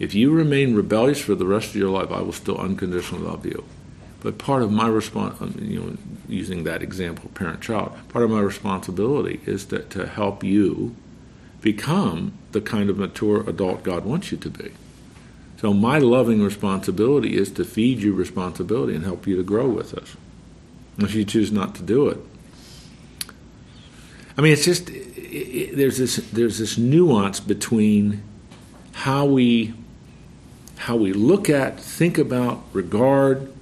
If 0.00 0.14
you 0.14 0.32
remain 0.32 0.74
rebellious 0.74 1.20
for 1.20 1.34
the 1.34 1.46
rest 1.46 1.70
of 1.70 1.76
your 1.76 1.90
life, 1.90 2.10
I 2.10 2.20
will 2.22 2.32
still 2.32 2.58
unconditionally 2.58 3.24
love 3.24 3.46
you. 3.46 3.64
But 4.20 4.38
part 4.38 4.62
of 4.62 4.72
my 4.72 4.88
response, 4.88 5.40
um, 5.40 5.56
you 5.60 5.80
know, 5.80 5.96
using 6.28 6.64
that 6.64 6.82
example, 6.82 7.30
parent-child, 7.34 7.96
part 8.08 8.24
of 8.24 8.30
my 8.30 8.40
responsibility 8.40 9.40
is 9.46 9.66
that 9.66 9.90
to 9.90 10.06
help 10.06 10.42
you 10.42 10.94
become 11.60 12.32
the 12.52 12.60
kind 12.60 12.90
of 12.90 12.98
mature 12.98 13.48
adult 13.48 13.82
God 13.82 14.04
wants 14.04 14.32
you 14.32 14.38
to 14.38 14.50
be. 14.50 14.72
So 15.60 15.74
my 15.74 15.98
loving 15.98 16.42
responsibility 16.42 17.36
is 17.36 17.50
to 17.52 17.64
feed 17.64 17.98
you 17.98 18.14
responsibility 18.14 18.94
and 18.94 19.04
help 19.04 19.26
you 19.26 19.36
to 19.36 19.42
grow 19.42 19.68
with 19.68 19.92
us. 19.94 20.16
If 20.98 21.14
you 21.14 21.24
choose 21.24 21.52
not 21.52 21.74
to 21.76 21.82
do 21.82 22.08
it, 22.08 22.18
I 24.36 24.40
mean, 24.40 24.52
it's 24.52 24.64
just 24.64 24.90
i 24.90 24.94
i 24.94 25.70
there's 25.74 25.98
this 25.98 26.16
there's 26.32 26.58
this 26.58 26.78
nuance 26.78 27.40
between 27.40 28.22
how 28.92 29.26
we 29.26 29.74
how 30.78 30.96
we 30.96 31.12
look 31.12 31.50
at, 31.50 31.78
think 31.78 32.16
about, 32.16 32.62
regard 32.72 33.52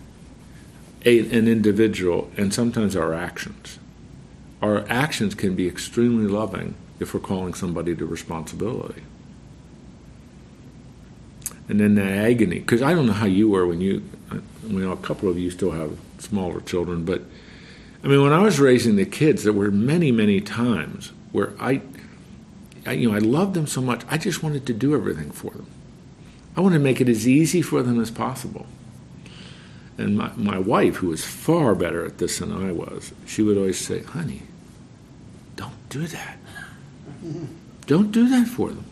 a, 1.05 1.19
an 1.37 1.49
individual, 1.49 2.31
and 2.37 2.55
sometimes 2.55 2.95
our 2.95 3.13
actions. 3.13 3.81
Our 4.63 4.87
actions 4.89 5.35
can 5.35 5.57
be 5.57 5.67
extremely 5.67 6.29
loving 6.29 6.75
if 7.01 7.15
we're 7.15 7.21
calling 7.21 7.55
somebody 7.55 7.95
to 7.95 8.07
responsibility. 8.07 9.03
And 11.69 11.81
then 11.81 11.95
the 11.97 12.03
agony, 12.03 12.61
because 12.61 12.83
I 12.83 12.95
don't 12.95 13.07
know 13.07 13.13
how 13.13 13.27
you 13.27 13.49
were 13.51 13.67
when 13.67 13.81
you, 13.81 14.03
I 14.31 14.41
mean, 14.65 14.91
a 14.91 14.97
couple 14.97 15.29
of 15.29 15.39
you 15.39 15.51
still 15.51 15.73
have 15.73 15.99
smaller 16.19 16.61
children, 16.61 17.05
but 17.05 17.23
I 18.03 18.07
mean, 18.07 18.23
when 18.23 18.33
I 18.33 18.41
was 18.41 18.59
raising 18.59 18.97
the 18.97 19.05
kids, 19.05 19.45
there 19.45 19.53
were 19.53 19.71
many, 19.71 20.11
many 20.11 20.41
times 20.41 21.13
where 21.33 21.53
I, 21.61 21.83
I, 22.87 22.93
you 22.93 23.11
know, 23.11 23.15
I 23.15 23.19
loved 23.19 23.55
them 23.55 23.67
so 23.67 23.83
much, 23.83 24.03
I 24.09 24.17
just 24.17 24.43
wanted 24.43 24.67
to 24.67 24.73
do 24.73 24.95
everything 24.95 25.31
for 25.31 25.51
them. 25.51 25.67
I 26.57 26.61
wanted 26.61 26.79
to 26.79 26.85
make 26.85 27.01
it 27.01 27.09
as 27.09 27.29
easy 27.29 27.61
for 27.61 27.83
them 27.83 28.01
as 28.01 28.11
possible. 28.11 28.67
And 29.99 30.17
my, 30.17 30.31
my 30.37 30.59
wife, 30.59 30.97
who 30.97 31.09
was 31.09 31.25
far 31.25 31.75
better 31.75 32.07
at 32.07 32.19
this 32.19 32.39
than 32.39 32.53
I 32.53 32.73
was, 32.73 33.13
she 33.27 33.43
would 33.43 33.57
always 33.57 33.79
say, 33.79 34.03
honey, 34.03 34.43
don't 35.57 35.89
do 35.89 36.07
that. 36.07 36.39
Don't 37.87 38.13
do 38.13 38.29
that 38.29 38.47
for 38.47 38.69
them. 38.69 38.85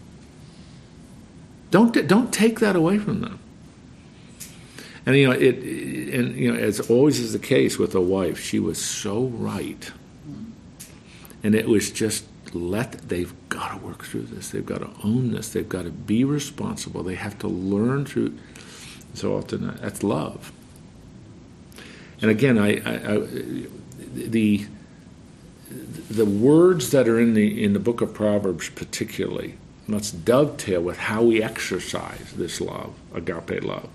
Don't, 1.71 2.07
don't 2.07 2.33
take 2.33 2.61
that 2.61 2.77
away 2.77 2.99
from 2.99 3.21
them. 3.21 3.39
And 5.05 5.17
you 5.17 5.27
know, 5.29 5.33
it, 5.33 5.57
and 6.13 6.35
you 6.35 6.53
know, 6.53 6.59
as 6.59 6.81
always 6.91 7.21
is 7.21 7.33
the 7.33 7.39
case 7.39 7.79
with 7.79 7.95
a 7.95 8.01
wife, 8.01 8.41
she 8.41 8.59
was 8.59 8.83
so 8.83 9.27
right. 9.27 9.91
And 11.43 11.55
it 11.55 11.69
was 11.69 11.91
just 11.93 12.25
let 12.53 13.09
they've 13.09 13.33
got 13.49 13.73
to 13.73 13.87
work 13.87 14.05
through 14.05 14.23
this. 14.23 14.51
They've 14.51 14.67
got 14.67 14.79
to 14.79 14.91
own 15.05 15.33
this. 15.33 15.51
They've 15.51 15.69
got 15.69 15.83
to 15.83 15.91
be 15.91 16.25
responsible. 16.25 17.05
They 17.05 17.15
have 17.15 17.39
to 17.41 17.49
learn 17.49 18.05
through. 18.05 18.37
So 19.15 19.37
often, 19.37 19.71
uh, 19.71 19.79
that's 19.81 20.03
love. 20.03 20.53
And 22.21 22.31
again, 22.31 22.59
I, 22.59 22.79
I, 22.79 23.15
I 23.15 23.27
the 24.15 24.67
the 25.69 26.25
words 26.25 26.91
that 26.91 27.09
are 27.09 27.19
in 27.19 27.35
the 27.35 27.63
in 27.65 27.73
the 27.73 27.81
book 27.81 28.01
of 28.01 28.15
Proverbs, 28.15 28.69
particularly, 28.71 29.59
let's 29.89 30.11
dovetail 30.11 30.83
with 30.83 30.99
how 30.99 31.23
we 31.23 31.43
exercise 31.43 32.33
this 32.37 32.61
love, 32.61 32.95
agape 33.15 33.63
love. 33.63 33.89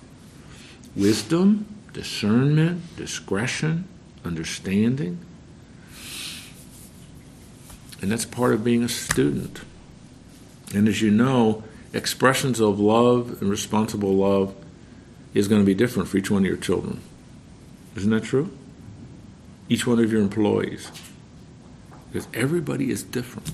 Wisdom, 0.95 1.65
discernment, 1.93 2.95
discretion, 2.97 3.87
understanding. 4.25 5.19
And 8.01 8.11
that's 8.11 8.25
part 8.25 8.53
of 8.53 8.63
being 8.63 8.83
a 8.83 8.89
student. 8.89 9.61
And 10.73 10.87
as 10.87 11.01
you 11.01 11.11
know, 11.11 11.63
expressions 11.93 12.59
of 12.59 12.79
love 12.79 13.41
and 13.41 13.49
responsible 13.49 14.13
love 14.13 14.55
is 15.33 15.47
going 15.47 15.61
to 15.61 15.65
be 15.65 15.75
different 15.75 16.09
for 16.09 16.17
each 16.17 16.31
one 16.31 16.41
of 16.41 16.47
your 16.47 16.57
children. 16.57 16.99
Isn't 17.95 18.09
that 18.09 18.23
true? 18.23 18.51
Each 19.69 19.85
one 19.85 19.99
of 19.99 20.11
your 20.11 20.21
employees. 20.21 20.91
Because 22.11 22.27
everybody 22.33 22.91
is 22.91 23.03
different. 23.03 23.51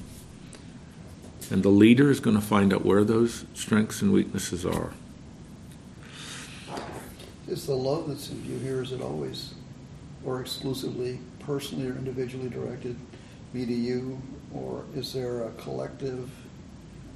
And 1.52 1.64
the 1.64 1.70
leader 1.70 2.10
is 2.10 2.20
going 2.20 2.36
to 2.36 2.42
find 2.42 2.74
out 2.74 2.84
where 2.84 3.04
those 3.04 3.46
strengths 3.54 4.02
and 4.02 4.12
weaknesses 4.12 4.66
are. 4.66 4.92
Is 7.48 7.66
the 7.66 7.76
love 7.76 8.10
that's 8.10 8.30
in 8.30 8.42
view 8.42 8.58
here, 8.60 8.82
is 8.82 8.92
it 8.92 9.02
always 9.02 9.54
or 10.26 10.42
exclusively 10.42 11.20
personally 11.40 11.88
or 11.88 11.96
individually 11.96 12.50
directed, 12.50 12.98
me 13.54 13.66
to 13.66 13.74
you, 13.74 14.22
or 14.54 14.84
is 14.94 15.14
there 15.14 15.44
a 15.44 15.52
collective 15.52 16.30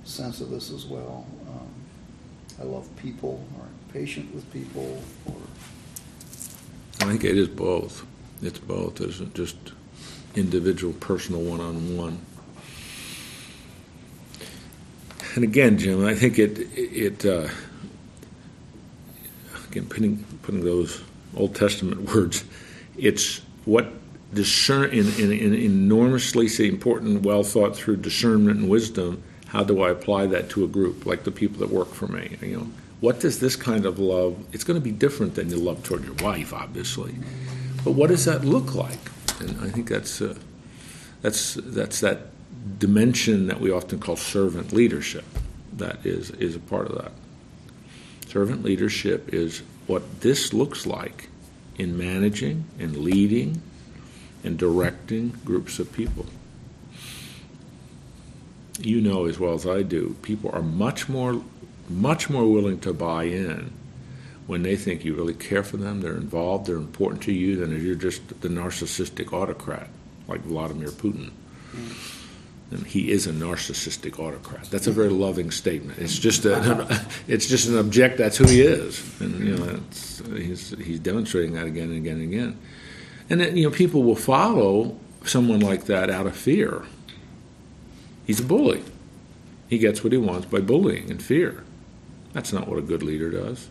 sense 0.05 0.39
of 0.39 0.49
this 0.49 0.71
as 0.71 0.85
well? 0.85 1.25
Um, 1.49 1.67
I 2.61 2.63
love 2.63 2.87
people, 2.95 3.45
or 3.57 3.65
I'm 3.65 3.93
patient 3.93 4.33
with 4.33 4.49
people, 4.53 5.01
or 5.25 5.35
I 7.01 7.05
think 7.05 7.25
it 7.25 7.37
is 7.37 7.49
both. 7.49 8.05
It's 8.41 8.59
both. 8.59 9.01
It 9.01 9.09
isn't 9.09 9.35
just 9.35 9.57
individual, 10.35 10.93
personal, 10.93 11.41
one 11.41 11.59
on 11.59 11.97
one. 11.97 12.19
And 15.35 15.43
again, 15.43 15.77
Jim, 15.77 16.05
I 16.05 16.13
think 16.13 16.39
it 16.39 16.57
it 16.75 17.25
uh, 17.25 17.47
again 19.69 19.85
putting 19.87 20.23
putting 20.41 20.63
those 20.63 21.01
Old 21.35 21.55
Testament 21.55 22.01
words. 22.13 22.43
It's 22.97 23.41
what 23.65 23.91
discern 24.33 24.91
in, 24.91 25.07
in, 25.19 25.31
in 25.31 25.53
enormously 25.53 26.47
important, 26.67 27.23
well 27.23 27.43
thought 27.43 27.75
through 27.75 27.97
discernment 27.97 28.59
and 28.59 28.69
wisdom. 28.69 29.21
How 29.47 29.63
do 29.63 29.81
I 29.81 29.89
apply 29.89 30.27
that 30.27 30.49
to 30.51 30.63
a 30.63 30.67
group 30.67 31.05
like 31.05 31.23
the 31.23 31.31
people 31.31 31.59
that 31.59 31.69
work 31.69 31.89
for 31.89 32.07
me? 32.07 32.37
You 32.41 32.57
know, 32.57 32.67
what 33.01 33.19
does 33.19 33.39
this 33.39 33.55
kind 33.55 33.85
of 33.85 33.99
love? 33.99 34.37
It's 34.53 34.63
going 34.63 34.79
to 34.79 34.83
be 34.83 34.91
different 34.91 35.35
than 35.35 35.49
your 35.49 35.59
love 35.59 35.83
toward 35.83 36.05
your 36.05 36.13
wife, 36.15 36.53
obviously. 36.53 37.15
But 37.83 37.91
what 37.91 38.07
does 38.09 38.25
that 38.25 38.45
look 38.45 38.75
like? 38.75 38.99
And 39.41 39.59
I 39.61 39.69
think 39.69 39.89
that's 39.89 40.21
uh, 40.21 40.35
that's 41.21 41.55
that's 41.55 41.99
that 42.01 42.27
dimension 42.77 43.47
that 43.47 43.59
we 43.59 43.71
often 43.71 43.99
call 43.99 44.15
servant 44.15 44.71
leadership. 44.71 45.25
That 45.73 46.05
is 46.05 46.29
is 46.31 46.55
a 46.55 46.59
part 46.59 46.87
of 46.87 46.97
that. 47.01 47.11
Servant 48.27 48.63
leadership 48.63 49.33
is 49.33 49.63
what 49.87 50.21
this 50.21 50.53
looks 50.53 50.85
like 50.85 51.29
in 51.77 51.97
managing 51.97 52.65
and 52.79 52.97
leading 52.97 53.61
and 54.43 54.57
directing 54.57 55.37
groups 55.43 55.79
of 55.79 55.91
people. 55.91 56.27
You 58.79 59.01
know 59.01 59.25
as 59.25 59.39
well 59.39 59.53
as 59.53 59.65
I 59.65 59.81
do, 59.81 60.15
people 60.21 60.51
are 60.53 60.61
much 60.61 61.09
more 61.09 61.41
much 61.89 62.29
more 62.29 62.49
willing 62.49 62.79
to 62.79 62.93
buy 62.93 63.23
in 63.23 63.73
when 64.51 64.63
they 64.63 64.75
think 64.75 65.05
you 65.05 65.15
really 65.15 65.33
care 65.33 65.63
for 65.63 65.77
them, 65.77 66.01
they're 66.01 66.17
involved, 66.17 66.65
they're 66.65 66.75
important 66.75 67.23
to 67.23 67.31
you, 67.31 67.55
than 67.55 67.73
if 67.73 67.81
you're 67.81 67.95
just 67.95 68.41
the 68.41 68.49
narcissistic 68.49 69.31
autocrat 69.31 69.87
like 70.27 70.41
Vladimir 70.41 70.89
Putin. 70.89 71.31
Mm. 71.73 72.17
And 72.71 72.85
he 72.85 73.11
is 73.11 73.27
a 73.27 73.31
narcissistic 73.31 74.19
autocrat. 74.19 74.69
That's 74.69 74.87
a 74.87 74.91
very 74.91 75.07
loving 75.07 75.51
statement. 75.51 75.99
It's 75.99 76.19
just 76.19 76.43
a, 76.43 77.01
it's 77.29 77.47
just 77.47 77.69
an 77.69 77.77
object. 77.77 78.17
That's 78.17 78.35
who 78.35 78.45
he 78.45 78.59
is, 78.59 79.21
and 79.21 79.39
you 79.39 79.55
know 79.55 79.79
he's 80.35 80.71
he's 80.71 80.99
demonstrating 80.99 81.53
that 81.53 81.65
again 81.65 81.87
and 81.87 81.97
again 81.99 82.15
and 82.15 82.23
again. 82.23 82.59
And 83.29 83.39
then, 83.39 83.55
you 83.55 83.63
know 83.63 83.71
people 83.71 84.03
will 84.03 84.17
follow 84.17 84.99
someone 85.23 85.61
like 85.61 85.85
that 85.85 86.09
out 86.09 86.27
of 86.27 86.35
fear. 86.35 86.83
He's 88.27 88.41
a 88.41 88.43
bully. 88.43 88.83
He 89.69 89.77
gets 89.77 90.03
what 90.03 90.11
he 90.11 90.17
wants 90.17 90.47
by 90.47 90.59
bullying 90.59 91.09
and 91.09 91.23
fear. 91.23 91.63
That's 92.33 92.51
not 92.51 92.67
what 92.67 92.79
a 92.79 92.81
good 92.81 93.01
leader 93.01 93.31
does. 93.31 93.69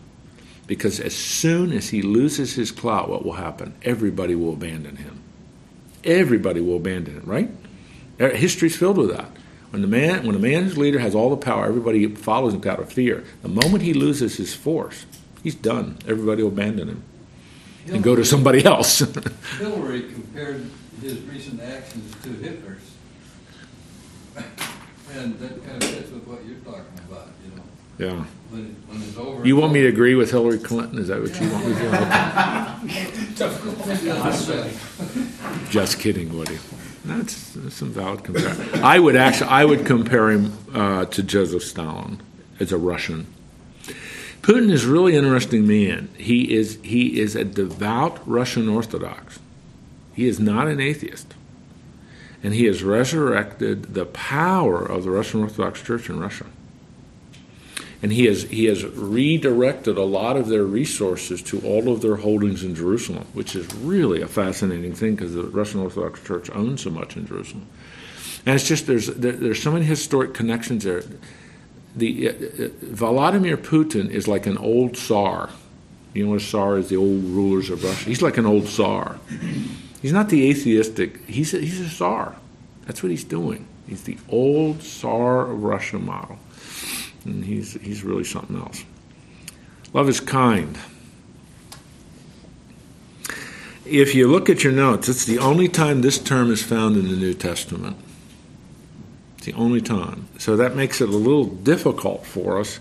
Because 0.67 0.99
as 0.99 1.15
soon 1.15 1.71
as 1.71 1.89
he 1.89 2.01
loses 2.01 2.53
his 2.53 2.71
clout, 2.71 3.09
what 3.09 3.25
will 3.25 3.33
happen? 3.33 3.73
Everybody 3.83 4.35
will 4.35 4.53
abandon 4.53 4.95
him. 4.97 5.21
Everybody 6.03 6.61
will 6.61 6.77
abandon 6.77 7.17
it, 7.17 7.27
right? 7.27 7.49
Uh, 8.19 8.29
history's 8.29 8.75
filled 8.75 8.97
with 8.97 9.15
that. 9.15 9.29
When 9.71 9.81
the 9.81 9.87
man, 9.87 10.25
when 10.27 10.35
a 10.35 10.39
man's 10.39 10.77
leader 10.77 10.99
has 10.99 11.15
all 11.15 11.29
the 11.29 11.37
power, 11.37 11.65
everybody 11.65 12.07
follows 12.13 12.53
him 12.53 12.61
out 12.67 12.79
of 12.79 12.91
fear. 12.91 13.23
The 13.41 13.47
moment 13.47 13.83
he 13.83 13.93
loses 13.93 14.35
his 14.35 14.53
force, 14.53 15.05
he's 15.43 15.55
done. 15.55 15.97
Everybody 16.07 16.43
will 16.43 16.49
abandon 16.49 16.89
him 16.89 17.03
Hillary, 17.85 17.95
and 17.95 18.03
go 18.03 18.15
to 18.15 18.25
somebody 18.25 18.65
else. 18.65 18.99
Hillary 19.57 20.03
compared 20.11 20.69
his 21.01 21.21
recent 21.21 21.61
actions 21.61 22.13
to 22.23 22.29
Hitler's, 22.29 22.91
and 25.13 25.39
that 25.39 25.65
kind 25.65 25.81
of 25.81 25.89
fits 25.89 26.11
with 26.11 26.27
what 26.27 26.45
you're 26.45 26.59
talking 26.59 26.99
about. 27.09 27.29
You 27.43 27.55
know. 27.55 27.63
Yeah. 27.97 28.25
When, 28.49 28.75
when 28.87 29.01
it's 29.01 29.17
over. 29.17 29.45
You 29.45 29.55
want 29.55 29.73
me 29.73 29.81
to 29.81 29.87
agree 29.87 30.15
with 30.15 30.31
Hillary 30.31 30.59
Clinton? 30.59 30.99
Is 30.99 31.07
that 31.07 31.21
what 31.21 31.39
you 31.39 31.49
want 31.51 31.67
me 31.67 31.73
to 31.73 31.79
do? 31.79 31.89
Just 35.69 35.99
kidding, 35.99 36.35
Woody. 36.35 36.57
That's, 37.05 37.53
that's 37.53 37.75
some 37.75 37.91
valid 37.91 38.23
comparison. 38.23 38.83
I 38.83 38.99
would 38.99 39.15
actually, 39.15 39.49
I 39.49 39.65
would 39.65 39.85
compare 39.85 40.29
him 40.29 40.57
uh, 40.73 41.05
to 41.05 41.23
Joseph 41.23 41.63
Stalin 41.63 42.21
as 42.59 42.71
a 42.71 42.77
Russian. 42.77 43.27
Putin 44.41 44.71
is 44.71 44.85
really 44.85 45.15
interesting 45.15 45.67
man. 45.67 46.09
He 46.17 46.53
is 46.53 46.79
he 46.83 47.19
is 47.19 47.35
a 47.35 47.43
devout 47.43 48.19
Russian 48.27 48.67
Orthodox. 48.67 49.39
He 50.13 50.27
is 50.27 50.39
not 50.39 50.67
an 50.67 50.79
atheist, 50.79 51.33
and 52.43 52.53
he 52.53 52.65
has 52.65 52.83
resurrected 52.83 53.93
the 53.93 54.05
power 54.05 54.83
of 54.83 55.03
the 55.03 55.11
Russian 55.11 55.41
Orthodox 55.41 55.81
Church 55.81 56.09
in 56.09 56.19
Russia 56.19 56.47
and 58.01 58.11
he 58.11 58.25
has 58.25 58.43
he 58.43 58.65
has 58.65 58.83
redirected 58.83 59.97
a 59.97 60.03
lot 60.03 60.35
of 60.35 60.47
their 60.47 60.63
resources 60.63 61.41
to 61.43 61.59
all 61.61 61.91
of 61.91 62.01
their 62.01 62.17
holdings 62.17 62.63
in 62.63 62.73
Jerusalem, 62.73 63.27
which 63.33 63.55
is 63.55 63.71
really 63.75 64.21
a 64.21 64.27
fascinating 64.27 64.93
thing 64.93 65.15
because 65.15 65.33
the 65.33 65.43
Russian 65.43 65.81
Orthodox 65.81 66.23
Church 66.23 66.49
owns 66.51 66.81
so 66.81 66.89
much 66.89 67.15
in 67.15 67.27
Jerusalem, 67.27 67.67
and 68.45 68.55
it's 68.55 68.67
just 68.67 68.87
there's 68.87 69.07
there, 69.07 69.33
there's 69.33 69.61
so 69.61 69.71
many 69.71 69.85
historic 69.85 70.33
connections 70.33 70.83
there. 70.83 71.03
The 71.95 72.29
uh, 72.29 72.31
uh, 72.31 72.69
Vladimir 72.81 73.57
Putin 73.57 74.09
is 74.09 74.27
like 74.27 74.47
an 74.47 74.57
old 74.57 74.95
Tsar. 74.95 75.49
You 76.13 76.25
know 76.25 76.31
what 76.31 76.41
a 76.41 76.45
Tsar 76.45 76.77
is? 76.77 76.89
The 76.89 76.97
old 76.97 77.23
rulers 77.23 77.69
of 77.69 77.83
Russia. 77.83 78.05
He's 78.05 78.21
like 78.21 78.37
an 78.37 78.45
old 78.45 78.67
Tsar. 78.67 79.19
He's 80.01 80.13
not 80.13 80.29
the 80.29 80.49
atheistic. 80.49 81.25
He's 81.27 81.53
a, 81.53 81.59
he's 81.59 81.79
a 81.79 81.89
Tsar. 81.89 82.35
That's 82.85 83.03
what 83.03 83.11
he's 83.11 83.23
doing. 83.23 83.67
He's 83.87 84.03
the 84.03 84.17
old 84.29 84.81
Tsar 84.81 85.51
of 85.51 85.63
Russia 85.63 85.99
model 85.99 86.39
and 87.25 87.45
he's 87.45 87.73
he's 87.73 88.03
really 88.03 88.23
something 88.23 88.57
else. 88.57 88.83
Love 89.93 90.09
is 90.09 90.19
kind. 90.19 90.77
If 93.85 94.15
you 94.15 94.27
look 94.27 94.49
at 94.49 94.63
your 94.63 94.73
notes, 94.73 95.09
it's 95.09 95.25
the 95.25 95.39
only 95.39 95.67
time 95.67 96.01
this 96.01 96.17
term 96.17 96.51
is 96.51 96.63
found 96.63 96.95
in 96.95 97.09
the 97.09 97.15
New 97.15 97.33
Testament. 97.33 97.97
It's 99.37 99.47
the 99.47 99.53
only 99.53 99.81
time. 99.81 100.27
So 100.37 100.55
that 100.55 100.75
makes 100.75 101.01
it 101.01 101.09
a 101.09 101.17
little 101.17 101.45
difficult 101.45 102.25
for 102.25 102.59
us 102.59 102.79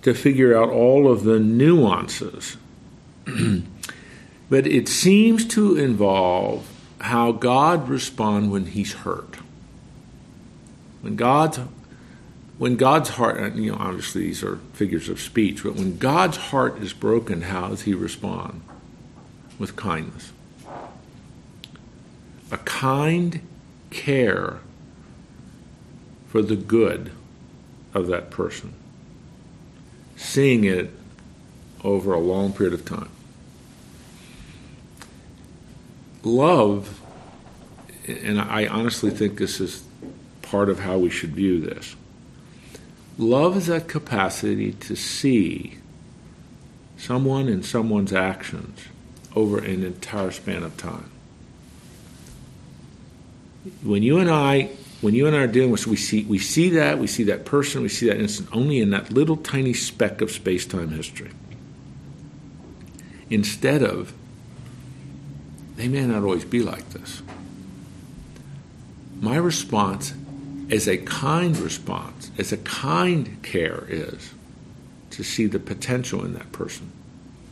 to 0.00 0.14
figure 0.14 0.58
out 0.58 0.70
all 0.70 1.10
of 1.10 1.24
the 1.24 1.38
nuances. 1.38 2.56
but 4.50 4.66
it 4.66 4.88
seems 4.88 5.46
to 5.48 5.76
involve 5.76 6.68
how 7.00 7.32
God 7.32 7.88
responds 7.88 8.48
when 8.48 8.66
he's 8.66 8.94
hurt. 8.94 9.36
When 11.02 11.16
God's 11.16 11.60
when 12.62 12.76
God's 12.76 13.08
heart, 13.08 13.56
you 13.56 13.72
know, 13.72 13.76
obviously 13.80 14.22
these 14.22 14.44
are 14.44 14.58
figures 14.72 15.08
of 15.08 15.20
speech, 15.20 15.64
but 15.64 15.74
when 15.74 15.98
God's 15.98 16.36
heart 16.36 16.78
is 16.80 16.92
broken, 16.92 17.42
how 17.42 17.70
does 17.70 17.82
he 17.82 17.92
respond? 17.92 18.62
With 19.58 19.74
kindness. 19.74 20.30
A 22.52 22.58
kind 22.58 23.40
care 23.90 24.60
for 26.28 26.40
the 26.40 26.54
good 26.54 27.10
of 27.94 28.06
that 28.06 28.30
person. 28.30 28.74
Seeing 30.14 30.62
it 30.62 30.92
over 31.82 32.14
a 32.14 32.20
long 32.20 32.52
period 32.52 32.74
of 32.74 32.84
time. 32.84 33.10
Love, 36.22 37.00
and 38.06 38.40
I 38.40 38.68
honestly 38.68 39.10
think 39.10 39.38
this 39.38 39.60
is 39.60 39.82
part 40.42 40.68
of 40.68 40.78
how 40.78 40.98
we 40.98 41.10
should 41.10 41.30
view 41.30 41.60
this. 41.60 41.96
Love 43.18 43.56
is 43.56 43.66
that 43.66 43.88
capacity 43.88 44.72
to 44.72 44.96
see 44.96 45.78
someone 46.96 47.48
and 47.48 47.64
someone's 47.64 48.12
actions 48.12 48.80
over 49.34 49.58
an 49.58 49.84
entire 49.84 50.30
span 50.30 50.62
of 50.62 50.76
time. 50.76 51.10
When 53.82 54.02
you 54.02 54.18
and 54.18 54.30
I, 54.30 54.70
when 55.00 55.14
you 55.14 55.26
and 55.26 55.36
I 55.36 55.40
are 55.40 55.46
dealing 55.46 55.70
with, 55.70 55.86
we 55.86 55.96
see 55.96 56.24
we 56.24 56.38
see 56.38 56.70
that 56.70 56.98
we 56.98 57.06
see 57.06 57.24
that 57.24 57.44
person, 57.44 57.82
we 57.82 57.88
see 57.88 58.06
that 58.06 58.18
instant 58.18 58.48
only 58.52 58.80
in 58.80 58.90
that 58.90 59.12
little 59.12 59.36
tiny 59.36 59.74
speck 59.74 60.20
of 60.20 60.30
space-time 60.30 60.90
history. 60.90 61.30
Instead 63.30 63.82
of, 63.82 64.12
they 65.76 65.88
may 65.88 66.04
not 66.06 66.22
always 66.22 66.44
be 66.44 66.60
like 66.60 66.88
this. 66.90 67.22
My 69.20 69.36
response 69.36 70.14
as 70.72 70.88
a 70.88 70.96
kind 70.96 71.58
response, 71.58 72.30
as 72.38 72.50
a 72.50 72.56
kind 72.56 73.42
care 73.42 73.84
is 73.88 74.32
to 75.10 75.22
see 75.22 75.44
the 75.44 75.58
potential 75.58 76.24
in 76.24 76.32
that 76.32 76.50
person, 76.50 76.90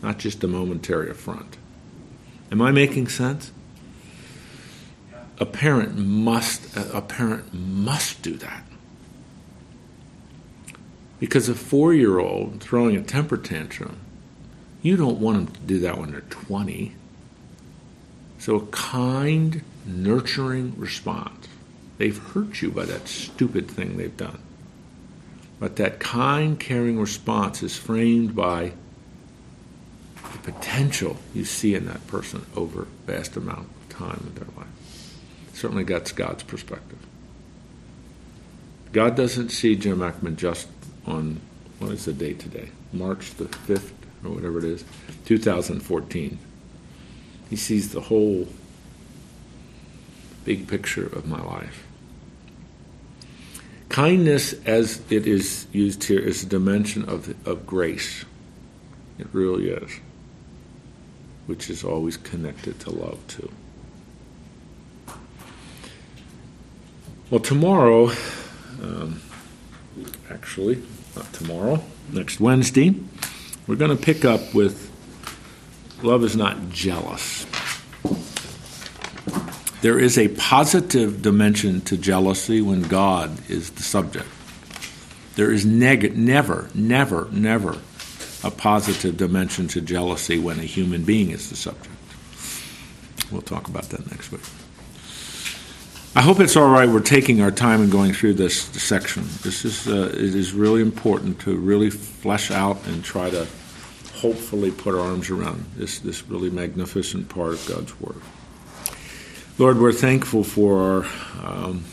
not 0.03 0.19
just 0.19 0.43
a 0.43 0.49
momentary 0.49 1.11
affront. 1.11 1.59
Am 2.51 2.63
I 2.63 2.71
making 2.73 3.09
sense? 3.09 3.53
A 5.39 5.45
parent 5.45 5.99
must 5.99 6.75
a 6.77 7.03
parent 7.03 7.53
must 7.53 8.23
do 8.23 8.37
that. 8.37 8.65
Because 11.19 11.51
a 11.51 11.55
4-year-old 11.55 12.63
throwing 12.63 12.97
a 12.97 13.03
temper 13.03 13.37
tantrum, 13.37 13.99
you 14.81 14.97
don't 14.97 15.21
want 15.21 15.37
them 15.37 15.55
to 15.55 15.61
do 15.61 15.79
that 15.81 15.99
when 15.99 16.13
they're 16.13 16.23
20. 16.23 16.95
So 18.39 18.57
a 18.57 18.67
kind, 18.69 19.63
nurturing 19.85 20.73
response. 20.79 21.50
They've 22.01 22.17
hurt 22.17 22.63
you 22.63 22.71
by 22.71 22.87
that 22.87 23.09
stupid 23.09 23.71
thing 23.71 23.99
they've 23.99 24.17
done. 24.17 24.39
But 25.59 25.77
that 25.77 26.01
kind, 26.01 26.59
caring 26.59 26.99
response 26.99 27.63
is 27.63 27.77
framed 27.77 28.35
by 28.35 28.73
the 30.33 30.39
potential 30.39 31.19
you 31.35 31.45
see 31.45 31.75
in 31.75 31.85
that 31.89 32.07
person 32.07 32.47
over 32.57 32.85
a 32.85 32.87
vast 33.05 33.37
amount 33.37 33.69
of 33.69 33.89
time 33.91 34.25
in 34.29 34.35
their 34.35 34.49
life. 34.57 35.19
Certainly 35.53 35.85
that's 35.85 36.13
God's 36.13 36.43
perspective. 36.43 37.01
God 38.93 39.15
doesn't 39.15 39.51
see 39.51 39.77
Jim 39.77 39.99
Ackman 39.99 40.37
just 40.37 40.69
on, 41.07 41.39
what 41.81 41.93
is 41.93 42.07
the 42.07 42.15
date 42.15 42.39
today? 42.39 42.71
March 42.95 43.35
the 43.35 43.45
5th, 43.45 43.93
or 44.25 44.31
whatever 44.31 44.57
it 44.57 44.65
is, 44.65 44.85
2014. 45.27 46.39
He 47.51 47.57
sees 47.57 47.93
the 47.93 48.01
whole 48.01 48.49
big 50.47 50.67
picture 50.67 51.05
of 51.05 51.27
my 51.27 51.43
life. 51.43 51.89
Kindness, 53.91 54.53
as 54.67 55.03
it 55.11 55.27
is 55.27 55.67
used 55.73 56.05
here, 56.05 56.21
is 56.21 56.45
a 56.45 56.47
dimension 56.47 57.09
of, 57.09 57.35
of 57.47 57.67
grace. 57.67 58.25
It 59.19 59.27
really 59.33 59.71
is, 59.71 59.91
which 61.47 61.69
is 61.69 61.83
always 61.83 62.17
connected 62.17 62.79
to 62.81 62.91
love, 62.91 63.19
too. 63.27 63.51
Well, 67.31 67.41
tomorrow, 67.41 68.13
um, 68.81 69.21
actually, 70.31 70.83
not 71.17 71.33
tomorrow, 71.33 71.83
next 72.13 72.39
Wednesday, 72.39 72.95
we're 73.67 73.75
going 73.75 73.97
to 73.97 74.03
pick 74.03 74.25
up 74.25 74.55
with 74.55 74.89
love 76.03 76.23
is 76.23 76.37
not 76.37 76.71
jealous. 76.71 77.45
There 79.83 79.99
is 79.99 80.19
a 80.19 80.29
positive 80.29 81.23
dimension 81.23 81.81
to 81.83 81.97
jealousy 81.97 82.61
when 82.61 82.83
God 82.83 83.49
is 83.51 83.71
the 83.71 83.83
subject. 83.83 84.29
There 85.37 85.51
is 85.51 85.65
neg- 85.65 86.17
never, 86.17 86.69
never, 86.75 87.29
never 87.33 87.79
a 88.45 88.51
positive 88.51 89.17
dimension 89.17 89.69
to 89.69 89.81
jealousy 89.81 90.39
when 90.39 90.59
a 90.59 90.65
human 90.65 91.05
being 91.05 91.31
is 91.31 91.49
the 91.49 91.57
subject. 91.57 91.89
We'll 93.31 93.43
talk 93.43 93.69
about 93.69 93.85
that 93.85 94.11
next 94.11 94.33
week. 94.33 94.43
I 96.15 96.23
hope 96.23 96.41
it's 96.41 96.57
all 96.57 96.69
right. 96.69 96.89
We're 96.89 97.01
taking 97.01 97.41
our 97.41 97.53
time 97.53 97.81
and 97.81 97.91
going 97.91 98.13
through 98.13 98.35
this 98.35 98.63
section. 98.63 99.23
This 99.43 99.65
is 99.65 99.87
uh, 99.87 100.11
it 100.13 100.35
is 100.35 100.53
really 100.53 100.83
important 100.83 101.41
to 101.43 101.57
really 101.57 101.89
flesh 101.89 102.51
out 102.51 102.85
and 102.87 103.05
try 103.05 103.31
to 103.31 103.47
hopefully 104.17 104.73
put 104.73 104.95
our 104.95 105.01
arms 105.01 105.31
around 105.31 105.65
this 105.77 106.01
this 106.01 106.27
really 106.29 106.51
magnificent 106.51 107.29
part 107.29 107.53
of 107.53 107.67
God's 107.69 107.99
Word. 108.01 108.21
Lord, 109.59 109.79
we're 109.79 109.93
thankful 109.93 110.43
for 110.43 110.79
our 110.81 111.07
um, 111.45 111.85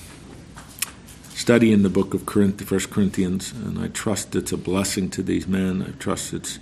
study 1.30 1.74
in 1.74 1.84
the 1.84 1.90
book 1.90 2.14
of 2.14 2.26
Corinth, 2.26 2.62
First 2.64 2.90
Corinthians, 2.90 3.52
and 3.52 3.78
I 3.78 3.90
trust 3.90 4.36
it's 4.36 4.54
a 4.54 4.58
blessing 4.58 5.10
to 5.12 5.24
these 5.24 5.48
men. 5.48 5.82
I 5.82 5.92
trust 6.00 6.34
it's 6.34 6.60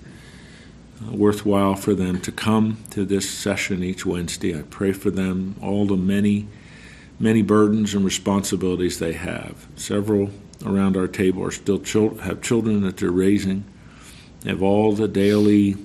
uh, 1.02 1.12
worthwhile 1.12 1.76
for 1.76 1.94
them 1.94 2.20
to 2.22 2.32
come 2.32 2.78
to 2.90 3.06
this 3.06 3.30
session 3.30 3.84
each 3.84 4.06
Wednesday. 4.06 4.58
I 4.58 4.64
pray 4.64 4.94
for 4.94 5.12
them, 5.12 5.56
all 5.62 5.86
the 5.86 5.98
many 5.98 6.48
many 7.20 7.42
burdens 7.42 7.94
and 7.94 8.04
responsibilities 8.04 9.00
they 9.00 9.14
have. 9.14 9.68
Several 9.76 10.32
around 10.66 10.98
our 10.98 11.08
table 11.08 11.44
are 11.44 11.52
still 11.52 11.80
chil- 11.80 12.18
have 12.18 12.42
children 12.42 12.82
that 12.82 12.98
they're 12.98 13.12
raising, 13.12 13.64
have 14.44 14.62
all 14.62 14.92
the 14.94 15.08
daily 15.08 15.78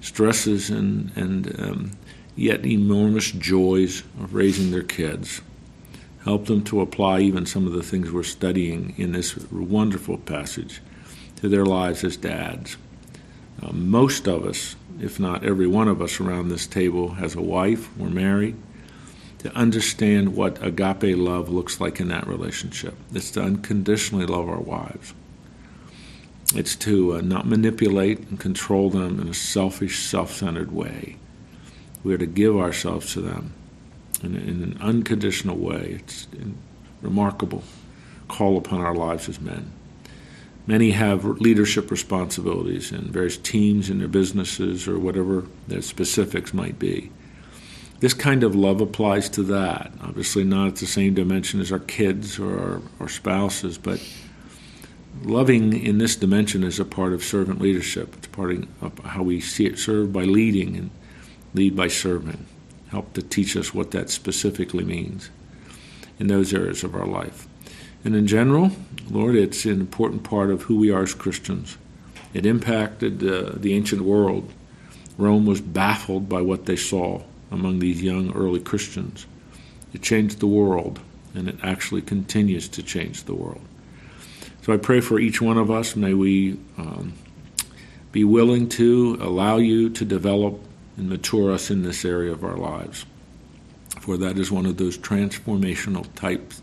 stresses 0.00 0.68
and 0.68 1.12
and 1.16 1.60
um, 1.60 1.90
yet 2.38 2.64
enormous 2.64 3.32
joys 3.32 4.00
of 4.20 4.32
raising 4.32 4.70
their 4.70 4.82
kids. 4.82 5.40
Help 6.24 6.46
them 6.46 6.62
to 6.62 6.80
apply 6.80 7.18
even 7.18 7.44
some 7.44 7.66
of 7.66 7.72
the 7.72 7.82
things 7.82 8.12
we're 8.12 8.22
studying 8.22 8.94
in 8.96 9.10
this 9.10 9.36
wonderful 9.50 10.16
passage 10.18 10.80
to 11.36 11.48
their 11.48 11.66
lives 11.66 12.04
as 12.04 12.16
dads. 12.16 12.76
Uh, 13.60 13.72
most 13.72 14.28
of 14.28 14.44
us, 14.44 14.76
if 15.00 15.18
not 15.18 15.42
every 15.42 15.66
one 15.66 15.88
of 15.88 16.00
us 16.00 16.20
around 16.20 16.48
this 16.48 16.66
table, 16.66 17.10
has 17.14 17.34
a 17.34 17.42
wife, 17.42 17.88
we're 17.96 18.08
married 18.08 18.56
to 19.38 19.52
understand 19.56 20.36
what 20.36 20.64
agape 20.64 21.16
love 21.16 21.48
looks 21.48 21.80
like 21.80 21.98
in 21.98 22.08
that 22.08 22.26
relationship. 22.26 22.94
It's 23.12 23.32
to 23.32 23.42
unconditionally 23.42 24.26
love 24.26 24.48
our 24.48 24.60
wives. 24.60 25.12
It's 26.54 26.76
to 26.76 27.16
uh, 27.16 27.20
not 27.20 27.46
manipulate 27.46 28.20
and 28.28 28.38
control 28.38 28.90
them 28.90 29.20
in 29.20 29.28
a 29.28 29.34
selfish, 29.34 29.98
self 29.98 30.32
centered 30.32 30.72
way. 30.72 31.16
We 32.08 32.14
are 32.14 32.18
to 32.18 32.26
give 32.26 32.56
ourselves 32.56 33.12
to 33.12 33.20
them 33.20 33.52
in, 34.22 34.34
in 34.34 34.62
an 34.62 34.78
unconditional 34.80 35.58
way. 35.58 35.98
It's 36.00 36.26
remarkable 37.02 37.62
call 38.28 38.56
upon 38.56 38.80
our 38.80 38.94
lives 38.94 39.28
as 39.28 39.42
men. 39.42 39.70
Many 40.66 40.92
have 40.92 41.26
leadership 41.26 41.90
responsibilities 41.90 42.92
in 42.92 43.12
various 43.12 43.36
teams 43.36 43.90
in 43.90 43.98
their 43.98 44.08
businesses 44.08 44.88
or 44.88 44.98
whatever 44.98 45.44
their 45.66 45.82
specifics 45.82 46.54
might 46.54 46.78
be. 46.78 47.10
This 48.00 48.14
kind 48.14 48.42
of 48.42 48.54
love 48.54 48.80
applies 48.80 49.28
to 49.28 49.42
that. 49.42 49.92
Obviously, 50.00 50.44
not 50.44 50.68
at 50.68 50.76
the 50.76 50.86
same 50.86 51.12
dimension 51.12 51.60
as 51.60 51.70
our 51.70 51.78
kids 51.78 52.38
or 52.38 52.58
our, 52.58 52.82
our 53.00 53.08
spouses, 53.10 53.76
but 53.76 54.02
loving 55.24 55.74
in 55.74 55.98
this 55.98 56.16
dimension 56.16 56.64
is 56.64 56.80
a 56.80 56.86
part 56.86 57.12
of 57.12 57.22
servant 57.22 57.60
leadership. 57.60 58.14
It's 58.16 58.28
part 58.28 58.66
of 58.80 58.98
how 59.00 59.22
we 59.22 59.42
see 59.42 59.66
it 59.66 59.78
served 59.78 60.10
by 60.10 60.22
leading 60.22 60.74
and 60.74 60.90
lead 61.58 61.74
by 61.74 61.88
serving. 61.88 62.46
Help 62.90 63.12
to 63.14 63.20
teach 63.20 63.56
us 63.56 63.74
what 63.74 63.90
that 63.90 64.10
specifically 64.10 64.84
means 64.84 65.28
in 66.20 66.28
those 66.28 66.54
areas 66.54 66.84
of 66.84 66.94
our 66.94 67.06
life. 67.06 67.48
And 68.04 68.14
in 68.14 68.28
general, 68.28 68.70
Lord, 69.10 69.34
it's 69.34 69.64
an 69.64 69.80
important 69.80 70.22
part 70.22 70.50
of 70.50 70.62
who 70.62 70.78
we 70.78 70.90
are 70.92 71.02
as 71.02 71.14
Christians. 71.14 71.76
It 72.32 72.46
impacted 72.46 73.22
uh, 73.22 73.52
the 73.56 73.74
ancient 73.74 74.02
world. 74.02 74.52
Rome 75.18 75.46
was 75.46 75.60
baffled 75.60 76.28
by 76.28 76.42
what 76.42 76.66
they 76.66 76.76
saw 76.76 77.22
among 77.50 77.80
these 77.80 78.00
young 78.02 78.32
early 78.36 78.60
Christians. 78.60 79.26
It 79.92 80.02
changed 80.02 80.38
the 80.38 80.46
world, 80.46 81.00
and 81.34 81.48
it 81.48 81.56
actually 81.62 82.02
continues 82.02 82.68
to 82.68 82.82
change 82.84 83.24
the 83.24 83.34
world. 83.34 83.62
So 84.62 84.72
I 84.72 84.76
pray 84.76 85.00
for 85.00 85.18
each 85.18 85.40
one 85.42 85.58
of 85.58 85.70
us. 85.70 85.96
May 85.96 86.14
we 86.14 86.58
um, 86.76 87.14
be 88.12 88.22
willing 88.22 88.68
to 88.68 89.18
allow 89.20 89.56
you 89.56 89.90
to 89.90 90.04
develop 90.04 90.60
and 90.98 91.08
mature 91.08 91.52
us 91.52 91.70
in 91.70 91.82
this 91.82 92.04
area 92.04 92.32
of 92.32 92.44
our 92.44 92.56
lives. 92.56 93.06
For 94.00 94.16
that 94.18 94.38
is 94.38 94.50
one 94.50 94.66
of 94.66 94.76
those 94.76 94.98
transformational 94.98 96.06
types 96.14 96.60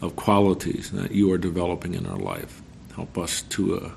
of 0.00 0.16
qualities 0.16 0.90
that 0.92 1.12
you 1.12 1.32
are 1.32 1.38
developing 1.38 1.94
in 1.94 2.06
our 2.06 2.18
life. 2.18 2.62
Help 2.94 3.18
us 3.18 3.42
to, 3.42 3.78
uh, 3.78 3.90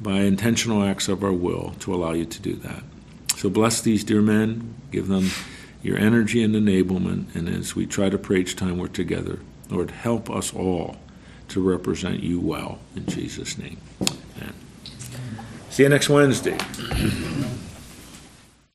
by 0.00 0.20
intentional 0.20 0.82
acts 0.82 1.08
of 1.08 1.22
our 1.22 1.32
will, 1.32 1.74
to 1.80 1.94
allow 1.94 2.12
you 2.12 2.24
to 2.24 2.40
do 2.40 2.54
that. 2.56 2.82
So 3.36 3.50
bless 3.50 3.80
these 3.80 4.04
dear 4.04 4.22
men, 4.22 4.74
give 4.90 5.08
them 5.08 5.30
your 5.82 5.98
energy 5.98 6.42
and 6.42 6.54
enablement, 6.54 7.34
and 7.34 7.48
as 7.48 7.74
we 7.74 7.86
try 7.86 8.08
to 8.08 8.18
pray 8.18 8.40
each 8.40 8.56
time 8.56 8.78
we're 8.78 8.88
together, 8.88 9.40
Lord, 9.68 9.90
help 9.90 10.30
us 10.30 10.54
all 10.54 10.96
to 11.48 11.60
represent 11.60 12.22
you 12.22 12.40
well. 12.40 12.78
In 12.94 13.06
Jesus' 13.06 13.58
name. 13.58 13.78
Amen. 14.00 14.54
See 15.70 15.82
you 15.82 15.88
next 15.88 16.08
Wednesday. 16.08 16.56